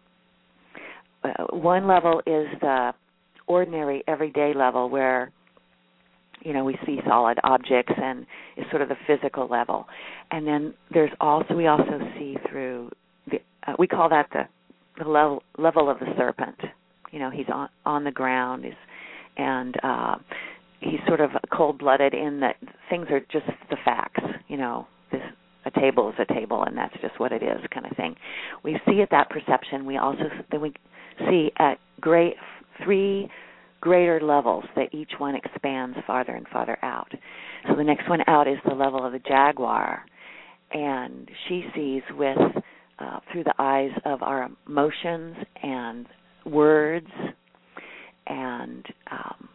Uh, 1.23 1.29
one 1.51 1.87
level 1.87 2.21
is 2.27 2.47
the 2.63 2.93
ordinary, 3.47 4.03
everyday 4.07 4.55
level 4.55 4.89
where 4.89 5.33
you 6.41 6.53
know 6.53 6.65
we 6.65 6.79
see 6.87 6.99
solid 7.07 7.39
objects 7.45 7.93
and 7.97 8.27
is 8.57 8.65
sort 8.71 8.83
of 8.83 8.89
the 8.89 8.97
physical 9.07 9.47
level. 9.49 9.87
And 10.31 10.47
then 10.47 10.75
there's 10.93 11.11
also 11.21 11.55
we 11.55 11.67
also 11.67 11.99
see 12.19 12.37
through 12.51 12.91
the 13.31 13.39
uh, 13.67 13.75
we 13.79 13.87
call 13.87 14.09
that 14.11 14.29
the 14.33 14.43
the 15.03 15.09
level 15.09 15.43
level 15.59 15.91
of 15.91 15.99
the 15.99 16.07
serpent. 16.17 16.59
You 17.13 17.19
know 17.19 17.31
he's 17.31 17.47
on 17.53 17.69
on 17.85 18.05
the 18.05 18.11
ground 18.11 18.65
he's 18.65 18.75
and 19.37 19.75
uh 19.83 20.17
he's 20.81 21.01
sort 21.07 21.21
of 21.21 21.31
cold 21.53 21.79
blooded 21.79 22.15
in 22.15 22.41
that 22.41 22.57
things 22.91 23.07
are 23.11 23.21
just 23.21 23.47
the 23.71 23.77
facts 23.85 24.23
you 24.49 24.57
know 24.57 24.87
this 25.11 25.21
a 25.65 25.71
table 25.81 26.09
is 26.11 26.15
a 26.19 26.33
table 26.33 26.63
and 26.63 26.77
that's 26.77 26.95
just 27.01 27.19
what 27.19 27.33
it 27.33 27.43
is 27.43 27.59
kind 27.73 27.87
of 27.87 27.97
thing. 27.97 28.15
We 28.63 28.79
see 28.89 29.03
at 29.03 29.11
that 29.11 29.31
perception 29.31 29.85
we 29.85 29.97
also 29.97 30.25
then 30.51 30.61
we 30.61 30.73
see 31.29 31.51
at 31.59 31.79
great 32.01 32.35
three 32.85 33.29
greater 33.81 34.21
levels 34.21 34.65
that 34.75 34.93
each 34.93 35.11
one 35.19 35.35
expands 35.35 35.97
farther 36.07 36.35
and 36.35 36.47
farther 36.49 36.79
out. 36.83 37.11
So 37.69 37.77
the 37.77 37.85
next 37.85 38.09
one 38.09 38.21
out 38.27 38.49
is 38.49 38.59
the 38.67 38.75
level 38.75 39.05
of 39.05 39.13
the 39.13 39.19
jaguar, 39.21 40.05
and 40.73 41.29
she 41.49 41.65
sees 41.75 42.03
with 42.17 42.39
uh, 42.99 43.21
through 43.31 43.45
the 43.45 43.55
eyes 43.59 43.91
of 44.05 44.23
our 44.23 44.49
emotions 44.67 45.37
and 45.63 46.07
words, 46.47 47.11
and 48.27 48.87
um, 49.11 49.49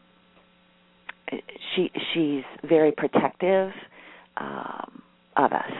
she 1.75 1.89
she's 2.13 2.43
very 2.67 2.91
protective 2.91 3.71
um, 4.37 5.01
of 5.37 5.51
us 5.51 5.71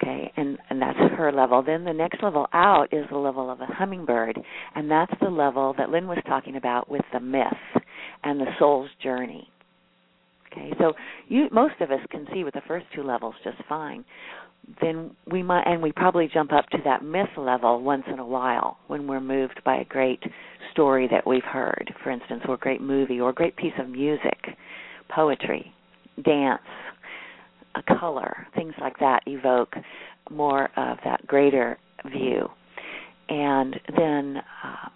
okay 0.00 0.32
and 0.36 0.58
and 0.68 0.80
that's 0.80 0.98
her 1.16 1.32
level. 1.32 1.62
Then 1.62 1.84
the 1.84 1.92
next 1.92 2.22
level 2.22 2.46
out 2.52 2.92
is 2.92 3.04
the 3.10 3.18
level 3.18 3.50
of 3.50 3.60
a 3.60 3.66
hummingbird 3.66 4.38
and 4.74 4.90
that's 4.90 5.12
the 5.20 5.30
level 5.30 5.74
that 5.78 5.90
lynn 5.90 6.06
was 6.06 6.18
talking 6.26 6.56
about 6.56 6.90
with 6.90 7.02
the 7.12 7.20
myth 7.20 7.44
and 8.24 8.40
the 8.40 8.46
soul's 8.58 8.90
journey. 9.02 9.48
Okay 10.50 10.72
so 10.78 10.92
you 11.28 11.48
most 11.52 11.74
of 11.80 11.90
us 11.90 12.00
can 12.10 12.26
see 12.32 12.44
with 12.44 12.54
the 12.54 12.62
first 12.66 12.86
two 12.94 13.02
levels 13.02 13.34
just 13.44 13.58
fine. 13.68 14.04
Then 14.80 15.16
we 15.30 15.42
might 15.42 15.66
and 15.66 15.82
we 15.82 15.92
probably 15.92 16.28
jump 16.32 16.52
up 16.52 16.68
to 16.70 16.78
that 16.84 17.04
myth 17.04 17.36
level 17.36 17.82
once 17.82 18.04
in 18.12 18.18
a 18.18 18.26
while 18.26 18.78
when 18.86 19.06
we're 19.06 19.20
moved 19.20 19.60
by 19.64 19.76
a 19.76 19.84
great 19.84 20.22
story 20.72 21.08
that 21.10 21.26
we've 21.26 21.44
heard. 21.44 21.92
For 22.02 22.10
instance 22.10 22.42
or 22.46 22.54
a 22.54 22.58
great 22.58 22.80
movie 22.80 23.20
or 23.20 23.30
a 23.30 23.34
great 23.34 23.56
piece 23.56 23.72
of 23.78 23.88
music 23.88 24.38
poetry 25.14 25.72
dance 26.24 26.60
a 27.74 27.98
color, 27.98 28.46
things 28.54 28.74
like 28.80 28.98
that 28.98 29.20
evoke 29.26 29.74
more 30.30 30.64
of 30.76 30.98
that 31.04 31.26
greater 31.26 31.78
view. 32.10 32.48
And 33.28 33.76
then 33.96 34.36
uh, 34.64 34.88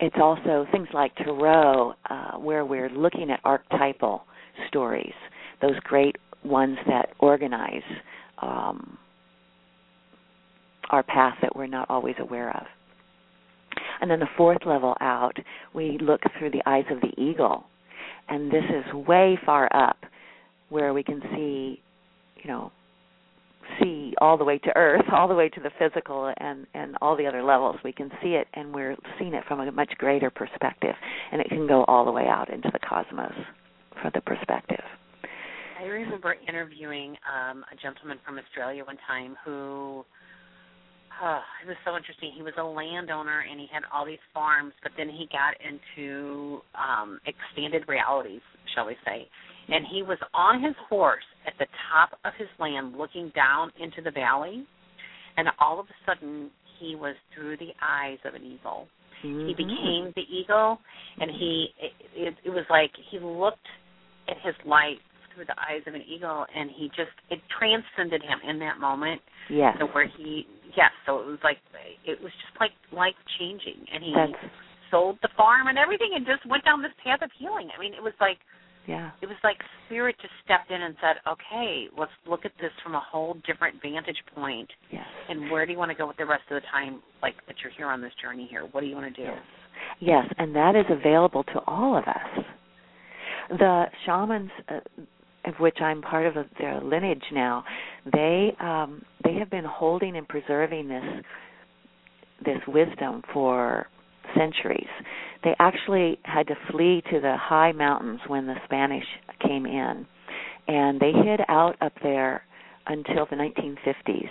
it's 0.00 0.16
also 0.20 0.66
things 0.70 0.88
like 0.92 1.14
Tarot, 1.16 1.94
uh, 2.08 2.32
where 2.38 2.64
we're 2.64 2.90
looking 2.90 3.30
at 3.30 3.40
archetypal 3.44 4.24
stories, 4.68 5.14
those 5.60 5.78
great 5.84 6.16
ones 6.44 6.76
that 6.86 7.10
organize 7.18 7.82
um, 8.42 8.98
our 10.90 11.02
path 11.02 11.34
that 11.42 11.56
we're 11.56 11.66
not 11.66 11.88
always 11.88 12.16
aware 12.18 12.54
of. 12.56 12.66
And 14.00 14.10
then 14.10 14.20
the 14.20 14.28
fourth 14.36 14.66
level 14.66 14.94
out, 15.00 15.36
we 15.72 15.98
look 16.00 16.20
through 16.38 16.50
the 16.50 16.62
eyes 16.66 16.84
of 16.90 17.00
the 17.00 17.20
eagle. 17.20 17.64
And 18.28 18.50
this 18.50 18.64
is 18.68 18.94
way 18.94 19.38
far 19.44 19.68
up 19.74 19.96
where 20.68 20.92
we 20.92 21.02
can 21.02 21.22
see 21.34 21.80
you 22.44 22.50
know 22.50 22.70
see 23.80 24.14
all 24.20 24.36
the 24.36 24.44
way 24.44 24.58
to 24.58 24.76
earth 24.76 25.04
all 25.12 25.26
the 25.26 25.34
way 25.34 25.48
to 25.48 25.60
the 25.60 25.70
physical 25.78 26.32
and 26.36 26.66
and 26.74 26.96
all 27.00 27.16
the 27.16 27.26
other 27.26 27.42
levels. 27.42 27.76
We 27.82 27.92
can 27.92 28.10
see 28.22 28.34
it 28.34 28.46
and 28.54 28.72
we're 28.72 28.96
seeing 29.18 29.34
it 29.34 29.44
from 29.48 29.60
a 29.60 29.72
much 29.72 29.92
greater 29.98 30.30
perspective 30.30 30.94
and 31.32 31.40
it 31.40 31.48
can 31.48 31.66
go 31.66 31.84
all 31.84 32.04
the 32.04 32.12
way 32.12 32.26
out 32.26 32.52
into 32.52 32.70
the 32.72 32.78
cosmos 32.78 33.32
for 34.02 34.10
the 34.14 34.20
perspective. 34.20 34.84
I 35.80 35.84
remember 35.84 36.36
interviewing 36.46 37.16
um 37.26 37.64
a 37.72 37.76
gentleman 37.82 38.18
from 38.24 38.38
australia 38.38 38.84
one 38.84 38.98
time 39.06 39.36
who 39.44 40.04
uh, 41.22 41.38
it 41.62 41.68
was 41.68 41.76
so 41.86 41.96
interesting. 41.96 42.32
He 42.34 42.42
was 42.42 42.54
a 42.58 42.62
landowner 42.64 43.44
and 43.48 43.60
he 43.60 43.68
had 43.72 43.84
all 43.94 44.04
these 44.04 44.18
farms, 44.34 44.72
but 44.82 44.90
then 44.98 45.08
he 45.08 45.28
got 45.30 45.54
into 45.62 46.60
um 46.74 47.20
expanded 47.24 47.88
realities, 47.88 48.42
shall 48.74 48.86
we 48.86 48.96
say 49.06 49.28
and 49.68 49.84
he 49.90 50.02
was 50.02 50.18
on 50.34 50.62
his 50.62 50.74
horse 50.88 51.24
at 51.46 51.54
the 51.58 51.66
top 51.90 52.18
of 52.24 52.32
his 52.38 52.48
land 52.58 52.96
looking 52.96 53.32
down 53.34 53.70
into 53.80 54.02
the 54.02 54.10
valley. 54.10 54.66
And 55.36 55.48
all 55.60 55.80
of 55.80 55.86
a 55.86 55.96
sudden 56.06 56.50
he 56.78 56.94
was 56.94 57.16
through 57.34 57.56
the 57.56 57.70
eyes 57.82 58.18
of 58.24 58.34
an 58.34 58.42
eagle. 58.42 58.88
Mm-hmm. 59.24 59.48
he 59.48 59.54
became 59.54 60.12
the 60.16 60.26
eagle 60.28 60.78
and 61.18 61.30
he 61.30 61.68
it, 61.80 61.92
it, 62.12 62.34
it 62.44 62.50
was 62.50 62.64
like 62.68 62.90
he 63.10 63.18
looked 63.18 63.64
at 64.28 64.36
his 64.44 64.54
life 64.66 65.00
through 65.32 65.46
the 65.46 65.56
eyes 65.56 65.80
of 65.86 65.94
an 65.94 66.02
eagle 66.04 66.44
and 66.54 66.68
he 66.68 66.88
just 66.92 67.14
it 67.30 67.40
transcended 67.48 68.20
him 68.20 68.38
in 68.44 68.58
that 68.58 68.80
moment. 68.80 69.22
Yes. 69.48 69.76
So 69.80 69.86
where 69.86 70.10
he 70.18 70.44
yes 70.76 70.92
so 71.06 71.20
it 71.20 71.26
was 71.26 71.38
like 71.42 71.56
it 72.04 72.20
was 72.20 72.32
just 72.42 72.58
like 72.60 72.72
life 72.92 73.16
changing 73.38 73.86
and 73.88 74.04
he 74.04 74.12
That's... 74.12 74.36
sold 74.90 75.16
the 75.22 75.32
farm 75.36 75.68
and 75.68 75.78
everything 75.78 76.12
and 76.12 76.26
just 76.26 76.44
went 76.44 76.64
down 76.64 76.82
this 76.82 76.92
path 77.00 77.22
of 77.22 77.30
healing. 77.38 77.70
I 77.72 77.80
mean 77.80 77.94
it 77.94 78.02
was 78.02 78.14
like 78.20 78.38
yeah. 78.86 79.10
It 79.22 79.26
was 79.26 79.36
like 79.42 79.56
spirit 79.86 80.16
just 80.20 80.34
stepped 80.44 80.70
in 80.70 80.82
and 80.82 80.94
said, 81.00 81.16
"Okay, 81.26 81.86
let's 81.96 82.12
look 82.28 82.44
at 82.44 82.52
this 82.60 82.72
from 82.82 82.94
a 82.94 83.00
whole 83.00 83.34
different 83.46 83.80
vantage 83.82 84.22
point. 84.34 84.68
Yes. 84.90 85.06
And 85.28 85.50
where 85.50 85.66
do 85.66 85.72
you 85.72 85.78
want 85.78 85.90
to 85.90 85.96
go 85.96 86.06
with 86.06 86.16
the 86.16 86.26
rest 86.26 86.42
of 86.50 86.60
the 86.60 86.66
time, 86.70 87.02
like 87.22 87.34
that 87.46 87.56
you're 87.62 87.72
here 87.72 87.88
on 87.88 88.00
this 88.00 88.12
journey 88.20 88.46
here? 88.50 88.68
What 88.72 88.80
do 88.82 88.86
you 88.86 88.94
want 88.94 89.14
to 89.14 89.22
do?" 89.22 89.28
Yes. 89.28 89.42
Yes, 90.00 90.26
and 90.38 90.54
that 90.54 90.76
is 90.76 90.84
available 90.88 91.44
to 91.44 91.60
all 91.66 91.96
of 91.96 92.04
us. 92.04 92.44
The 93.50 93.84
shamans, 94.06 94.50
uh, 94.68 94.80
of 95.44 95.54
which 95.60 95.78
I'm 95.80 96.00
part 96.00 96.26
of 96.26 96.46
their 96.58 96.80
lineage 96.80 97.24
now, 97.32 97.64
they 98.12 98.54
um, 98.60 99.02
they 99.24 99.34
have 99.34 99.50
been 99.50 99.64
holding 99.64 100.16
and 100.16 100.26
preserving 100.26 100.88
this 100.88 101.04
this 102.44 102.58
wisdom 102.66 103.22
for 103.32 103.88
centuries. 104.36 104.88
They 105.42 105.54
actually 105.58 106.18
had 106.24 106.46
to 106.48 106.54
flee 106.70 107.02
to 107.10 107.20
the 107.20 107.36
high 107.38 107.72
mountains 107.72 108.20
when 108.26 108.46
the 108.46 108.56
Spanish 108.64 109.04
came 109.46 109.66
in, 109.66 110.06
and 110.68 111.00
they 111.00 111.12
hid 111.12 111.40
out 111.48 111.76
up 111.80 111.92
there 112.02 112.42
until 112.86 113.26
the 113.30 113.36
1950s. 113.36 114.28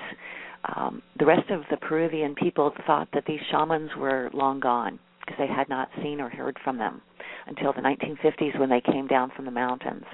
Um, 0.75 1.01
the 1.19 1.25
rest 1.25 1.49
of 1.49 1.61
the 1.69 1.77
Peruvian 1.77 2.35
people 2.35 2.71
thought 2.87 3.09
that 3.13 3.25
these 3.27 3.39
shamans 3.51 3.91
were 3.97 4.29
long 4.33 4.59
gone 4.59 4.99
because 5.19 5.37
they 5.37 5.53
had 5.53 5.69
not 5.69 5.89
seen 6.01 6.21
or 6.21 6.29
heard 6.29 6.57
from 6.63 6.77
them 6.77 7.01
until 7.47 7.73
the 7.73 7.81
1950s 7.81 8.57
when 8.59 8.69
they 8.69 8.81
came 8.81 9.07
down 9.07 9.31
from 9.35 9.45
the 9.45 9.51
mountains. 9.51 10.05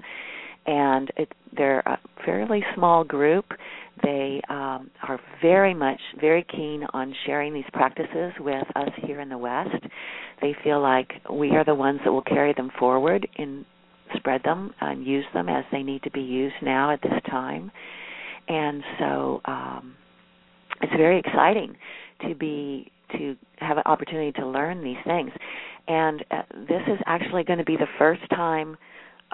And 0.65 1.09
it, 1.17 1.31
they're 1.55 1.79
a 1.79 1.99
fairly 2.25 2.63
small 2.75 3.03
group. 3.03 3.45
They 4.03 4.41
um, 4.49 4.91
are 5.07 5.19
very 5.41 5.73
much 5.73 5.99
very 6.19 6.45
keen 6.49 6.85
on 6.93 7.13
sharing 7.25 7.53
these 7.53 7.65
practices 7.73 8.33
with 8.39 8.67
us 8.75 8.89
here 9.03 9.19
in 9.19 9.29
the 9.29 9.37
West. 9.37 9.83
They 10.41 10.55
feel 10.63 10.81
like 10.81 11.13
we 11.31 11.51
are 11.51 11.65
the 11.65 11.75
ones 11.75 11.99
that 12.05 12.11
will 12.11 12.21
carry 12.21 12.53
them 12.53 12.71
forward 12.79 13.27
and 13.37 13.65
spread 14.15 14.41
them 14.43 14.73
and 14.81 15.05
use 15.05 15.25
them 15.33 15.49
as 15.49 15.63
they 15.71 15.83
need 15.83 16.03
to 16.03 16.11
be 16.11 16.21
used 16.21 16.55
now 16.61 16.91
at 16.91 17.01
this 17.01 17.13
time. 17.29 17.71
And 18.47 18.83
so 18.97 19.41
um, 19.45 19.95
it's 20.81 20.93
very 20.95 21.19
exciting 21.19 21.75
to 22.27 22.35
be 22.35 22.91
to 23.13 23.35
have 23.57 23.77
an 23.77 23.83
opportunity 23.85 24.31
to 24.33 24.47
learn 24.47 24.83
these 24.83 24.97
things. 25.05 25.31
And 25.87 26.23
uh, 26.29 26.43
this 26.67 26.81
is 26.87 26.99
actually 27.05 27.43
going 27.43 27.59
to 27.59 27.65
be 27.65 27.75
the 27.75 27.87
first 27.97 28.21
time 28.29 28.77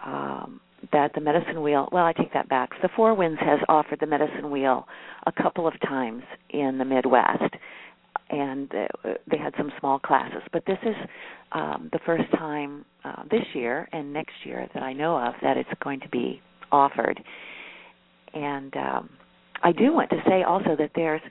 um, 0.04 0.62
that 0.92 1.12
the 1.16 1.22
medicine 1.22 1.62
wheel 1.62 1.90
well 1.92 2.06
i 2.06 2.14
take 2.14 2.34
that 2.34 2.50
back. 2.50 2.70
The 2.82 2.90
four 2.96 3.14
winds 3.14 3.40
has 3.40 3.60
offered 3.70 4.00
the 4.00 4.08
medicine 4.08 4.52
wheel 4.52 4.88
a 5.26 5.32
couple 5.32 5.68
of 5.68 5.74
times 5.82 6.24
in 6.50 6.78
the 6.78 6.86
midwest 6.86 7.56
and 8.30 8.72
uh, 8.74 9.10
they 9.30 9.38
had 9.38 9.54
some 9.58 9.72
small 9.80 10.00
classes. 10.00 10.42
But 10.52 10.66
this 10.66 10.80
is 10.84 10.96
um, 11.52 11.90
the 11.92 12.00
first 12.06 12.30
time 12.32 12.86
uh, 13.04 13.24
this 13.30 13.44
year 13.54 13.88
and 13.92 14.12
next 14.12 14.34
year 14.44 14.68
that 14.74 14.84
i 14.84 14.94
know 14.94 15.18
of 15.18 15.34
that 15.42 15.58
it's 15.58 15.70
going 15.84 16.00
to 16.02 16.10
be 16.10 16.42
offered. 16.72 17.22
And 18.34 18.76
um, 18.76 19.10
i 19.64 19.72
do 19.72 19.94
want 19.94 20.10
to 20.10 20.22
say 20.28 20.44
also 20.44 20.76
that 20.78 20.92
there's 20.96 21.22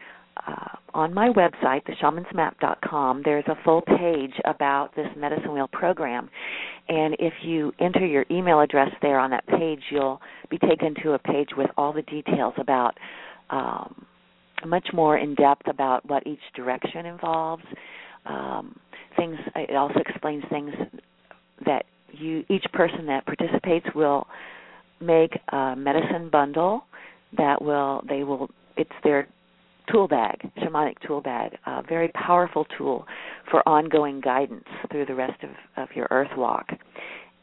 uh, 0.46 0.76
on 0.94 1.12
my 1.12 1.28
website, 1.30 1.82
theshamansmap.com, 1.86 3.22
there's 3.24 3.44
a 3.46 3.56
full 3.64 3.82
page 3.82 4.32
about 4.44 4.94
this 4.96 5.06
medicine 5.16 5.52
wheel 5.52 5.68
program. 5.72 6.28
And 6.88 7.16
if 7.18 7.32
you 7.42 7.72
enter 7.80 8.04
your 8.04 8.24
email 8.30 8.60
address 8.60 8.90
there 9.02 9.18
on 9.18 9.30
that 9.30 9.46
page, 9.46 9.80
you'll 9.90 10.20
be 10.50 10.58
taken 10.58 10.94
to 11.02 11.12
a 11.12 11.18
page 11.18 11.48
with 11.56 11.70
all 11.76 11.92
the 11.92 12.02
details 12.02 12.54
about 12.58 12.96
um, 13.50 14.06
much 14.66 14.86
more 14.92 15.18
in 15.18 15.34
depth 15.34 15.66
about 15.68 16.08
what 16.08 16.26
each 16.26 16.40
direction 16.54 17.06
involves. 17.06 17.64
Um, 18.26 18.76
things 19.16 19.36
it 19.54 19.76
also 19.76 20.00
explains 20.00 20.44
things 20.50 20.72
that 21.64 21.84
you 22.12 22.44
each 22.48 22.64
person 22.72 23.06
that 23.06 23.26
participates 23.26 23.86
will 23.94 24.26
make 25.00 25.32
a 25.52 25.74
medicine 25.76 26.30
bundle 26.30 26.84
that 27.36 27.60
will 27.60 28.02
they 28.08 28.24
will 28.24 28.48
it's 28.76 28.90
their 29.02 29.28
tool 29.90 30.08
bag, 30.08 30.50
shamanic 30.58 30.96
tool 31.06 31.20
bag, 31.20 31.52
a 31.66 31.82
very 31.82 32.08
powerful 32.08 32.66
tool 32.76 33.06
for 33.50 33.66
ongoing 33.68 34.20
guidance 34.20 34.64
through 34.90 35.06
the 35.06 35.14
rest 35.14 35.42
of, 35.42 35.50
of 35.76 35.88
your 35.94 36.08
earth 36.10 36.30
walk. 36.36 36.66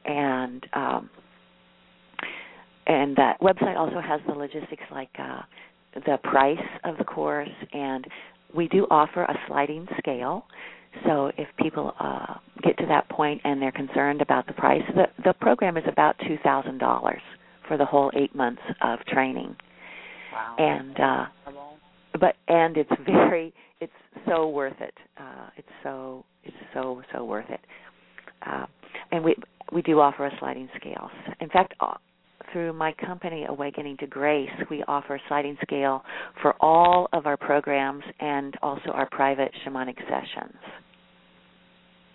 And 0.05 0.65
um, 0.73 1.09
and 2.87 3.15
that 3.15 3.39
website 3.41 3.77
also 3.77 4.01
has 4.01 4.19
the 4.27 4.33
logistics 4.33 4.83
like 4.91 5.09
uh, 5.19 5.41
the 5.93 6.17
price 6.23 6.57
of 6.83 6.97
the 6.97 7.03
course, 7.03 7.49
and 7.73 8.05
we 8.55 8.67
do 8.67 8.87
offer 8.89 9.23
a 9.23 9.35
sliding 9.47 9.87
scale. 9.99 10.45
So 11.05 11.31
if 11.37 11.47
people 11.57 11.93
uh, 11.99 12.35
get 12.63 12.77
to 12.79 12.85
that 12.87 13.07
point 13.09 13.39
and 13.43 13.61
they're 13.61 13.71
concerned 13.71 14.21
about 14.21 14.47
the 14.47 14.53
price, 14.53 14.81
the 14.95 15.05
the 15.23 15.33
program 15.33 15.77
is 15.77 15.83
about 15.87 16.15
two 16.27 16.37
thousand 16.43 16.79
dollars 16.79 17.21
for 17.67 17.77
the 17.77 17.85
whole 17.85 18.11
eight 18.15 18.35
months 18.35 18.61
of 18.81 18.99
training. 19.05 19.55
Wow. 20.33 20.55
And 20.57 20.99
uh, 20.99 21.25
but 22.20 22.36
and 22.47 22.78
it's 22.78 22.91
very 23.05 23.53
it's 23.80 23.91
so 24.28 24.49
worth 24.49 24.80
it. 24.80 24.93
Uh 25.18 25.49
it's 25.57 25.68
so 25.84 26.26
it's 26.43 26.55
so 26.74 27.01
so 27.14 27.24
worth 27.26 27.49
it. 27.49 27.62
Uh, 28.45 28.66
and 29.12 29.24
we 29.24 29.36
we 29.72 29.82
do 29.82 29.99
offer 29.99 30.26
a 30.26 30.32
sliding 30.39 30.70
scale. 30.76 31.09
In 31.39 31.49
fact 31.49 31.74
uh, 31.80 31.93
through 32.51 32.74
my 32.74 32.91
company 32.93 33.45
awakening 33.47 33.97
to 33.97 34.07
grace 34.07 34.49
we 34.70 34.84
offer 34.88 35.16
a 35.16 35.20
sliding 35.28 35.57
scale 35.62 36.03
for 36.41 36.55
all 36.59 37.07
of 37.14 37.26
our 37.26 37.38
programs 37.38 38.03
and 38.20 38.55
also 38.62 38.89
our 38.91 39.07
private 39.12 39.51
shamanic 39.66 39.97
sessions. 39.99 40.57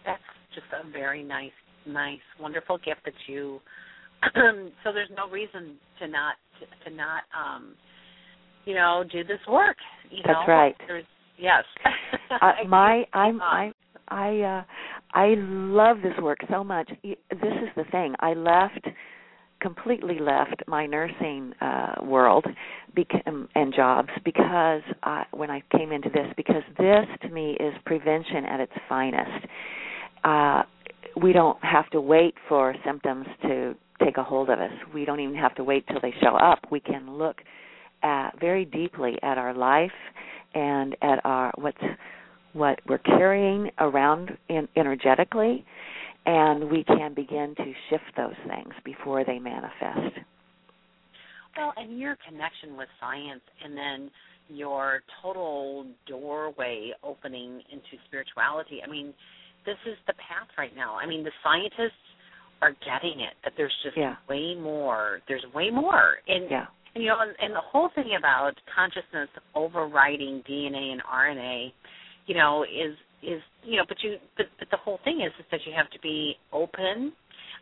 That's 0.05 0.23
just 0.55 0.67
a 0.73 0.91
very 0.91 1.23
nice 1.23 1.53
nice 1.87 2.19
wonderful 2.41 2.79
gift 2.79 3.01
that 3.05 3.15
you 3.27 3.61
so 4.35 4.93
there's 4.93 5.11
no 5.17 5.29
reason 5.31 5.77
to 6.01 6.09
not 6.09 6.35
to, 6.59 6.91
to 6.91 6.97
not 6.97 7.23
um 7.37 7.75
you 8.67 8.75
know, 8.75 9.05
do 9.11 9.25
this 9.25 9.39
work. 9.49 9.77
You 10.11 10.23
That's 10.27 10.47
know? 10.47 10.53
right. 10.53 10.77
There's, 10.87 11.05
yes. 11.39 11.65
uh, 12.43 12.53
my 12.69 13.05
I'm 13.15 13.41
I 13.41 13.73
I 14.09 14.41
uh 14.41 14.65
I 15.15 15.35
love 15.39 15.99
this 16.03 16.13
work 16.21 16.39
so 16.51 16.63
much. 16.63 16.91
This 17.03 17.17
is 17.41 17.69
the 17.77 17.85
thing. 17.91 18.15
I 18.21 18.35
left 18.35 18.87
completely 19.61 20.19
left 20.19 20.63
my 20.67 20.85
nursing 20.85 21.53
uh 21.61 21.95
world 22.03 22.45
beca- 22.97 23.27
um, 23.27 23.49
and 23.55 23.73
jobs 23.75 24.11
because 24.25 24.83
I, 25.03 25.25
when 25.33 25.51
I 25.51 25.63
came 25.77 25.93
into 25.93 26.11
this 26.11 26.27
because 26.37 26.63
this 26.79 27.07
to 27.23 27.29
me 27.31 27.57
is 27.59 27.73
prevention 27.87 28.45
at 28.45 28.61
its 28.61 28.73
finest. 28.89 29.47
Uh 30.25 30.63
we 31.21 31.33
don't 31.33 31.63
have 31.65 31.89
to 31.91 32.01
wait 32.01 32.35
for 32.49 32.75
symptoms 32.85 33.27
to 33.43 33.75
take 34.05 34.19
a 34.19 34.23
hold 34.23 34.51
of 34.51 34.59
us. 34.59 34.71
We 34.93 35.07
don't 35.07 35.21
even 35.21 35.37
have 35.37 35.55
to 35.55 35.65
wait 35.65 35.87
till 35.87 36.01
they 36.01 36.13
show 36.21 36.37
up. 36.37 36.59
We 36.71 36.81
can 36.81 37.17
look 37.17 37.39
at 38.07 38.39
very 38.41 38.65
deeply 38.65 39.19
at 39.23 39.37
our 39.37 39.53
life 39.53 39.91
and 40.55 40.97
at 41.03 41.19
our 41.25 41.53
what's 41.57 41.77
what 42.53 42.79
we're 42.89 42.99
carrying 42.99 43.71
around 43.79 44.31
in, 44.49 44.67
energetically 44.77 45.65
and 46.25 46.71
we 46.71 46.85
can 46.85 47.15
begin 47.15 47.55
to 47.57 47.73
shift 47.89 48.05
those 48.17 48.35
things 48.49 48.75
before 48.85 49.25
they 49.25 49.39
manifest. 49.39 50.19
Well, 51.57 51.73
and 51.77 51.99
your 51.99 52.17
connection 52.29 52.77
with 52.77 52.89
science 53.01 53.43
and 53.65 53.77
then 53.77 54.11
your 54.49 55.01
total 55.23 55.87
doorway 56.07 56.93
opening 57.03 57.63
into 57.71 58.03
spirituality. 58.07 58.81
I 58.87 58.91
mean, 58.91 59.15
this 59.65 59.77
is 59.87 59.97
the 60.07 60.15
path 60.15 60.49
right 60.59 60.75
now. 60.77 60.97
I 60.97 61.07
mean, 61.07 61.25
the 61.25 61.33
scientists 61.43 61.93
are 62.63 62.73
getting 62.85 63.21
it 63.21 63.35
that 63.45 63.53
there's 63.57 63.75
just 63.85 63.97
yeah. 63.97 64.17
way 64.29 64.55
more. 64.55 65.21
There's 65.29 65.45
way 65.55 65.71
more. 65.71 66.17
And 66.29 66.51
yeah. 66.51 66.67
And, 66.97 67.05
you 67.05 67.11
know, 67.11 67.21
and, 67.21 67.37
and 67.39 67.55
the 67.55 67.61
whole 67.61 67.91
thing 67.95 68.17
about 68.19 68.53
consciousness 68.75 69.29
overriding 69.55 70.43
DNA 70.49 70.93
and 70.93 71.03
RNA, 71.05 71.69
you 72.27 72.35
know, 72.35 72.65
is 72.65 72.97
is 73.23 73.43
you 73.63 73.77
know, 73.77 73.85
but 73.87 73.99
you 74.03 74.17
but, 74.39 74.47
but 74.59 74.71
the 74.71 74.79
whole 74.79 74.99
thing 75.05 75.21
is 75.21 75.31
is 75.39 75.45
that 75.51 75.61
you 75.67 75.75
have 75.77 75.91
to 75.91 76.01
be 76.01 76.37
open. 76.55 77.13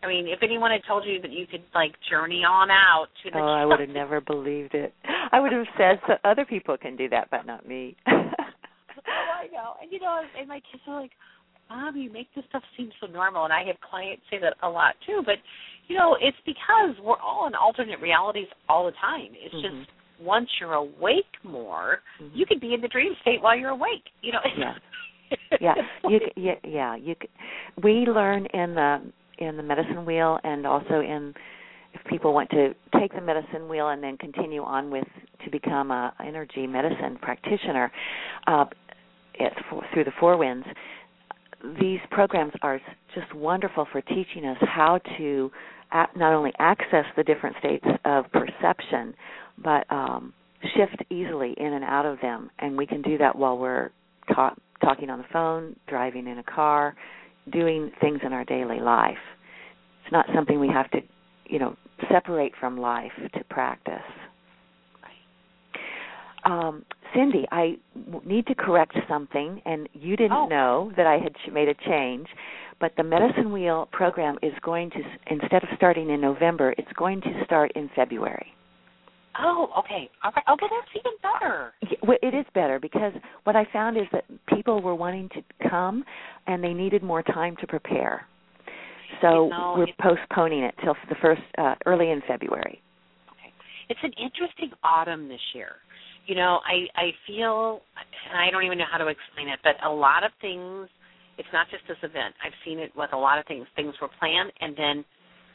I 0.05 0.07
mean, 0.07 0.28
if 0.28 0.39
anyone 0.41 0.70
had 0.70 0.82
told 0.87 1.05
you 1.05 1.20
that 1.20 1.32
you 1.32 1.49
could 1.49 1.64
like 1.74 1.95
journey 2.09 2.45
on 2.45 2.70
out 2.70 3.09
to 3.24 3.30
the 3.32 3.39
Oh, 3.39 3.43
I 3.43 3.64
would 3.64 3.80
have 3.80 3.89
never 3.89 4.20
believed 4.20 4.72
it. 4.72 4.95
I 5.32 5.41
would 5.41 5.51
have 5.51 5.66
said 5.76 5.99
so 6.07 6.14
other 6.22 6.45
people 6.45 6.76
can 6.76 6.95
do 6.95 7.09
that 7.09 7.26
but 7.28 7.45
not 7.45 7.66
me. 7.66 7.97
oh, 8.07 8.12
I 8.14 9.49
know. 9.53 9.74
And 9.82 9.91
you 9.91 9.99
know, 9.99 10.22
and 10.39 10.47
my 10.47 10.61
kids 10.70 10.85
are 10.87 11.01
like, 11.01 11.11
Mom, 11.70 11.96
you 11.96 12.12
make 12.12 12.28
this 12.34 12.44
stuff 12.48 12.62
seem 12.76 12.90
so 13.00 13.06
normal 13.06 13.44
and 13.44 13.52
I 13.52 13.64
have 13.64 13.76
clients 13.88 14.22
say 14.30 14.38
that 14.40 14.54
a 14.62 14.68
lot 14.68 14.94
too, 15.06 15.22
but 15.24 15.36
you 15.88 15.96
know, 15.96 16.16
it's 16.20 16.36
because 16.46 16.96
we're 17.02 17.20
all 17.20 17.46
in 17.46 17.54
alternate 17.54 18.00
realities 18.00 18.46
all 18.68 18.86
the 18.86 18.92
time. 18.92 19.28
It's 19.32 19.54
mm-hmm. 19.54 19.80
just 19.80 19.90
once 20.20 20.48
you're 20.60 20.74
awake 20.74 21.24
more, 21.42 22.00
mm-hmm. 22.20 22.36
you 22.36 22.46
could 22.46 22.60
be 22.60 22.74
in 22.74 22.80
the 22.80 22.88
dream 22.88 23.12
state 23.20 23.42
while 23.42 23.56
you're 23.58 23.70
awake. 23.70 24.04
You 24.22 24.32
know. 24.32 24.40
Yeah. 24.58 24.74
yeah. 25.60 25.74
You 26.08 26.20
yeah 26.36 26.54
yeah 26.64 26.96
you 26.96 27.14
we 27.82 28.06
learn 28.06 28.46
in 28.46 28.74
the 28.74 29.02
in 29.38 29.56
the 29.56 29.62
medicine 29.62 30.04
wheel 30.04 30.38
and 30.44 30.66
also 30.66 31.00
in 31.00 31.34
if 31.92 32.04
people 32.08 32.34
want 32.34 32.50
to 32.50 32.74
take 32.98 33.12
the 33.12 33.20
medicine 33.20 33.68
wheel 33.68 33.88
and 33.88 34.02
then 34.02 34.16
continue 34.16 34.62
on 34.62 34.90
with 34.90 35.06
to 35.44 35.50
become 35.50 35.90
a 35.90 36.12
energy 36.24 36.66
medicine 36.66 37.18
practitioner 37.20 37.90
uh, 38.46 38.64
for, 39.70 39.82
through 39.92 40.04
the 40.04 40.12
four 40.18 40.36
winds 40.36 40.66
these 41.80 42.00
programs 42.10 42.52
are 42.62 42.80
just 43.14 43.34
wonderful 43.34 43.86
for 43.90 44.00
teaching 44.02 44.44
us 44.46 44.58
how 44.60 44.98
to 45.18 45.50
not 46.16 46.32
only 46.32 46.52
access 46.58 47.04
the 47.16 47.22
different 47.22 47.56
states 47.58 47.86
of 48.04 48.24
perception, 48.32 49.14
but 49.62 49.90
um, 49.90 50.32
shift 50.76 51.02
easily 51.10 51.54
in 51.56 51.72
and 51.72 51.84
out 51.84 52.04
of 52.04 52.20
them. 52.20 52.50
And 52.58 52.76
we 52.76 52.86
can 52.86 53.00
do 53.02 53.16
that 53.18 53.36
while 53.36 53.56
we're 53.56 53.90
ta- 54.34 54.56
talking 54.82 55.08
on 55.10 55.18
the 55.18 55.26
phone, 55.32 55.76
driving 55.86 56.26
in 56.26 56.38
a 56.38 56.42
car, 56.42 56.94
doing 57.52 57.92
things 58.00 58.20
in 58.24 58.32
our 58.32 58.44
daily 58.44 58.80
life. 58.80 59.18
It's 60.02 60.12
not 60.12 60.26
something 60.34 60.58
we 60.58 60.68
have 60.68 60.90
to, 60.90 61.00
you 61.46 61.58
know, 61.58 61.76
separate 62.10 62.52
from 62.58 62.76
life 62.76 63.12
to 63.34 63.44
practice. 63.44 63.94
Um, 66.44 66.84
Cynde, 67.14 67.46
I 67.52 67.76
need 68.24 68.46
to 68.46 68.54
correct 68.54 68.96
something, 69.08 69.62
and 69.64 69.88
you 69.92 70.16
didn't 70.16 70.32
oh. 70.32 70.46
know 70.46 70.92
that 70.96 71.06
I 71.06 71.18
had 71.18 71.34
made 71.52 71.68
a 71.68 71.74
change 71.86 72.26
but 72.80 72.92
the 72.96 73.02
medicine 73.02 73.52
wheel 73.52 73.88
program 73.92 74.36
is 74.42 74.52
going 74.62 74.90
to 74.90 74.98
instead 75.30 75.62
of 75.62 75.68
starting 75.76 76.10
in 76.10 76.20
November, 76.20 76.74
it's 76.76 76.92
going 76.96 77.20
to 77.22 77.42
start 77.44 77.72
in 77.74 77.88
February. 77.94 78.46
Oh, 79.38 79.68
okay. 79.78 80.08
All 80.22 80.30
right. 80.34 80.44
Okay, 80.52 80.66
that's 80.70 80.90
even 80.94 81.12
better. 81.22 81.72
Yeah, 81.82 81.98
well, 82.06 82.18
it 82.22 82.34
is 82.34 82.46
better 82.54 82.78
because 82.78 83.12
what 83.44 83.56
I 83.56 83.66
found 83.72 83.96
is 83.96 84.04
that 84.12 84.24
people 84.54 84.80
were 84.80 84.94
wanting 84.94 85.28
to 85.30 85.68
come 85.68 86.04
and 86.46 86.62
they 86.62 86.72
needed 86.72 87.02
more 87.02 87.22
time 87.22 87.56
to 87.60 87.66
prepare. 87.66 88.26
So 89.20 89.44
you 89.44 89.50
know, 89.50 89.74
we're 89.76 89.86
postponing 90.00 90.62
it 90.62 90.74
till 90.84 90.94
the 91.08 91.16
first 91.20 91.42
uh, 91.58 91.74
early 91.86 92.10
in 92.10 92.22
February. 92.28 92.80
Okay. 93.30 93.52
It's 93.88 94.00
an 94.02 94.12
interesting 94.22 94.70
autumn 94.84 95.28
this 95.28 95.40
year. 95.52 95.76
You 96.26 96.34
know, 96.34 96.60
I 96.64 96.88
I 96.98 97.10
feel 97.26 97.80
and 98.30 98.38
I 98.38 98.50
don't 98.50 98.64
even 98.64 98.78
know 98.78 98.88
how 98.90 98.98
to 98.98 99.08
explain 99.08 99.48
it, 99.48 99.58
but 99.62 99.76
a 99.84 99.90
lot 99.90 100.24
of 100.24 100.32
things 100.40 100.88
it's 101.36 101.48
not 101.52 101.66
just 101.70 101.82
this 101.88 101.98
event. 102.02 102.34
I've 102.44 102.56
seen 102.64 102.78
it 102.78 102.92
with 102.96 103.10
a 103.12 103.16
lot 103.16 103.38
of 103.38 103.46
things. 103.46 103.66
Things 103.76 103.94
were 104.00 104.08
planned 104.18 104.52
and 104.60 104.76
then 104.76 105.04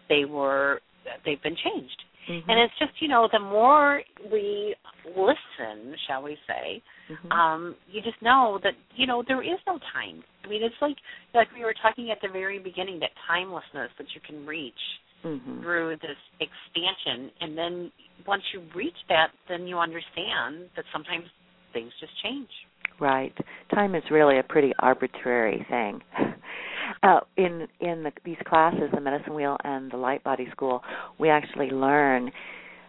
they 0.10 0.26
were 0.26 0.82
they've 1.26 1.42
been 1.42 1.56
changed. 1.56 2.02
Mm-hmm. 2.30 2.50
And 2.50 2.60
it's 2.60 2.74
just, 2.78 2.92
you 3.00 3.08
know, 3.08 3.28
the 3.32 3.40
more 3.40 4.02
we 4.32 4.76
listen, 5.08 5.96
shall 6.06 6.22
we 6.22 6.38
say, 6.46 6.82
Mhm. 7.10 7.32
um, 7.32 7.76
you 7.90 8.02
just 8.02 8.22
know 8.22 8.60
that, 8.62 8.76
you 8.96 9.08
know, 9.08 9.24
there 9.24 9.42
is 9.42 9.58
no 9.66 9.80
time. 9.92 10.24
I 10.44 10.48
mean, 10.48 10.62
it's 10.62 10.80
like 10.82 10.98
like 11.34 11.52
we 11.54 11.62
were 11.62 11.74
talking 11.82 12.12
at 12.12 12.22
the 12.22 12.28
very 12.28 12.60
beginning, 12.60 13.00
that 13.00 13.12
timelessness 13.28 13.90
that 13.98 14.14
you 14.14 14.22
can 14.22 14.46
reach 14.46 15.00
Mhm. 15.24 15.62
through 15.62 15.98
this 15.98 16.18
expansion 16.40 17.32
and 17.42 17.58
then 17.58 17.92
once 18.26 18.44
you 18.54 18.62
reach 18.74 18.98
that 19.10 19.32
then 19.48 19.68
you 19.68 19.78
understand 19.78 20.70
that 20.76 20.86
sometimes 20.92 21.26
things 21.74 21.92
just 22.00 22.14
change. 22.24 22.50
Right. 23.00 23.34
Time 23.74 23.96
is 23.96 24.04
really 24.12 24.40
a 24.40 24.44
pretty 24.44 24.74
arbitrary 24.80 25.66
thing. 25.70 26.02
Uh, 27.04 27.20
in 27.38 27.68
in 27.80 28.04
the, 28.04 28.12
these 28.26 28.38
classes, 28.48 28.90
the 28.94 29.00
medicine 29.00 29.36
wheel 29.36 29.56
and 29.64 29.92
the 29.92 29.96
light 29.96 30.24
body 30.24 30.48
school, 30.52 30.82
we 31.20 31.30
actually 31.30 31.70
learn 31.70 32.32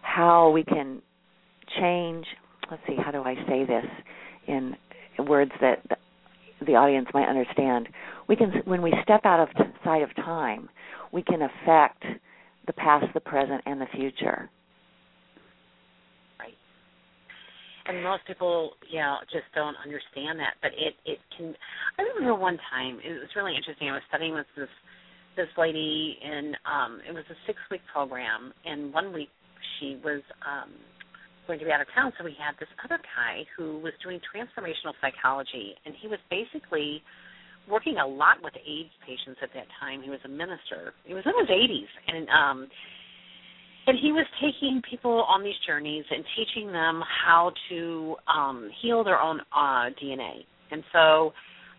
how 0.01 0.49
we 0.49 0.63
can 0.63 1.01
change. 1.79 2.25
Let's 2.69 2.81
see, 2.87 2.95
how 2.97 3.11
do 3.11 3.21
I 3.21 3.35
say 3.47 3.63
this 3.63 3.85
in 4.47 4.75
words 5.19 5.51
that 5.61 5.83
the, 5.87 5.95
the 6.65 6.71
audience 6.73 7.07
might 7.13 7.27
understand? 7.27 7.89
We 8.27 8.35
can, 8.35 8.51
when 8.65 8.81
we 8.81 8.91
step 9.03 9.21
out 9.23 9.39
of 9.39 9.49
sight 9.83 10.01
of 10.01 10.13
time, 10.15 10.69
we 11.11 11.21
can 11.23 11.41
affect 11.41 12.03
the 12.67 12.73
past, 12.73 13.05
the 13.13 13.19
present, 13.19 13.61
and 13.65 13.81
the 13.81 13.87
future. 13.95 14.49
Right. 16.39 16.53
And 17.87 18.03
most 18.03 18.25
people 18.27 18.71
yeah 18.91 19.17
just 19.31 19.45
don't 19.55 19.75
understand 19.83 20.39
that 20.39 20.55
but 20.61 20.71
it 20.77 20.93
it 21.05 21.19
can 21.37 21.55
i 21.97 22.01
remember 22.01 22.35
one 22.35 22.57
time 22.69 22.99
it 23.03 23.11
was 23.13 23.29
really 23.35 23.55
interesting 23.55 23.89
i 23.89 23.93
was 23.93 24.03
studying 24.09 24.33
with 24.33 24.45
this 24.55 24.69
this 25.35 25.47
lady 25.57 26.17
and 26.23 26.57
um 26.67 26.99
it 27.07 27.13
was 27.13 27.23
a 27.31 27.37
six 27.47 27.57
week 27.71 27.81
program 27.91 28.53
and 28.65 28.93
one 28.93 29.13
week 29.13 29.29
she 29.79 29.99
was 30.03 30.21
um 30.45 30.71
going 31.47 31.57
to 31.57 31.65
be 31.65 31.71
out 31.71 31.81
of 31.81 31.87
town 31.95 32.11
so 32.17 32.23
we 32.23 32.35
had 32.37 32.53
this 32.59 32.69
other 32.85 32.99
guy 33.15 33.43
who 33.57 33.79
was 33.79 33.93
doing 34.03 34.19
transformational 34.27 34.93
psychology 35.01 35.73
and 35.85 35.95
he 35.99 36.07
was 36.07 36.19
basically 36.29 37.01
working 37.69 37.97
a 37.97 38.07
lot 38.07 38.37
with 38.43 38.53
AIDS 38.55 38.89
patients 39.05 39.39
at 39.41 39.49
that 39.53 39.67
time. 39.79 40.01
He 40.01 40.09
was 40.09 40.19
a 40.25 40.29
minister. 40.29 40.93
He 41.05 41.13
was 41.13 41.23
in 41.25 41.33
his 41.39 41.49
80s 41.49 41.91
and 42.07 42.27
um 42.29 42.67
and 43.87 43.97
he 43.99 44.11
was 44.11 44.25
taking 44.39 44.81
people 44.87 45.25
on 45.27 45.43
these 45.43 45.55
journeys 45.65 46.05
and 46.09 46.23
teaching 46.37 46.71
them 46.71 47.01
how 47.25 47.51
to 47.69 48.15
um 48.27 48.69
heal 48.81 49.03
their 49.03 49.19
own 49.19 49.39
uh 49.55 49.89
DNA. 50.01 50.45
And 50.71 50.83
so 50.93 51.33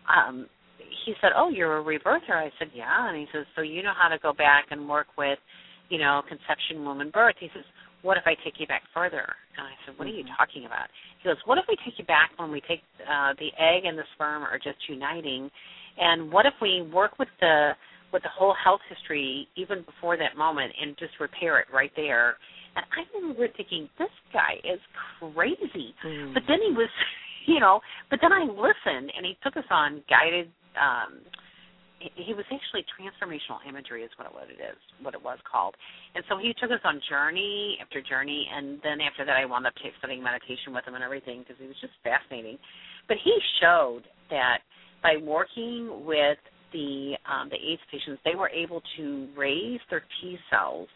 um 0.07 0.47
he 1.05 1.13
said, 1.21 1.31
"Oh, 1.35 1.49
you're 1.49 1.77
a 1.79 1.83
rebirther." 1.83 2.35
I 2.35 2.51
said, 2.59 2.69
"Yeah." 2.73 3.09
And 3.09 3.17
he 3.17 3.25
says, 3.33 3.45
"So 3.55 3.61
you 3.61 3.83
know 3.83 3.93
how 3.99 4.09
to 4.09 4.19
go 4.19 4.33
back 4.33 4.65
and 4.71 4.87
work 4.87 5.07
with, 5.17 5.39
you 5.89 5.97
know, 5.97 6.21
conception, 6.27 6.85
womb, 6.85 7.01
and 7.01 7.11
birth." 7.11 7.35
He 7.39 7.49
says, 7.53 7.63
"What 8.03 8.17
if 8.17 8.23
I 8.27 8.35
take 8.43 8.59
you 8.59 8.67
back 8.67 8.83
further?" 8.93 9.25
And 9.57 9.65
I 9.65 9.73
said, 9.85 9.97
"What 9.97 10.07
are 10.07 10.11
you 10.11 10.23
talking 10.37 10.65
about?" 10.65 10.87
He 11.19 11.27
goes, 11.27 11.41
"What 11.45 11.57
if 11.57 11.65
we 11.67 11.75
take 11.83 11.97
you 11.97 12.05
back 12.05 12.31
when 12.37 12.51
we 12.51 12.61
take 12.61 12.83
uh 13.01 13.33
the 13.39 13.49
egg 13.57 13.85
and 13.85 13.97
the 13.97 14.05
sperm 14.13 14.43
are 14.43 14.59
just 14.59 14.77
uniting, 14.87 15.49
and 15.97 16.31
what 16.31 16.45
if 16.45 16.53
we 16.61 16.83
work 16.83 17.17
with 17.17 17.29
the 17.39 17.73
with 18.13 18.21
the 18.21 18.29
whole 18.29 18.53
health 18.63 18.79
history 18.87 19.47
even 19.57 19.81
before 19.81 20.15
that 20.15 20.37
moment 20.37 20.71
and 20.79 20.95
just 20.97 21.19
repair 21.19 21.59
it 21.59 21.65
right 21.73 21.91
there. 21.95 22.37
And 22.75 22.85
I 22.93 23.17
remember 23.17 23.47
thinking, 23.57 23.89
this 23.97 24.13
guy 24.31 24.61
is 24.63 24.79
crazy. 25.19 25.93
Mm. 26.05 26.33
But 26.33 26.43
then 26.47 26.59
he 26.61 26.71
was, 26.73 26.89
you 27.47 27.59
know, 27.59 27.81
but 28.09 28.19
then 28.21 28.31
I 28.31 28.45
listened 28.45 29.11
and 29.17 29.25
he 29.25 29.35
took 29.43 29.57
us 29.57 29.65
on 29.69 30.03
guided. 30.07 30.47
um 30.77 31.19
he 32.15 32.33
was 32.33 32.45
actually 32.51 32.85
transformational 32.91 33.59
imagery 33.67 34.03
is 34.03 34.11
what 34.17 34.27
it, 34.27 34.33
what 34.33 34.49
it 34.49 34.61
is, 34.61 34.77
what 35.01 35.13
it 35.13 35.23
was 35.23 35.37
called. 35.49 35.75
And 36.15 36.23
so 36.29 36.37
he 36.37 36.53
took 36.59 36.71
us 36.71 36.81
on 36.83 36.99
journey 37.09 37.77
after 37.81 38.01
journey, 38.01 38.47
and 38.53 38.79
then 38.83 39.01
after 39.01 39.25
that, 39.25 39.37
I 39.37 39.45
wound 39.45 39.67
up 39.67 39.73
studying 39.99 40.23
meditation 40.23 40.73
with 40.73 40.85
him 40.85 40.95
and 40.95 41.03
everything 41.03 41.39
because 41.39 41.55
he 41.59 41.67
was 41.67 41.77
just 41.81 41.93
fascinating. 42.03 42.57
But 43.07 43.17
he 43.23 43.33
showed 43.61 44.03
that 44.29 44.59
by 45.01 45.17
working 45.21 46.05
with 46.05 46.37
the 46.71 47.13
um, 47.29 47.49
the 47.49 47.57
AIDS 47.57 47.81
patients, 47.91 48.21
they 48.25 48.35
were 48.35 48.49
able 48.49 48.81
to 48.97 49.27
raise 49.37 49.79
their 49.89 50.03
T 50.21 50.37
cells 50.49 50.87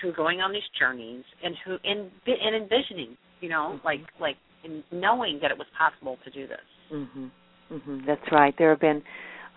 through 0.00 0.12
going 0.14 0.40
on 0.40 0.52
these 0.52 0.66
journeys 0.78 1.24
and 1.42 1.54
who 1.64 1.76
and, 1.84 2.10
and 2.26 2.54
envisioning, 2.54 3.16
you 3.40 3.48
know, 3.48 3.80
Mhm. 3.80 3.84
like 3.84 4.00
like 4.20 4.36
in 4.64 4.84
knowing 4.92 5.38
that 5.40 5.50
it 5.50 5.58
was 5.58 5.66
possible 5.76 6.18
to 6.24 6.30
do 6.30 6.46
this. 6.46 6.66
Mhm. 6.92 7.30
Mhm. 7.72 8.06
That's 8.06 8.30
right. 8.30 8.54
There 8.56 8.70
have 8.70 8.80
been 8.80 9.02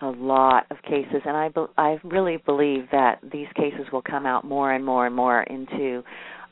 a 0.02 0.08
lot 0.08 0.66
of 0.70 0.76
cases, 0.82 1.20
and 1.24 1.36
I 1.36 1.48
be- 1.48 1.72
I 1.76 1.98
really 2.04 2.38
believe 2.38 2.88
that 2.92 3.20
these 3.32 3.48
cases 3.54 3.86
will 3.92 4.02
come 4.02 4.26
out 4.26 4.44
more 4.44 4.72
and 4.72 4.84
more 4.84 5.06
and 5.06 5.14
more 5.14 5.42
into 5.42 6.02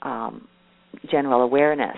um, 0.02 0.46
general 1.10 1.42
awareness, 1.42 1.96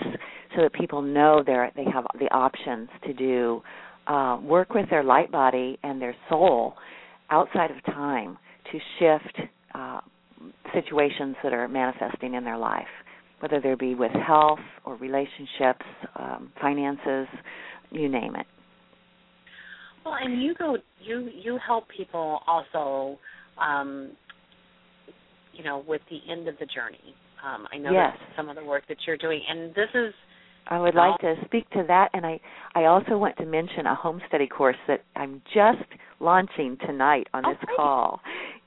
so 0.55 0.63
that 0.63 0.73
people 0.73 1.03
know 1.03 1.43
they 1.45 1.71
they 1.77 1.91
have 1.91 2.07
the 2.19 2.33
options 2.33 2.89
to 3.05 3.13
do 3.13 3.63
uh, 4.07 4.39
work 4.43 4.75
with 4.75 4.89
their 4.91 5.03
light 5.03 5.31
body 5.31 5.79
and 5.83 6.01
their 6.01 6.15
soul 6.29 6.75
outside 7.31 7.71
of 7.71 7.83
time 7.85 8.37
to 8.73 8.79
shift 8.99 9.49
uh, 9.75 10.01
situations 10.75 11.37
that 11.43 11.53
are 11.53 11.69
manifesting 11.69 12.35
in 12.35 12.45
their 12.45 12.59
life, 12.59 12.87
whether 13.41 13.61
they 13.61 13.75
be 13.75 13.95
with 13.95 14.13
health 14.27 14.59
or 14.85 14.97
relationships, 14.97 15.85
um, 16.17 16.53
finances, 16.61 17.27
you 17.91 18.09
name 18.09 18.37
it. 18.37 18.47
Well, 20.05 20.15
and 20.21 20.43
you 20.43 20.55
go 20.55 20.77
you 21.03 21.31
you 21.35 21.59
help 21.65 21.85
people 21.95 22.41
also, 22.47 23.19
um, 23.59 24.13
you 25.53 25.65
know, 25.65 25.85
with 25.87 26.01
the 26.11 26.19
end 26.31 26.49
of 26.49 26.57
the 26.59 26.67
journey. 26.67 27.15
Um, 27.45 27.67
I 27.73 27.79
know 27.79 27.91
Yes. 27.93 28.17
that's 28.19 28.37
some 28.37 28.49
of 28.49 28.57
the 28.57 28.65
work 28.65 28.85
that 28.89 28.99
you're 29.07 29.17
doing, 29.17 29.41
and 29.49 29.75
this 29.75 29.89
is 29.95 30.13
I 30.69 30.79
would 30.79 30.95
like 30.95 31.19
to 31.21 31.35
speak 31.47 31.69
to 31.71 31.83
that, 31.89 32.11
and 32.13 32.25
I 32.27 32.39
I 32.75 32.85
also 32.85 33.19
want 33.19 33.37
to 33.39 33.47
mention 33.47 33.87
a 33.87 33.95
home 33.95 34.21
study 34.29 34.47
course 34.47 34.77
that 34.89 35.03
I'm 35.17 35.43
just 35.53 35.83
launching 36.21 36.77
tonight 36.87 37.27
on 37.35 37.43
this 37.43 37.57
great. 37.65 37.77
call. 37.77 38.21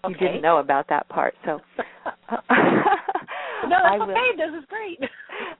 You 0.07 0.15
Okay. 0.15 0.25
didn't 0.25 0.41
know 0.41 0.57
about 0.57 0.87
that 0.89 1.07
part, 1.09 1.33
so 1.45 1.61
no, 2.05 3.77
that's 3.83 3.99
will- 3.99 4.11
okay. 4.11 4.31
This 4.37 4.53
is 4.59 4.65
great. 4.69 4.99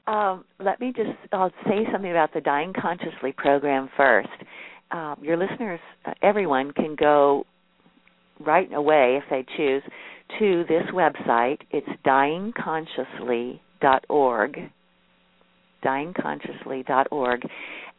Um, 0.08 0.44
let 0.60 0.80
me 0.82 0.92
just 0.96 1.12
I'll 1.32 1.52
say 1.66 1.86
something 1.92 2.12
about 2.12 2.34
the 2.34 2.42
Dying 2.42 2.74
Consciously 2.80 3.32
program 3.36 3.90
first. 3.96 4.30
Um, 4.94 5.18
your 5.22 5.36
listeners, 5.38 5.82
uh, 6.06 6.14
everyone 6.22 6.72
can 6.72 6.96
go 6.96 7.46
right 8.40 8.72
away 8.72 9.20
if 9.22 9.26
they 9.30 9.46
choose 9.58 9.84
to 10.40 10.64
this 10.70 10.84
website. 10.94 11.58
It's 11.72 11.90
dyingconsciously.org. 12.06 14.58
Dyingconsciously.org, 15.84 17.42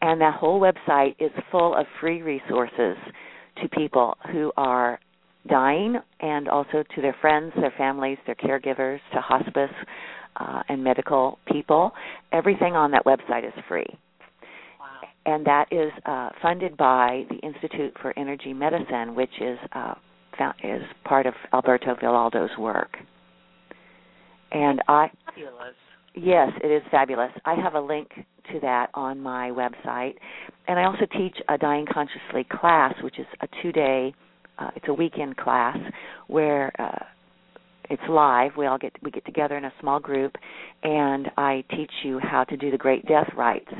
and 0.00 0.20
that 0.20 0.34
whole 0.34 0.60
website 0.60 1.16
is 1.18 1.32
full 1.50 1.74
of 1.74 1.86
free 2.00 2.22
resources 2.22 2.96
to 3.60 3.68
people 3.68 4.16
who 4.32 4.52
are 4.56 4.98
dying 5.48 5.96
and 6.20 6.48
also 6.48 6.84
to 6.94 7.02
their 7.02 7.16
friends, 7.20 7.52
their 7.56 7.74
families, 7.76 8.16
their 8.24 8.36
caregivers, 8.36 9.00
to 9.12 9.20
hospice 9.20 9.68
uh, 10.36 10.62
and 10.70 10.82
medical 10.82 11.38
people. 11.52 11.92
Everything 12.32 12.74
on 12.74 12.90
that 12.92 13.04
website 13.04 13.46
is 13.46 13.52
free. 13.68 13.98
And 15.26 15.46
that 15.46 15.66
is 15.70 15.90
uh, 16.04 16.30
funded 16.42 16.76
by 16.76 17.24
the 17.30 17.36
Institute 17.36 17.94
for 18.02 18.12
Energy 18.18 18.52
Medicine, 18.52 19.14
which 19.14 19.30
is 19.40 19.58
uh, 19.72 19.94
found, 20.38 20.54
is 20.62 20.82
part 21.04 21.26
of 21.26 21.34
Alberto 21.52 21.94
Villoldo's 21.98 22.50
work. 22.58 22.96
And 24.52 24.80
I, 24.86 25.10
Fabulous. 25.26 25.74
yes, 26.14 26.50
it 26.62 26.68
is 26.68 26.82
fabulous. 26.90 27.30
I 27.44 27.54
have 27.54 27.74
a 27.74 27.80
link 27.80 28.10
to 28.52 28.60
that 28.60 28.90
on 28.94 29.18
my 29.18 29.50
website, 29.50 30.14
and 30.68 30.78
I 30.78 30.84
also 30.84 31.06
teach 31.16 31.36
a 31.48 31.56
Dying 31.56 31.86
Consciously 31.90 32.46
class, 32.50 32.94
which 33.02 33.18
is 33.18 33.26
a 33.40 33.48
two-day, 33.62 34.14
uh, 34.58 34.70
it's 34.76 34.86
a 34.88 34.94
weekend 34.94 35.36
class 35.38 35.78
where 36.26 36.70
uh, 36.78 37.04
it's 37.90 38.02
live. 38.08 38.52
We 38.56 38.66
all 38.66 38.78
get 38.78 38.92
we 39.02 39.10
get 39.10 39.24
together 39.24 39.56
in 39.56 39.64
a 39.64 39.72
small 39.80 39.98
group, 39.98 40.36
and 40.82 41.30
I 41.36 41.64
teach 41.70 41.90
you 42.04 42.20
how 42.22 42.44
to 42.44 42.56
do 42.56 42.70
the 42.70 42.78
great 42.78 43.06
death 43.06 43.30
rites 43.36 43.72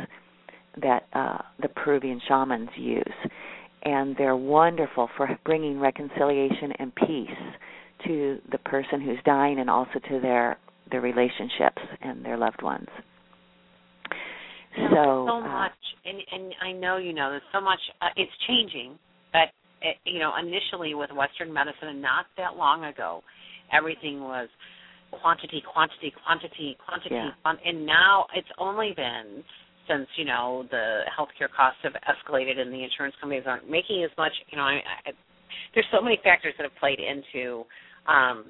that 0.83 1.05
uh, 1.13 1.39
the 1.61 1.69
Peruvian 1.69 2.21
shamans 2.27 2.71
use, 2.77 3.15
and 3.85 4.17
they're 4.17 4.37
wonderful 4.37 5.09
for 5.17 5.29
bringing 5.45 5.79
reconciliation 5.79 6.73
and 6.79 6.95
peace 6.95 7.39
to 8.07 8.39
the 8.51 8.59
person 8.59 9.01
who's 9.01 9.19
dying, 9.25 9.59
and 9.61 9.71
also 9.71 9.99
to 10.09 10.21
their 10.21 10.59
their 10.91 11.01
relationships 11.01 11.81
and 12.03 12.25
their 12.25 12.37
loved 12.37 12.63
ones. 12.63 12.89
So 14.77 15.25
so 15.29 15.37
uh, 15.37 15.41
much, 15.41 15.73
and 16.05 16.19
and 16.33 16.55
I 16.63 16.73
know 16.73 16.97
you 16.97 17.13
know 17.13 17.31
there's 17.31 17.43
so 17.53 17.61
much. 17.61 17.79
Uh, 18.03 18.09
it's 18.17 18.33
changing, 18.49 18.99
but 19.33 19.49
it, 19.81 19.97
you 20.05 20.19
know 20.19 20.33
initially 20.41 20.95
with 20.95 21.11
Western 21.13 21.53
medicine, 21.53 21.89
and 21.89 22.03
not 22.03 22.27
that 22.37 22.57
long 22.57 22.85
ago, 22.85 23.23
everything 23.73 24.21
was 24.21 24.49
quantity, 25.23 25.63
quantity, 25.73 26.13
quantity, 26.25 26.77
quantity, 26.85 27.15
Yeah. 27.15 27.31
and 27.45 27.87
now 27.87 28.27
it's 28.35 28.49
only 28.59 28.93
been 28.97 29.45
since 29.89 30.09
you 30.17 30.25
know 30.25 30.65
the 30.71 31.01
healthcare 31.11 31.49
costs 31.55 31.81
have 31.83 31.95
escalated 32.09 32.59
and 32.59 32.73
the 32.73 32.83
insurance 32.83 33.15
companies 33.21 33.45
aren't 33.47 33.69
making 33.69 34.05
as 34.05 34.11
much. 34.17 34.33
You 34.51 34.59
know, 34.59 34.65
I, 34.65 34.81
I, 35.07 35.13
there's 35.75 35.87
so 35.93 36.01
many 36.01 36.19
factors 36.23 36.55
that 36.59 36.65
have 36.65 36.77
played 36.81 36.99
into 36.99 37.65
um, 38.07 38.47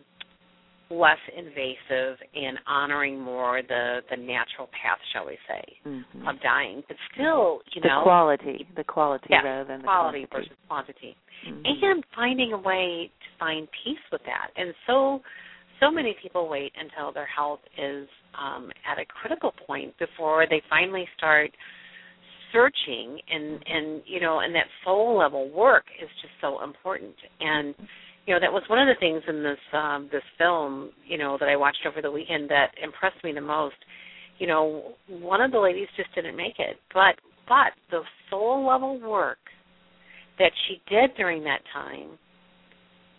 less 0.90 1.18
invasive 1.36 2.18
and 2.34 2.58
honoring 2.66 3.18
more 3.20 3.62
the 3.66 4.00
the 4.10 4.16
natural 4.16 4.68
path, 4.68 4.98
shall 5.12 5.26
we 5.26 5.38
say, 5.48 5.62
mm-hmm. 5.86 6.28
of 6.28 6.40
dying, 6.42 6.82
but 6.88 6.96
still, 7.12 7.60
you 7.74 7.80
the 7.82 7.88
know, 7.88 8.02
quality, 8.02 8.66
the 8.76 8.84
quality 8.84 9.26
yeah, 9.30 9.42
rather 9.42 9.64
than 9.68 9.80
the 9.80 9.84
quality 9.84 10.26
quantity. 10.26 10.48
versus 10.50 10.66
quantity, 10.68 11.16
Mhm. 11.46 11.62
and 11.64 12.04
finding 12.14 12.52
a 12.52 12.58
way 12.58 13.10
to 13.20 13.38
find 13.38 13.68
peace 13.84 14.04
with 14.12 14.22
that. 14.24 14.50
And 14.56 14.74
so, 14.86 15.22
so 15.80 15.90
many 15.90 16.16
people 16.22 16.48
wait 16.48 16.72
until 16.78 17.12
their 17.12 17.26
health 17.26 17.60
is 17.78 18.08
um, 18.38 18.70
at 18.90 18.98
a 18.98 19.04
critical 19.06 19.52
point 19.66 19.94
before 19.98 20.46
they 20.48 20.62
finally 20.68 21.06
start 21.16 21.50
searching 22.52 23.18
and 23.30 23.62
and 23.66 24.02
you 24.06 24.20
know 24.20 24.40
and 24.40 24.54
that 24.54 24.66
soul 24.84 25.18
level 25.18 25.50
work 25.50 25.84
is 26.00 26.08
just 26.22 26.32
so 26.40 26.62
important. 26.62 27.14
And 27.40 27.74
you 28.26 28.34
know 28.34 28.40
that 28.40 28.52
was 28.52 28.62
one 28.68 28.78
of 28.78 28.86
the 28.86 28.98
things 29.00 29.22
in 29.28 29.42
this 29.42 29.58
um 29.72 30.08
this 30.12 30.22
film 30.38 30.90
you 31.06 31.18
know 31.18 31.36
that 31.38 31.48
I 31.48 31.56
watched 31.56 31.86
over 31.86 32.00
the 32.00 32.10
weekend 32.10 32.48
that 32.50 32.68
impressed 32.82 33.22
me 33.24 33.32
the 33.32 33.40
most. 33.40 33.76
You 34.38 34.46
know 34.46 34.94
one 35.08 35.40
of 35.40 35.50
the 35.50 35.58
ladies 35.58 35.88
just 35.96 36.14
didn't 36.14 36.36
make 36.36 36.58
it 36.58 36.76
but 36.92 37.16
but 37.48 37.72
the 37.90 38.00
soul 38.30 38.66
level 38.66 39.00
work 39.00 39.38
that 40.38 40.50
she 40.66 40.80
did 40.88 41.10
during 41.16 41.44
that 41.44 41.60
time 41.72 42.18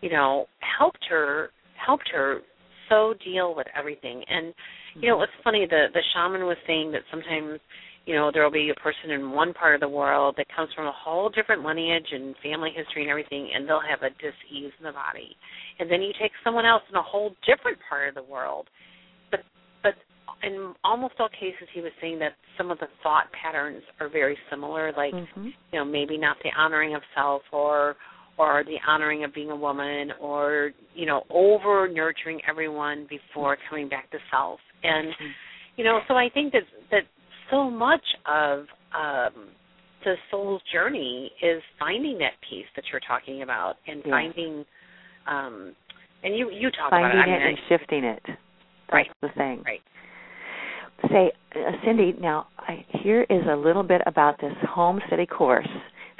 you 0.01 0.09
know 0.09 0.47
helped 0.79 1.05
her 1.09 1.49
helped 1.85 2.09
her 2.13 2.41
so 2.89 3.13
deal 3.23 3.55
with 3.55 3.67
everything. 3.77 4.23
And 4.27 4.53
you 5.01 5.09
know 5.09 5.21
it's 5.21 5.31
funny 5.43 5.65
the 5.69 5.87
the 5.93 6.01
shaman 6.13 6.45
was 6.45 6.57
saying 6.67 6.91
that 6.91 7.01
sometimes 7.11 7.59
you 8.05 8.15
know 8.15 8.31
there 8.31 8.43
will 8.43 8.51
be 8.51 8.69
a 8.69 8.79
person 8.79 9.11
in 9.11 9.31
one 9.31 9.53
part 9.53 9.75
of 9.75 9.81
the 9.81 9.89
world 9.89 10.35
that 10.37 10.47
comes 10.55 10.69
from 10.75 10.85
a 10.87 10.91
whole 10.91 11.29
different 11.29 11.63
lineage 11.63 12.07
and 12.11 12.35
family 12.43 12.71
history 12.75 13.01
and 13.01 13.09
everything 13.09 13.49
and 13.53 13.67
they'll 13.67 13.81
have 13.81 14.01
a 14.03 14.09
dis-ease 14.21 14.71
in 14.79 14.85
the 14.85 14.91
body. 14.91 15.35
And 15.79 15.89
then 15.91 16.01
you 16.01 16.13
take 16.21 16.31
someone 16.43 16.65
else 16.65 16.83
in 16.89 16.95
a 16.95 17.01
whole 17.01 17.31
different 17.45 17.77
part 17.89 18.09
of 18.09 18.15
the 18.15 18.23
world. 18.23 18.67
But 19.31 19.41
but 19.83 19.95
in 20.43 20.73
almost 20.83 21.15
all 21.19 21.29
cases 21.29 21.67
he 21.73 21.81
was 21.81 21.91
saying 22.01 22.19
that 22.19 22.33
some 22.57 22.71
of 22.71 22.77
the 22.79 22.87
thought 23.01 23.25
patterns 23.31 23.83
are 23.99 24.09
very 24.09 24.37
similar 24.49 24.93
like 24.95 25.13
Mhm. 25.13 25.53
you 25.71 25.79
know 25.79 25.85
maybe 25.85 26.17
not 26.17 26.37
the 26.43 26.51
honoring 26.53 26.95
of 26.95 27.01
self 27.15 27.41
or 27.51 27.95
or 28.37 28.63
the 28.65 28.75
honoring 28.87 29.23
of 29.23 29.33
being 29.33 29.51
a 29.51 29.55
woman 29.55 30.11
or 30.21 30.71
you 30.93 31.05
know 31.05 31.23
over 31.29 31.87
nurturing 31.87 32.39
everyone 32.49 33.07
before 33.09 33.57
coming 33.69 33.87
back 33.87 34.09
to 34.11 34.17
self 34.31 34.59
and 34.83 35.07
you 35.77 35.83
know 35.83 35.99
so 36.07 36.15
i 36.15 36.27
think 36.33 36.51
that 36.51 36.63
that 36.91 37.03
so 37.49 37.69
much 37.69 38.03
of 38.25 38.59
um 38.93 39.47
the 40.03 40.15
soul's 40.29 40.61
journey 40.71 41.31
is 41.41 41.61
finding 41.79 42.17
that 42.17 42.33
peace 42.49 42.65
that 42.75 42.83
you're 42.91 43.01
talking 43.07 43.41
about 43.41 43.75
and 43.87 44.01
Yeah. 44.05 44.11
finding 44.11 44.65
um 45.27 45.75
and 46.23 46.35
you 46.35 46.49
you 46.51 46.69
talk 46.71 46.89
finding 46.89 47.11
about 47.11 47.27
it, 47.27 47.31
it 47.31 47.35
I 47.35 47.39
mean, 47.39 47.47
and 47.47 47.57
shifting 47.69 48.03
it. 48.03 48.23
That's 48.25 48.39
Right. 48.91 49.11
the 49.21 49.29
thing. 49.29 49.63
Right. 49.65 49.81
Say, 51.09 51.31
uh, 51.55 51.71
Cynde. 51.83 52.19
Now, 52.21 52.47
I, 52.57 52.85
here 53.03 53.25
is 53.29 53.45
a 53.47 53.55
little 53.55 53.83
bit 53.83 54.01
about 54.05 54.39
this 54.39 54.53
home 54.69 55.01
study 55.07 55.25
course. 55.25 55.67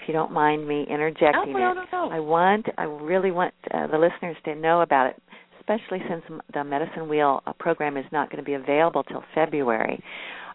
If 0.06 0.10
you 0.10 0.14
don't 0.14 0.32
mind 0.32 0.68
me 0.68 0.86
interjecting 0.88 1.54
no, 1.54 1.60
no, 1.60 1.72
it, 1.72 1.88
no, 1.92 2.06
no. 2.06 2.12
I 2.12 2.20
want, 2.20 2.68
I 2.78 2.84
really 2.84 3.32
want 3.32 3.56
uh, 3.74 3.88
the 3.88 3.98
listeners 3.98 4.38
to 4.46 4.54
know 4.54 4.82
about 4.82 5.08
it, 5.08 5.22
especially 5.60 5.98
since 6.08 6.22
the 6.54 6.64
Medicine 6.64 7.10
Wheel 7.10 7.42
uh, 7.48 7.54
program 7.58 7.98
is 7.98 8.06
not 8.12 8.30
going 8.30 8.38
to 8.38 8.46
be 8.46 8.54
available 8.54 9.02
till 9.02 9.24
February. 9.34 10.00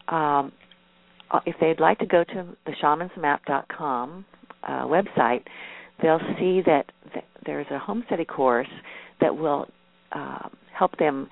Um, 0.06 0.52
uh, 1.32 1.40
if 1.46 1.56
they'd 1.60 1.80
like 1.80 1.98
to 1.98 2.06
go 2.06 2.22
to 2.22 2.46
the 2.64 2.72
shamansmap.com 2.80 4.24
uh, 4.62 4.68
website, 4.84 5.42
they'll 6.00 6.20
see 6.38 6.62
that 6.66 6.84
th- 7.12 7.24
there's 7.44 7.66
a 7.72 7.78
home 7.80 8.04
study 8.06 8.24
course 8.24 8.68
that 9.20 9.36
will 9.36 9.66
uh, 10.12 10.48
help 10.78 10.96
them 10.98 11.28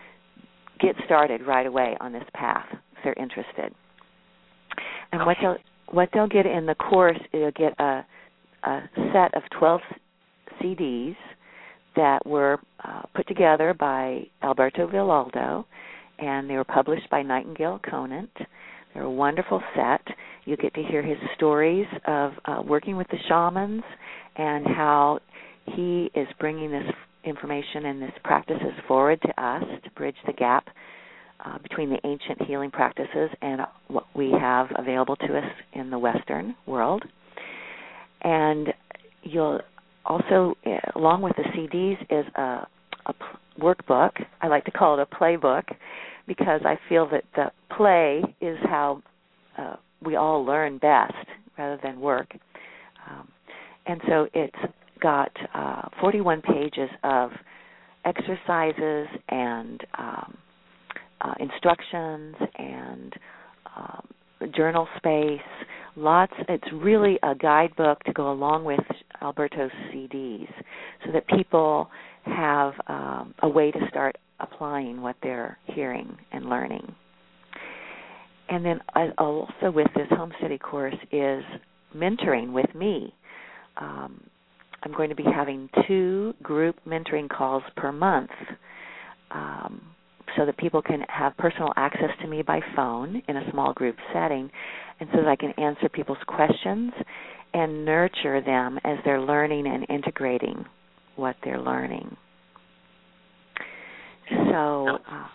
get 0.80 0.96
started 1.04 1.46
right 1.46 1.66
away 1.66 1.96
on 2.00 2.12
this 2.12 2.24
path 2.34 2.66
if 2.72 2.98
they're 3.04 3.12
interested. 3.14 3.72
And 5.12 5.24
what 5.24 5.36
Okay. 5.36 5.42
they'll 5.42 5.56
what 5.90 6.08
they'll 6.12 6.28
get 6.28 6.46
in 6.46 6.66
the 6.66 6.74
course 6.74 7.18
they'll 7.32 7.50
get 7.52 7.78
a 7.78 8.04
a 8.64 8.80
set 9.12 9.34
of 9.34 9.42
12 9.58 9.80
CDs 10.60 11.16
that 11.96 12.24
were 12.26 12.58
uh, 12.84 13.02
put 13.14 13.26
together 13.28 13.74
by 13.74 14.22
Alberto 14.42 14.86
Villoldo, 14.86 15.64
and 16.18 16.48
they 16.48 16.54
were 16.54 16.64
published 16.64 17.08
by 17.10 17.22
Nightingale 17.22 17.80
Conant. 17.88 18.30
They're 18.94 19.04
a 19.04 19.10
wonderful 19.10 19.62
set. 19.74 20.00
You 20.44 20.56
get 20.56 20.74
to 20.74 20.82
hear 20.82 21.02
his 21.02 21.18
stories 21.36 21.86
of 22.06 22.32
uh, 22.44 22.62
working 22.66 22.96
with 22.96 23.08
the 23.08 23.18
shamans 23.28 23.82
and 24.36 24.66
how 24.66 25.20
he 25.76 26.10
is 26.14 26.26
bringing 26.40 26.70
this 26.70 26.90
information 27.24 27.86
and 27.86 28.00
this 28.00 28.12
practices 28.24 28.72
forward 28.86 29.20
to 29.22 29.42
us 29.42 29.62
to 29.84 29.90
bridge 29.90 30.16
the 30.26 30.32
gap 30.32 30.68
uh, 31.44 31.58
between 31.58 31.90
the 31.90 31.98
ancient 32.04 32.42
healing 32.42 32.70
practices 32.70 33.30
and 33.42 33.62
what 33.88 34.04
we 34.14 34.30
have 34.32 34.68
available 34.76 35.16
to 35.16 35.38
us 35.38 35.50
in 35.72 35.90
the 35.90 35.98
Western 35.98 36.54
world. 36.66 37.04
And 38.22 38.68
you'll 39.22 39.60
also, 40.04 40.56
uh, 40.66 40.78
along 40.96 41.22
with 41.22 41.36
the 41.36 41.44
CDs, 41.44 42.00
is 42.10 42.26
a 42.34 42.66
workbook. 43.60 44.10
I 44.40 44.48
like 44.48 44.64
to 44.64 44.70
call 44.70 44.98
it 44.98 45.08
a 45.10 45.14
playbook 45.14 45.64
because 46.26 46.60
I 46.64 46.78
feel 46.88 47.08
that 47.10 47.24
the 47.34 47.50
play 47.76 48.22
is 48.40 48.58
how 48.64 49.02
uh, 49.56 49.76
we 50.04 50.16
all 50.16 50.44
learn 50.44 50.78
best 50.78 51.14
rather 51.56 51.78
than 51.82 52.00
work. 52.00 52.28
Um, 53.08 53.28
and 53.86 54.00
so 54.08 54.28
it's 54.34 54.72
got 55.00 55.32
uh, 55.54 55.88
41 56.00 56.42
pages 56.42 56.90
of 57.02 57.30
exercises 58.04 59.08
and 59.28 59.80
um, 59.96 60.38
uh, 61.20 61.34
instructions 61.40 62.36
and 62.58 63.12
um, 63.76 64.08
journal 64.54 64.88
space. 64.96 65.40
Lots. 65.96 66.32
It's 66.48 66.72
really 66.72 67.18
a 67.22 67.34
guidebook 67.34 68.02
to 68.04 68.12
go 68.12 68.30
along 68.30 68.64
with 68.64 68.80
Alberto's 69.20 69.70
CDs, 69.92 70.48
so 71.04 71.12
that 71.12 71.26
people 71.28 71.88
have 72.24 72.74
um, 72.86 73.34
a 73.42 73.48
way 73.48 73.70
to 73.70 73.80
start 73.88 74.16
applying 74.40 75.00
what 75.00 75.16
they're 75.22 75.58
hearing 75.64 76.16
and 76.32 76.46
learning. 76.46 76.94
And 78.48 78.64
then 78.64 78.80
uh, 78.94 79.08
also 79.18 79.70
with 79.70 79.88
this 79.94 80.06
home 80.10 80.32
study 80.38 80.58
course 80.58 80.94
is 81.12 81.42
mentoring 81.94 82.52
with 82.52 82.72
me. 82.74 83.14
Um, 83.76 84.22
I'm 84.82 84.92
going 84.92 85.10
to 85.10 85.16
be 85.16 85.24
having 85.24 85.68
two 85.86 86.34
group 86.42 86.76
mentoring 86.86 87.28
calls 87.28 87.62
per 87.76 87.92
month 87.92 88.30
um, 89.30 89.82
so 90.36 90.46
that 90.46 90.56
people 90.58 90.82
can 90.82 91.02
have 91.08 91.36
personal 91.36 91.72
access 91.76 92.10
to 92.22 92.28
me 92.28 92.42
by 92.42 92.60
phone 92.76 93.22
in 93.28 93.36
a 93.36 93.50
small 93.50 93.72
group 93.72 93.96
setting 94.12 94.50
and 95.00 95.08
so 95.12 95.18
that 95.18 95.28
I 95.28 95.36
can 95.36 95.52
answer 95.52 95.88
people's 95.88 96.18
questions 96.26 96.92
and 97.54 97.84
nurture 97.84 98.40
them 98.40 98.78
as 98.84 98.98
they're 99.04 99.20
learning 99.20 99.66
and 99.66 99.86
integrating 99.88 100.64
what 101.16 101.36
they're 101.44 101.60
learning. 101.60 102.16
So, 104.28 104.98
uh, 105.10 105.26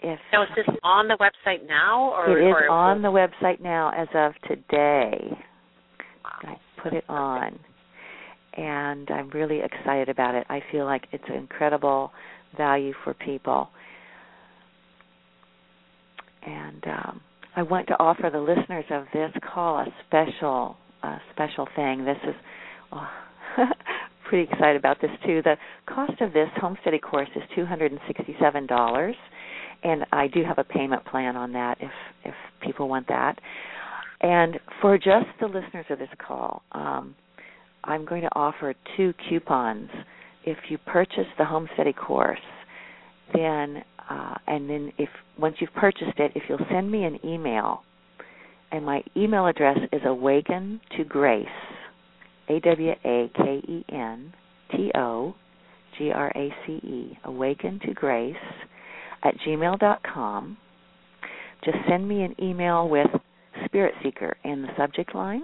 if 0.00 0.18
Now, 0.32 0.42
is 0.42 0.48
this 0.54 0.76
on 0.82 1.08
the 1.08 1.16
website 1.16 1.66
now, 1.66 2.12
or 2.12 2.38
it 2.38 2.46
is 2.46 2.54
or 2.54 2.68
on 2.68 3.02
the 3.02 3.08
website 3.08 3.60
now 3.60 3.90
as 3.96 4.08
of 4.14 4.32
today. 4.46 5.36
I 6.24 6.56
put 6.82 6.92
it 6.92 7.04
on, 7.08 7.58
and 8.56 9.10
I'm 9.10 9.30
really 9.30 9.60
excited 9.60 10.08
about 10.08 10.34
it. 10.34 10.46
I 10.50 10.60
feel 10.70 10.84
like 10.84 11.06
it's 11.12 11.24
an 11.28 11.34
incredible 11.34 12.12
value 12.56 12.92
for 13.04 13.14
people, 13.14 13.70
and 16.46 16.84
um, 16.86 17.20
I 17.56 17.62
want 17.62 17.88
to 17.88 17.94
offer 17.98 18.30
the 18.32 18.40
listeners 18.40 18.84
of 18.90 19.04
this 19.12 19.30
call 19.52 19.78
a 19.78 19.86
special, 20.06 20.76
special 21.32 21.68
thing. 21.76 22.04
This 22.04 22.18
is. 22.26 22.34
Oh, 22.92 23.08
pretty 24.28 24.50
excited 24.50 24.76
about 24.76 25.00
this 25.00 25.10
too. 25.24 25.40
The 25.42 25.56
cost 25.86 26.20
of 26.20 26.32
this 26.32 26.48
home 26.56 26.76
study 26.82 26.98
course 26.98 27.28
is 27.36 27.42
two 27.54 27.64
hundred 27.64 27.92
and 27.92 28.00
sixty-seven 28.06 28.66
dollars, 28.66 29.14
and 29.82 30.04
I 30.12 30.26
do 30.28 30.42
have 30.44 30.58
a 30.58 30.64
payment 30.64 31.04
plan 31.06 31.36
on 31.36 31.52
that 31.52 31.78
if 31.80 31.90
if 32.24 32.34
people 32.60 32.88
want 32.88 33.08
that. 33.08 33.38
And 34.20 34.58
for 34.80 34.96
just 34.96 35.26
the 35.40 35.46
listeners 35.46 35.86
of 35.90 35.98
this 35.98 36.08
call, 36.26 36.62
um, 36.72 37.14
I'm 37.84 38.04
going 38.04 38.22
to 38.22 38.34
offer 38.34 38.74
two 38.96 39.12
coupons. 39.28 39.90
If 40.44 40.58
you 40.68 40.78
purchase 40.78 41.26
the 41.38 41.44
home 41.44 41.68
study 41.74 41.92
course, 41.92 42.38
then 43.34 43.82
uh, 44.08 44.34
and 44.46 44.68
then 44.68 44.92
if 44.98 45.08
once 45.38 45.56
you've 45.58 45.74
purchased 45.74 46.18
it, 46.18 46.32
if 46.34 46.44
you'll 46.48 46.66
send 46.70 46.90
me 46.90 47.04
an 47.04 47.18
email, 47.24 47.82
and 48.72 48.84
my 48.84 49.02
email 49.16 49.46
address 49.46 49.78
is 49.92 50.00
awaken 50.04 50.80
to 50.96 51.04
grace, 51.04 51.46
A 52.48 52.60
W 52.60 52.92
A 53.04 53.30
K 53.36 53.62
E 53.68 53.84
N 53.90 54.32
T 54.72 54.90
O 54.94 55.34
G 55.98 56.10
R 56.10 56.32
A 56.34 56.54
C 56.66 56.72
E, 56.72 57.18
awaken 57.24 57.80
to 57.86 57.94
grace 57.94 58.34
at 59.22 59.34
gmail.com. 59.46 60.56
Just 61.64 61.78
send 61.88 62.08
me 62.08 62.22
an 62.22 62.34
email 62.42 62.88
with 62.88 63.08
Spirit 63.64 63.94
Seeker 64.02 64.36
in 64.44 64.62
the 64.62 64.68
subject 64.76 65.14
line, 65.14 65.42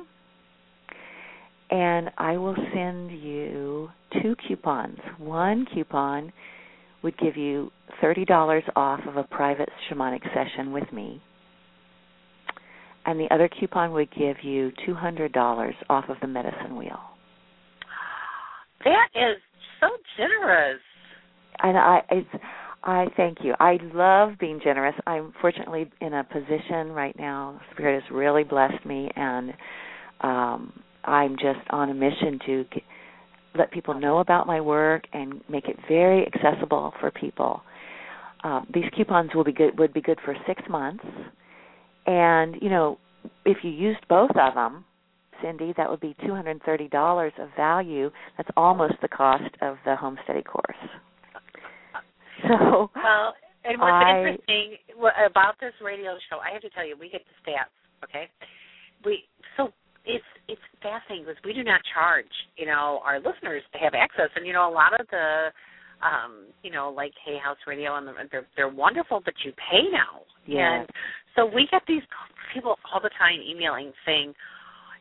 and 1.71 2.11
I 2.19 2.37
will 2.37 2.57
send 2.75 3.11
you 3.11 3.89
two 4.23 4.37
coupons. 4.47 4.99
One 5.19 5.67
coupon 5.73 6.33
would 7.03 7.19
give 7.19 7.37
you 7.37 7.71
$30 8.03 8.63
off 8.77 9.01
of 9.07 9.17
a 9.17 9.25
private 9.25 9.69
shamanic 9.91 10.23
session 10.35 10.73
with 10.73 10.91
me. 10.93 11.21
And 13.05 13.19
the 13.19 13.27
other 13.33 13.49
coupon 13.49 13.93
would 13.93 14.11
give 14.17 14.37
you 14.43 14.71
$200 14.87 15.73
off 15.91 16.05
of 16.09 16.17
the 16.21 16.29
medicine 16.29 16.77
wheel. 16.77 17.01
That 18.85 19.09
is 19.15 19.37
so 19.81 19.89
generous. 20.17 20.81
And 21.61 21.77
I 21.77 22.03
it's 22.11 22.29
I 22.85 23.07
thank 23.17 23.39
you. 23.43 23.55
I 23.61 23.79
love 23.95 24.39
being 24.41 24.61
generous. 24.63 24.95
I'm 25.07 25.33
fortunately 25.41 25.91
in 26.01 26.15
a 26.15 26.25
position 26.25 26.91
right 26.91 27.17
now. 27.17 27.61
Spirit 27.73 28.03
has 28.03 28.11
really 28.11 28.43
blessed 28.43 28.85
me, 28.85 29.09
and 29.15 29.53
um, 30.21 30.83
I'm 31.05 31.37
just 31.37 31.61
on 31.71 31.91
a 31.91 31.95
mission 31.95 32.41
to 32.47 32.65
let 33.55 33.71
people 33.71 33.95
know 33.95 34.19
about 34.19 34.47
my 34.47 34.61
work 34.61 35.05
and 35.13 35.41
make 35.49 35.67
it 35.69 35.77
very 35.89 36.27
accessible 36.27 36.93
for 37.01 37.11
people. 37.11 37.63
Um, 38.45 38.67
these 38.73 38.85
coupons 38.97 39.31
will 39.35 39.45
be 39.45 39.53
good 39.53 39.79
would 39.79 39.93
be 39.93 40.01
good 40.01 40.19
for 40.25 40.35
six 40.47 40.63
months, 40.69 41.05
and 42.07 42.57
you 42.61 42.69
know 42.71 42.99
if 43.45 43.59
you 43.63 43.71
used 43.71 44.01
both 44.09 44.31
of 44.31 44.55
them, 44.55 44.85
Cynde, 45.41 45.75
that 45.77 45.89
would 45.89 46.01
be 46.01 46.17
two 46.25 46.35
hundred 46.35 46.53
and 46.53 46.63
thirty 46.63 46.89
dollars 46.89 47.33
of 47.39 47.49
value. 47.57 48.11
That's 48.37 48.51
almost 48.57 48.95
the 49.01 49.09
cost 49.09 49.55
of 49.61 49.77
the 49.85 49.97
home 49.97 50.19
study 50.25 50.43
course. 50.43 50.77
So 52.49 52.91
well, 52.97 53.35
and 53.65 53.79
what's 53.79 53.93
I, 53.93 54.19
interesting 54.19 54.77
about 55.31 55.55
this 55.61 55.73
radio 55.81 56.17
show, 56.29 56.39
I 56.39 56.53
have 56.53 56.63
to 56.63 56.71
tell 56.71 56.87
you, 56.87 56.97
we 56.99 57.09
get 57.09 57.23
the 57.23 57.51
stats. 57.51 57.71
Okay, 58.03 58.29
we 59.05 59.23
so 59.57 59.73
it's 60.05 60.25
it's 60.49 60.63
fascinating 60.83 61.25
because 61.25 61.41
we 61.45 61.53
do 61.53 61.63
not 61.63 61.81
charge 61.95 62.31
you 62.57 62.67
know 62.67 63.01
our 63.05 63.19
listeners 63.19 63.63
to 63.73 63.79
have 63.79 63.95
access, 63.95 64.31
and 64.37 64.47
you 64.47 64.53
know 64.53 64.69
a 64.69 64.75
lot 64.75 64.99
of 64.99 65.07
the 65.11 65.51
um 66.03 66.47
you 66.63 66.71
know 66.71 66.91
like 66.91 67.13
Hay 67.25 67.39
House 67.39 67.59
Radio 67.67 67.97
and 67.97 68.09
they're 68.31 68.47
they're 68.57 68.69
wonderful, 68.69 69.23
but 69.25 69.35
you 69.45 69.53
pay 69.71 69.87
now. 69.91 70.23
Yeah. 70.47 70.81
And 70.81 70.89
so 71.37 71.47
we 71.47 71.69
get 71.71 71.83
these 71.87 72.03
people 72.53 72.77
all 72.93 73.01
the 73.01 73.15
time 73.19 73.41
emailing 73.41 73.93
saying, 74.05 74.35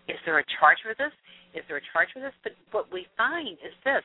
"Is 0.08 0.18
there 0.26 0.40
a 0.40 0.46
charge 0.60 0.78
for 0.84 0.94
this? 0.94 1.14
Is 1.54 1.64
there 1.68 1.78
a 1.78 1.86
charge 1.92 2.10
for 2.14 2.22
this?" 2.22 2.34
But 2.44 2.54
what 2.72 2.92
we 2.94 3.08
find 3.18 3.58
is 3.66 3.74
this: 3.84 4.04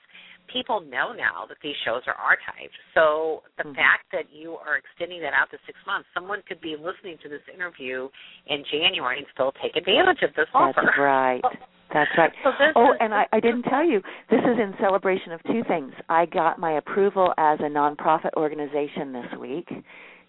people 0.52 0.80
know 0.80 1.12
now 1.12 1.46
that 1.48 1.58
these 1.62 1.74
shows 1.84 2.02
are 2.06 2.16
archived. 2.16 2.74
So 2.94 3.42
the 3.56 3.64
mm-hmm. 3.64 3.74
fact 3.74 4.10
that 4.12 4.32
you 4.32 4.56
are 4.64 4.76
extending 4.76 5.20
that 5.22 5.32
out 5.32 5.50
to 5.50 5.58
six 5.66 5.78
months, 5.86 6.08
someone 6.14 6.42
could 6.48 6.60
be 6.60 6.76
listening 6.76 7.18
to 7.22 7.28
this 7.28 7.42
interview 7.52 8.08
in 8.46 8.64
January 8.70 9.18
and 9.18 9.26
still 9.32 9.52
take 9.62 9.76
advantage 9.76 10.22
of 10.22 10.34
this 10.34 10.48
offer. 10.54 10.82
That's 10.84 10.98
right. 10.98 11.42
That's 11.92 12.10
right. 12.18 12.32
So 12.42 12.50
oh, 12.74 12.92
is, 12.92 12.98
and 13.00 13.14
I, 13.14 13.26
I 13.32 13.40
didn't 13.40 13.62
tell 13.62 13.84
you, 13.84 14.02
this 14.28 14.40
is 14.40 14.58
in 14.58 14.74
celebration 14.80 15.32
of 15.32 15.40
two 15.44 15.62
things. 15.68 15.92
I 16.08 16.26
got 16.26 16.58
my 16.58 16.78
approval 16.78 17.32
as 17.38 17.60
a 17.60 17.70
nonprofit 17.70 18.34
organization 18.36 19.12
this 19.12 19.38
week. 19.40 19.68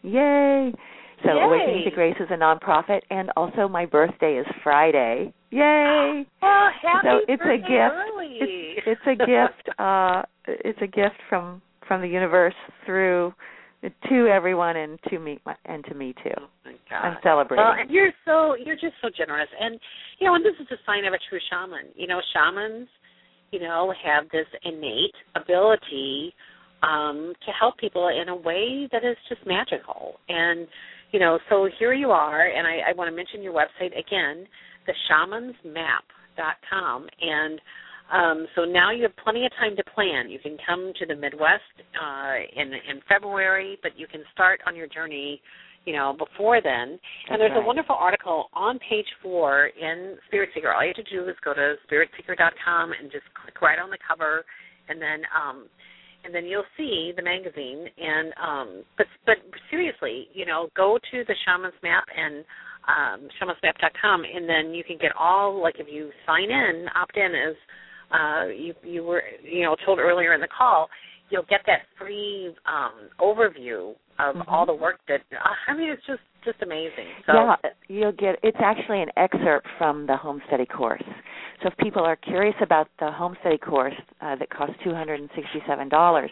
Yay! 0.03 0.71
So 1.23 1.33
Yay. 1.33 1.41
Awakening 1.41 1.83
to 1.85 1.91
Grace 1.91 2.15
is 2.19 2.27
a 2.29 2.37
nonprofit, 2.37 3.01
and 3.09 3.31
also 3.35 3.67
my 3.67 3.87
birthday 3.87 4.37
is 4.37 4.45
Friday. 4.63 5.33
Yay! 5.49 6.25
Happy 6.41 7.07
so 7.07 7.19
it's 7.27 7.43
a 7.43 7.57
gift. 7.57 7.71
early. 7.71 8.37
It's, 8.41 8.87
it's 8.87 9.01
a 9.05 9.15
gift. 9.15 9.69
Uh, 9.79 10.23
it's 10.47 10.79
a 10.81 10.87
gift 10.87 11.15
from 11.29 11.61
from 11.87 12.01
the 12.01 12.07
universe 12.07 12.55
through 12.85 13.31
to 14.09 14.27
everyone 14.27 14.75
and 14.75 14.99
to 15.09 15.19
me 15.19 15.39
and 15.65 15.85
to 15.85 15.93
me 15.93 16.13
too. 16.23 16.31
Oh. 16.35 16.95
I'm 16.95 17.17
celebrating. 17.21 17.63
Well, 17.63 17.75
and 17.79 17.89
you're 17.89 18.11
so 18.25 18.55
you're 18.55 18.75
just 18.75 18.95
so 19.01 19.09
generous, 19.15 19.47
and 19.59 19.79
you 20.19 20.27
know, 20.27 20.35
and 20.35 20.43
this 20.43 20.55
is 20.59 20.67
a 20.71 20.77
sign 20.85 21.05
of 21.05 21.13
a 21.13 21.19
true 21.29 21.39
shaman. 21.49 21.91
You 21.95 22.07
know, 22.07 22.19
shamans, 22.33 22.87
you 23.51 23.59
know, 23.59 23.93
have 24.03 24.25
this 24.31 24.47
innate 24.63 25.15
ability 25.35 26.33
um, 26.83 27.33
to 27.45 27.51
help 27.57 27.77
people 27.77 28.09
in 28.09 28.29
a 28.29 28.35
way 28.35 28.89
that 28.91 29.03
is 29.03 29.17
just 29.29 29.45
magical. 29.45 30.15
And 30.27 30.67
you 31.11 31.19
know, 31.19 31.39
so 31.49 31.69
here 31.79 31.93
you 31.93 32.11
are, 32.11 32.47
and 32.47 32.67
I, 32.67 32.89
I 32.89 32.93
want 32.93 33.09
to 33.09 33.15
mention 33.15 33.41
your 33.41 33.53
website 33.53 33.97
again, 33.97 34.47
theshamansmap.com, 34.87 37.07
and 37.21 37.61
um, 38.11 38.47
so 38.55 38.63
now 38.63 38.91
you 38.91 39.03
have 39.03 39.15
plenty 39.17 39.45
of 39.45 39.51
time 39.59 39.75
to 39.75 39.83
plan. 39.93 40.29
You 40.29 40.39
can 40.39 40.57
come 40.65 40.93
to 40.99 41.05
the 41.05 41.15
Midwest 41.15 41.63
uh, 41.99 42.35
in 42.55 42.73
in 42.73 43.01
February, 43.09 43.77
but 43.83 43.97
you 43.97 44.07
can 44.07 44.23
start 44.33 44.61
on 44.65 44.75
your 44.75 44.87
journey, 44.87 45.41
you 45.85 45.93
know, 45.93 46.15
before 46.17 46.61
then. 46.61 46.91
That's 46.91 47.31
and 47.31 47.41
there's 47.41 47.51
right. 47.51 47.63
a 47.63 47.67
wonderful 47.67 47.95
article 47.95 48.49
on 48.53 48.79
page 48.79 49.07
four 49.21 49.67
in 49.67 50.15
Spirit 50.27 50.49
Seeker. 50.55 50.71
All 50.71 50.83
you 50.83 50.93
have 50.95 51.05
to 51.05 51.11
do 51.11 51.27
is 51.27 51.35
go 51.43 51.53
to 51.53 51.75
spiritseeker.com 51.83 52.93
and 52.93 53.11
just 53.11 53.25
click 53.43 53.61
right 53.61 53.79
on 53.79 53.89
the 53.89 53.99
cover, 54.07 54.45
and 54.87 55.01
then 55.01 55.23
um, 55.35 55.67
and 56.23 56.33
then 56.33 56.45
you'll 56.45 56.69
see 56.77 57.11
the 57.15 57.23
magazine. 57.23 57.87
And 57.97 58.33
um, 58.39 58.83
but 58.97 59.07
but 59.25 59.35
seriously, 59.69 60.29
you 60.33 60.45
know, 60.45 60.69
go 60.77 60.97
to 61.11 61.23
the 61.27 61.35
Shaman's 61.45 61.75
Map 61.83 62.05
and 62.15 62.45
um, 62.87 63.27
and 64.35 64.49
then 64.49 64.73
you 64.73 64.83
can 64.83 64.97
get 64.97 65.11
all 65.19 65.61
like 65.61 65.75
if 65.79 65.87
you 65.89 66.11
sign 66.25 66.49
in, 66.49 66.85
opt 66.95 67.17
in 67.17 67.31
as 67.35 67.55
uh, 68.11 68.47
you 68.47 68.73
you 68.83 69.03
were 69.03 69.21
you 69.43 69.63
know 69.63 69.75
told 69.85 69.99
earlier 69.99 70.33
in 70.33 70.41
the 70.41 70.47
call, 70.47 70.89
you'll 71.29 71.45
get 71.49 71.61
that 71.67 71.81
free 71.99 72.55
um, 72.65 73.09
overview 73.19 73.93
of 74.19 74.35
Mhm. 74.35 74.45
all 74.47 74.65
the 74.65 74.73
work 74.73 74.99
that 75.07 75.21
I 75.67 75.73
mean 75.73 75.89
it's 75.89 76.05
just 76.05 76.21
just 76.45 76.61
amazing. 76.61 77.07
So 77.25 77.33
yeah, 77.33 77.55
you'll 77.87 78.11
get. 78.13 78.39
It's 78.41 78.57
actually 78.61 79.01
an 79.01 79.11
excerpt 79.17 79.67
from 79.77 80.05
the 80.05 80.15
home 80.15 80.41
study 80.47 80.65
course. 80.65 81.03
So 81.61 81.67
if 81.67 81.77
people 81.77 82.03
are 82.03 82.15
curious 82.15 82.55
about 82.61 82.87
the 82.99 83.11
home 83.11 83.35
study 83.41 83.57
course 83.57 83.95
uh, 84.21 84.35
that 84.37 84.49
costs 84.49 84.75
two 84.83 84.93
hundred 84.93 85.19
and 85.19 85.29
sixty-seven 85.35 85.89
dollars, 85.89 86.31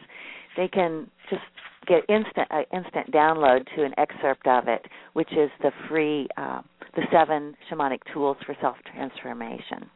they 0.58 0.68
can 0.68 1.10
just 1.30 1.41
get 1.88 1.99
instant 2.10 2.47
uh, 2.51 2.64
instant 2.74 3.12
download 3.12 3.66
to 3.76 3.84
an 3.84 3.93
excerpt 3.97 4.47
of 4.47 4.68
it, 4.68 4.82
which 5.14 5.32
is 5.32 5.49
the 5.62 5.72
free 5.89 6.28
uh, 6.38 6.62
the 6.95 7.03
seven 7.12 7.56
shamanic 7.72 7.99
tools 8.14 8.38
for 8.45 8.56
self 8.62 8.76
transformation. 8.93 9.89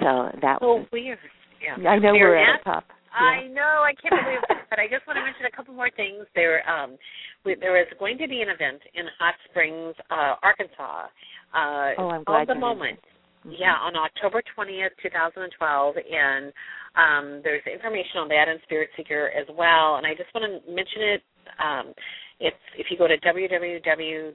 So 0.00 0.28
that 0.40 0.58
so 0.60 0.76
was. 0.76 0.86
weird. 0.92 1.18
Yeah. 1.62 1.88
I 1.88 1.98
know 1.98 2.12
We're 2.12 2.30
we're 2.30 2.36
at 2.36 2.60
the 2.64 2.70
top. 2.70 2.84
I 3.14 3.46
know, 3.46 3.84
I 3.86 3.94
can't 3.94 4.10
believe 4.24 4.42
it. 4.50 4.66
But 4.68 4.80
I 4.80 4.88
just 4.90 5.06
want 5.06 5.16
to 5.18 5.22
mention 5.24 5.46
a 5.46 5.54
couple 5.56 5.72
more 5.72 5.90
things. 5.94 6.26
There, 6.34 6.68
um, 6.68 6.98
we, 7.44 7.54
there 7.54 7.80
is 7.80 7.86
going 7.98 8.18
to 8.18 8.26
be 8.26 8.42
an 8.42 8.48
event 8.48 8.82
in 8.94 9.04
Hot 9.20 9.34
Springs, 9.48 9.94
uh, 10.10 10.34
Arkansas. 10.42 11.06
Uh, 11.54 11.94
Oh, 11.96 12.10
I'm 12.10 12.24
glad 12.24 12.46
called 12.46 12.48
the 12.48 12.60
moment. 12.60 12.98
Mhm. 13.46 13.54
Yeah, 13.56 13.74
on 13.74 13.94
October 13.94 14.42
20th, 14.56 14.96
2012, 15.00 15.94
and 15.96 16.52
um, 16.96 17.40
there's 17.42 17.62
information 17.66 18.18
on 18.18 18.28
that 18.28 18.48
in 18.48 18.58
Spirit 18.64 18.90
Seeker 18.96 19.30
as 19.36 19.46
well. 19.56 19.96
And 19.96 20.06
I 20.06 20.14
just 20.14 20.32
want 20.34 20.46
to 20.46 20.60
mention 20.72 21.02
it. 21.02 21.22
Um, 21.58 21.94
it's 22.40 22.56
if 22.76 22.86
you 22.90 22.98
go 22.98 23.06
to 23.06 23.16
www.moment 23.18 24.34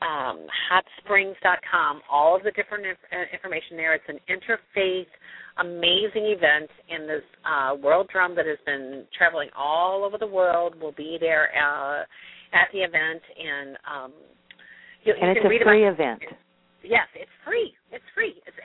um, 0.00 0.46
hotsprings.com, 0.70 2.02
all 2.10 2.36
of 2.36 2.42
the 2.42 2.52
different 2.52 2.86
inf- 2.86 3.10
uh, 3.12 3.24
information 3.32 3.76
there. 3.76 3.94
It's 3.94 4.04
an 4.08 4.20
interfaith, 4.30 5.10
amazing 5.58 6.26
event 6.30 6.70
in 6.88 7.06
this 7.06 7.22
uh, 7.44 7.74
world 7.74 8.08
drum 8.12 8.34
that 8.36 8.46
has 8.46 8.58
been 8.64 9.04
traveling 9.16 9.48
all 9.56 10.04
over 10.04 10.18
the 10.18 10.26
world. 10.26 10.80
Will 10.80 10.92
be 10.92 11.18
there 11.20 11.50
uh, 11.56 12.02
at 12.54 12.68
the 12.72 12.78
event, 12.78 13.22
and 13.38 13.76
um, 13.82 14.12
you, 15.02 15.14
you 15.14 15.28
it's 15.28 15.38
can 15.38 15.46
a 15.46 15.50
read 15.50 15.62
free 15.64 15.84
about 15.84 15.94
event. 15.94 16.22
Yes, 16.84 17.08
it's 17.14 17.30
free. 17.44 17.74
It's 17.90 18.04
free. 18.14 18.40
It's 18.46 18.56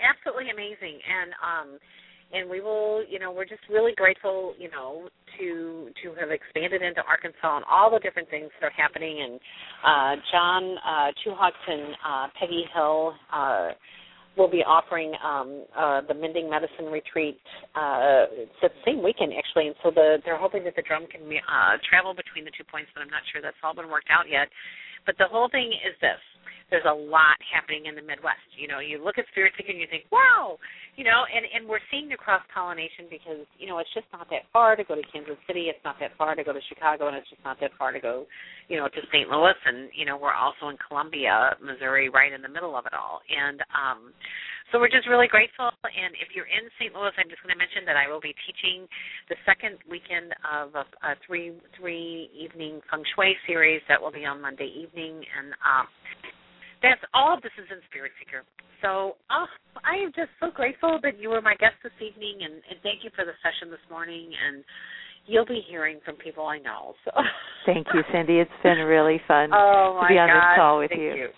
amazing, 0.63 0.99
and 1.03 1.31
um, 1.43 1.79
and 2.33 2.49
we 2.49 2.61
will, 2.61 3.03
you 3.09 3.19
know, 3.19 3.31
we're 3.31 3.45
just 3.45 3.61
really 3.69 3.93
grateful, 3.95 4.55
you 4.57 4.69
know, 4.71 5.07
to 5.37 5.89
to 6.01 6.19
have 6.19 6.31
expanded 6.31 6.81
into 6.81 7.01
Arkansas 7.07 7.57
and 7.57 7.65
all 7.69 7.91
the 7.91 7.99
different 7.99 8.29
things 8.29 8.49
that 8.59 8.67
are 8.67 8.75
happening. 8.75 9.21
And 9.21 9.39
uh, 9.85 10.21
John 10.31 10.63
uh, 10.81 11.11
and 11.67 11.95
uh, 12.05 12.27
Peggy 12.39 12.65
Hill 12.73 13.13
uh, 13.31 13.69
will 14.35 14.49
be 14.49 14.63
offering 14.65 15.13
um, 15.23 15.65
uh, 15.77 16.01
the 16.07 16.13
Mending 16.13 16.49
Medicine 16.49 16.89
Retreat. 16.89 17.37
Uh, 17.75 18.25
it's 18.33 18.61
the 18.61 18.69
same 18.85 19.03
weekend 19.03 19.33
actually, 19.37 19.67
and 19.67 19.75
so 19.83 19.91
the 19.91 20.17
they're 20.25 20.39
hoping 20.39 20.63
that 20.63 20.75
the 20.75 20.81
drum 20.81 21.05
can 21.05 21.21
uh, 21.21 21.77
travel 21.87 22.15
between 22.15 22.45
the 22.45 22.51
two 22.57 22.65
points, 22.65 22.89
but 22.95 23.01
I'm 23.01 23.13
not 23.13 23.21
sure 23.31 23.41
that's 23.41 23.57
all 23.63 23.75
been 23.75 23.89
worked 23.89 24.09
out 24.09 24.25
yet. 24.29 24.49
But 25.05 25.17
the 25.19 25.27
whole 25.29 25.49
thing 25.49 25.69
is 25.85 25.93
this 26.01 26.21
there's 26.73 26.89
a 26.89 26.99
lot 27.05 27.37
happening 27.45 27.85
in 27.85 27.93
the 27.93 28.01
Midwest. 28.01 28.41
You 28.57 28.65
know, 28.65 28.81
you 28.81 28.97
look 28.97 29.21
at 29.21 29.29
Spirit 29.29 29.53
Seeker 29.53 29.69
and 29.69 29.77
you 29.77 29.85
think, 29.85 30.09
wow, 30.09 30.57
you 30.97 31.05
know, 31.05 31.21
and 31.29 31.45
and 31.53 31.69
we're 31.69 31.81
seeing 31.93 32.09
the 32.09 32.17
cross 32.17 32.41
pollination 32.49 33.05
because 33.13 33.45
you 33.61 33.69
know 33.69 33.77
it's 33.77 33.93
just 33.93 34.09
not 34.09 34.25
that 34.33 34.49
far 34.49 34.73
to 34.73 34.81
go 34.81 34.97
to 34.97 35.05
Kansas 35.13 35.37
City. 35.45 35.69
It's 35.69 35.81
not 35.85 36.01
that 36.01 36.17
far 36.17 36.33
to 36.33 36.41
go 36.41 36.49
to 36.49 36.63
Chicago, 36.65 37.13
and 37.13 37.15
it's 37.17 37.29
just 37.29 37.45
not 37.45 37.61
that 37.61 37.77
far 37.77 37.93
to 37.93 38.01
go, 38.01 38.25
you 38.73 38.81
know, 38.81 38.89
to 38.89 39.01
St. 39.13 39.29
Louis. 39.29 39.53
And 39.69 39.93
you 39.93 40.09
know, 40.09 40.17
we're 40.17 40.33
also 40.33 40.73
in 40.73 40.77
Columbia, 40.81 41.53
Missouri, 41.61 42.09
right 42.09 42.33
in 42.33 42.41
the 42.41 42.49
middle 42.49 42.73
of 42.73 42.89
it 42.89 42.97
all. 42.97 43.21
And 43.29 43.61
um, 43.69 44.09
so 44.73 44.81
we're 44.81 44.89
just 44.89 45.05
really 45.05 45.29
grateful. 45.29 45.69
And 45.85 46.17
if 46.17 46.33
you're 46.33 46.49
in 46.49 46.65
St. 46.81 46.89
Louis, 46.89 47.13
I'm 47.21 47.29
just 47.29 47.45
going 47.45 47.53
to 47.53 47.61
mention 47.61 47.85
that 47.85 47.97
I 47.97 48.09
will 48.09 48.21
be 48.21 48.33
teaching 48.49 48.89
the 49.29 49.37
second 49.45 49.77
weekend 49.85 50.33
of 50.41 50.73
a, 50.73 50.85
a 51.05 51.13
three 51.21 51.53
three 51.77 52.33
evening 52.33 52.81
feng 52.89 53.05
shui 53.13 53.37
series 53.45 53.85
that 53.89 54.01
will 54.01 54.13
be 54.13 54.25
on 54.25 54.41
Monday 54.41 54.73
evening, 54.73 55.21
and 55.21 55.53
um, 55.61 55.85
that's 56.83 57.01
all 57.15 57.39
this 57.39 57.55
is 57.55 57.65
in 57.71 57.79
Spirit 57.87 58.11
Seeker. 58.19 58.43
So 58.83 59.15
oh, 59.31 59.49
I 59.87 59.95
am 60.03 60.11
just 60.11 60.29
so 60.43 60.51
grateful 60.51 60.99
that 61.01 61.15
you 61.17 61.31
were 61.31 61.41
my 61.41 61.55
guest 61.55 61.79
this 61.81 61.95
evening, 62.03 62.43
and, 62.43 62.59
and 62.67 62.77
thank 62.83 63.07
you 63.07 63.09
for 63.15 63.23
the 63.23 63.33
session 63.39 63.71
this 63.71 63.81
morning. 63.87 64.27
And 64.35 64.61
you'll 65.25 65.47
be 65.47 65.63
hearing 65.63 66.03
from 66.03 66.19
people 66.19 66.45
I 66.45 66.59
know. 66.59 66.93
So 67.07 67.11
thank 67.65 67.87
you, 67.95 68.03
Cynde. 68.11 68.29
It's 68.29 68.59
been 68.61 68.83
really 68.83 69.23
fun 69.23 69.55
oh, 69.55 70.03
to 70.03 70.11
be 70.11 70.19
on 70.19 70.27
God. 70.27 70.35
this 70.35 70.51
call 70.59 70.75
with 70.83 70.91
thank 70.91 71.01
you. 71.01 71.15
you. 71.15 71.29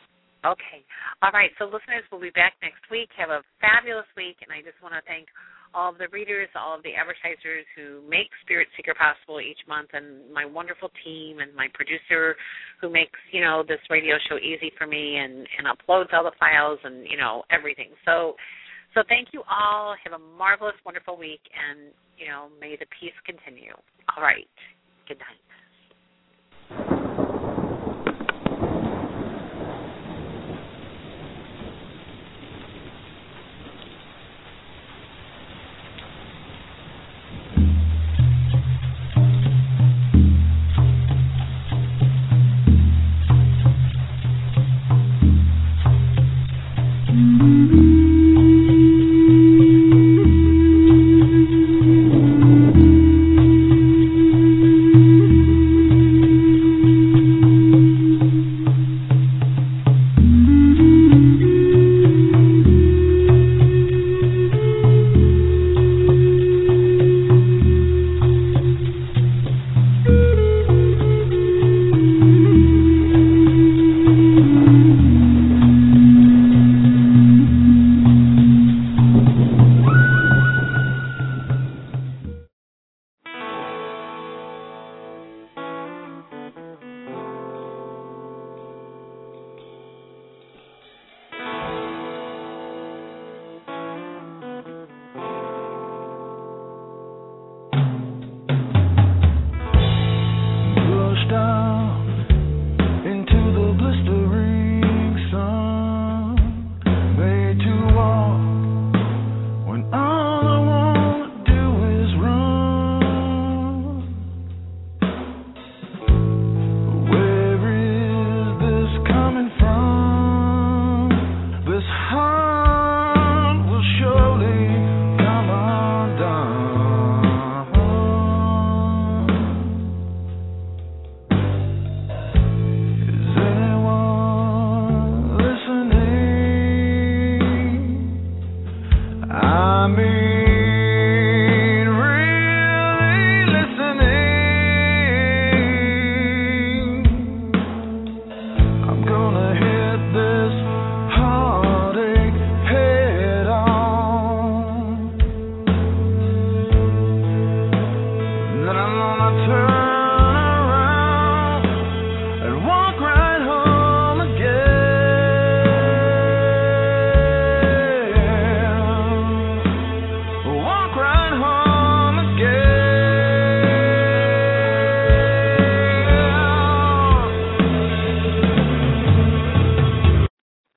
Okay. 0.41 0.81
All 1.21 1.33
right. 1.33 1.53
So 1.57 1.65
listeners, 1.65 2.05
we'll 2.09 2.21
be 2.21 2.33
back 2.33 2.57
next 2.61 2.81
week. 2.89 3.09
Have 3.17 3.29
a 3.29 3.45
fabulous 3.61 4.09
week, 4.17 4.41
and 4.41 4.49
I 4.49 4.65
just 4.65 4.77
want 4.81 4.97
to 4.97 5.01
thank 5.05 5.29
all 5.75 5.91
of 5.91 5.99
the 5.99 6.07
readers, 6.09 6.47
all 6.55 6.73
of 6.73 6.83
the 6.83 6.95
advertisers 6.95 7.67
who 7.75 7.99
make 8.07 8.31
Spirit 8.41 8.67
Seeker 8.77 8.95
possible 8.95 9.43
each 9.43 9.59
month, 9.67 9.91
and 9.91 10.31
my 10.31 10.45
wonderful 10.47 10.89
team, 11.03 11.39
and 11.43 11.53
my 11.53 11.67
producer 11.75 12.35
who 12.79 12.89
makes 12.89 13.19
you 13.31 13.43
know 13.43 13.63
this 13.67 13.83
radio 13.91 14.15
show 14.31 14.39
easy 14.39 14.71
for 14.79 14.87
me 14.87 15.19
and 15.19 15.45
and 15.59 15.67
uploads 15.67 16.15
all 16.15 16.23
the 16.23 16.35
files 16.39 16.79
and 16.83 17.05
you 17.05 17.17
know 17.17 17.43
everything. 17.51 17.91
So, 18.07 18.39
so 18.95 19.03
thank 19.11 19.29
you 19.35 19.43
all. 19.51 19.95
Have 20.03 20.15
a 20.15 20.23
marvelous, 20.39 20.79
wonderful 20.85 21.19
week, 21.19 21.43
and 21.51 21.91
you 22.17 22.27
know 22.31 22.47
may 22.59 22.79
the 22.79 22.87
peace 22.97 23.17
continue. 23.27 23.75
All 24.15 24.23
right. 24.23 24.47
Good 25.07 25.19
night. 25.19 25.44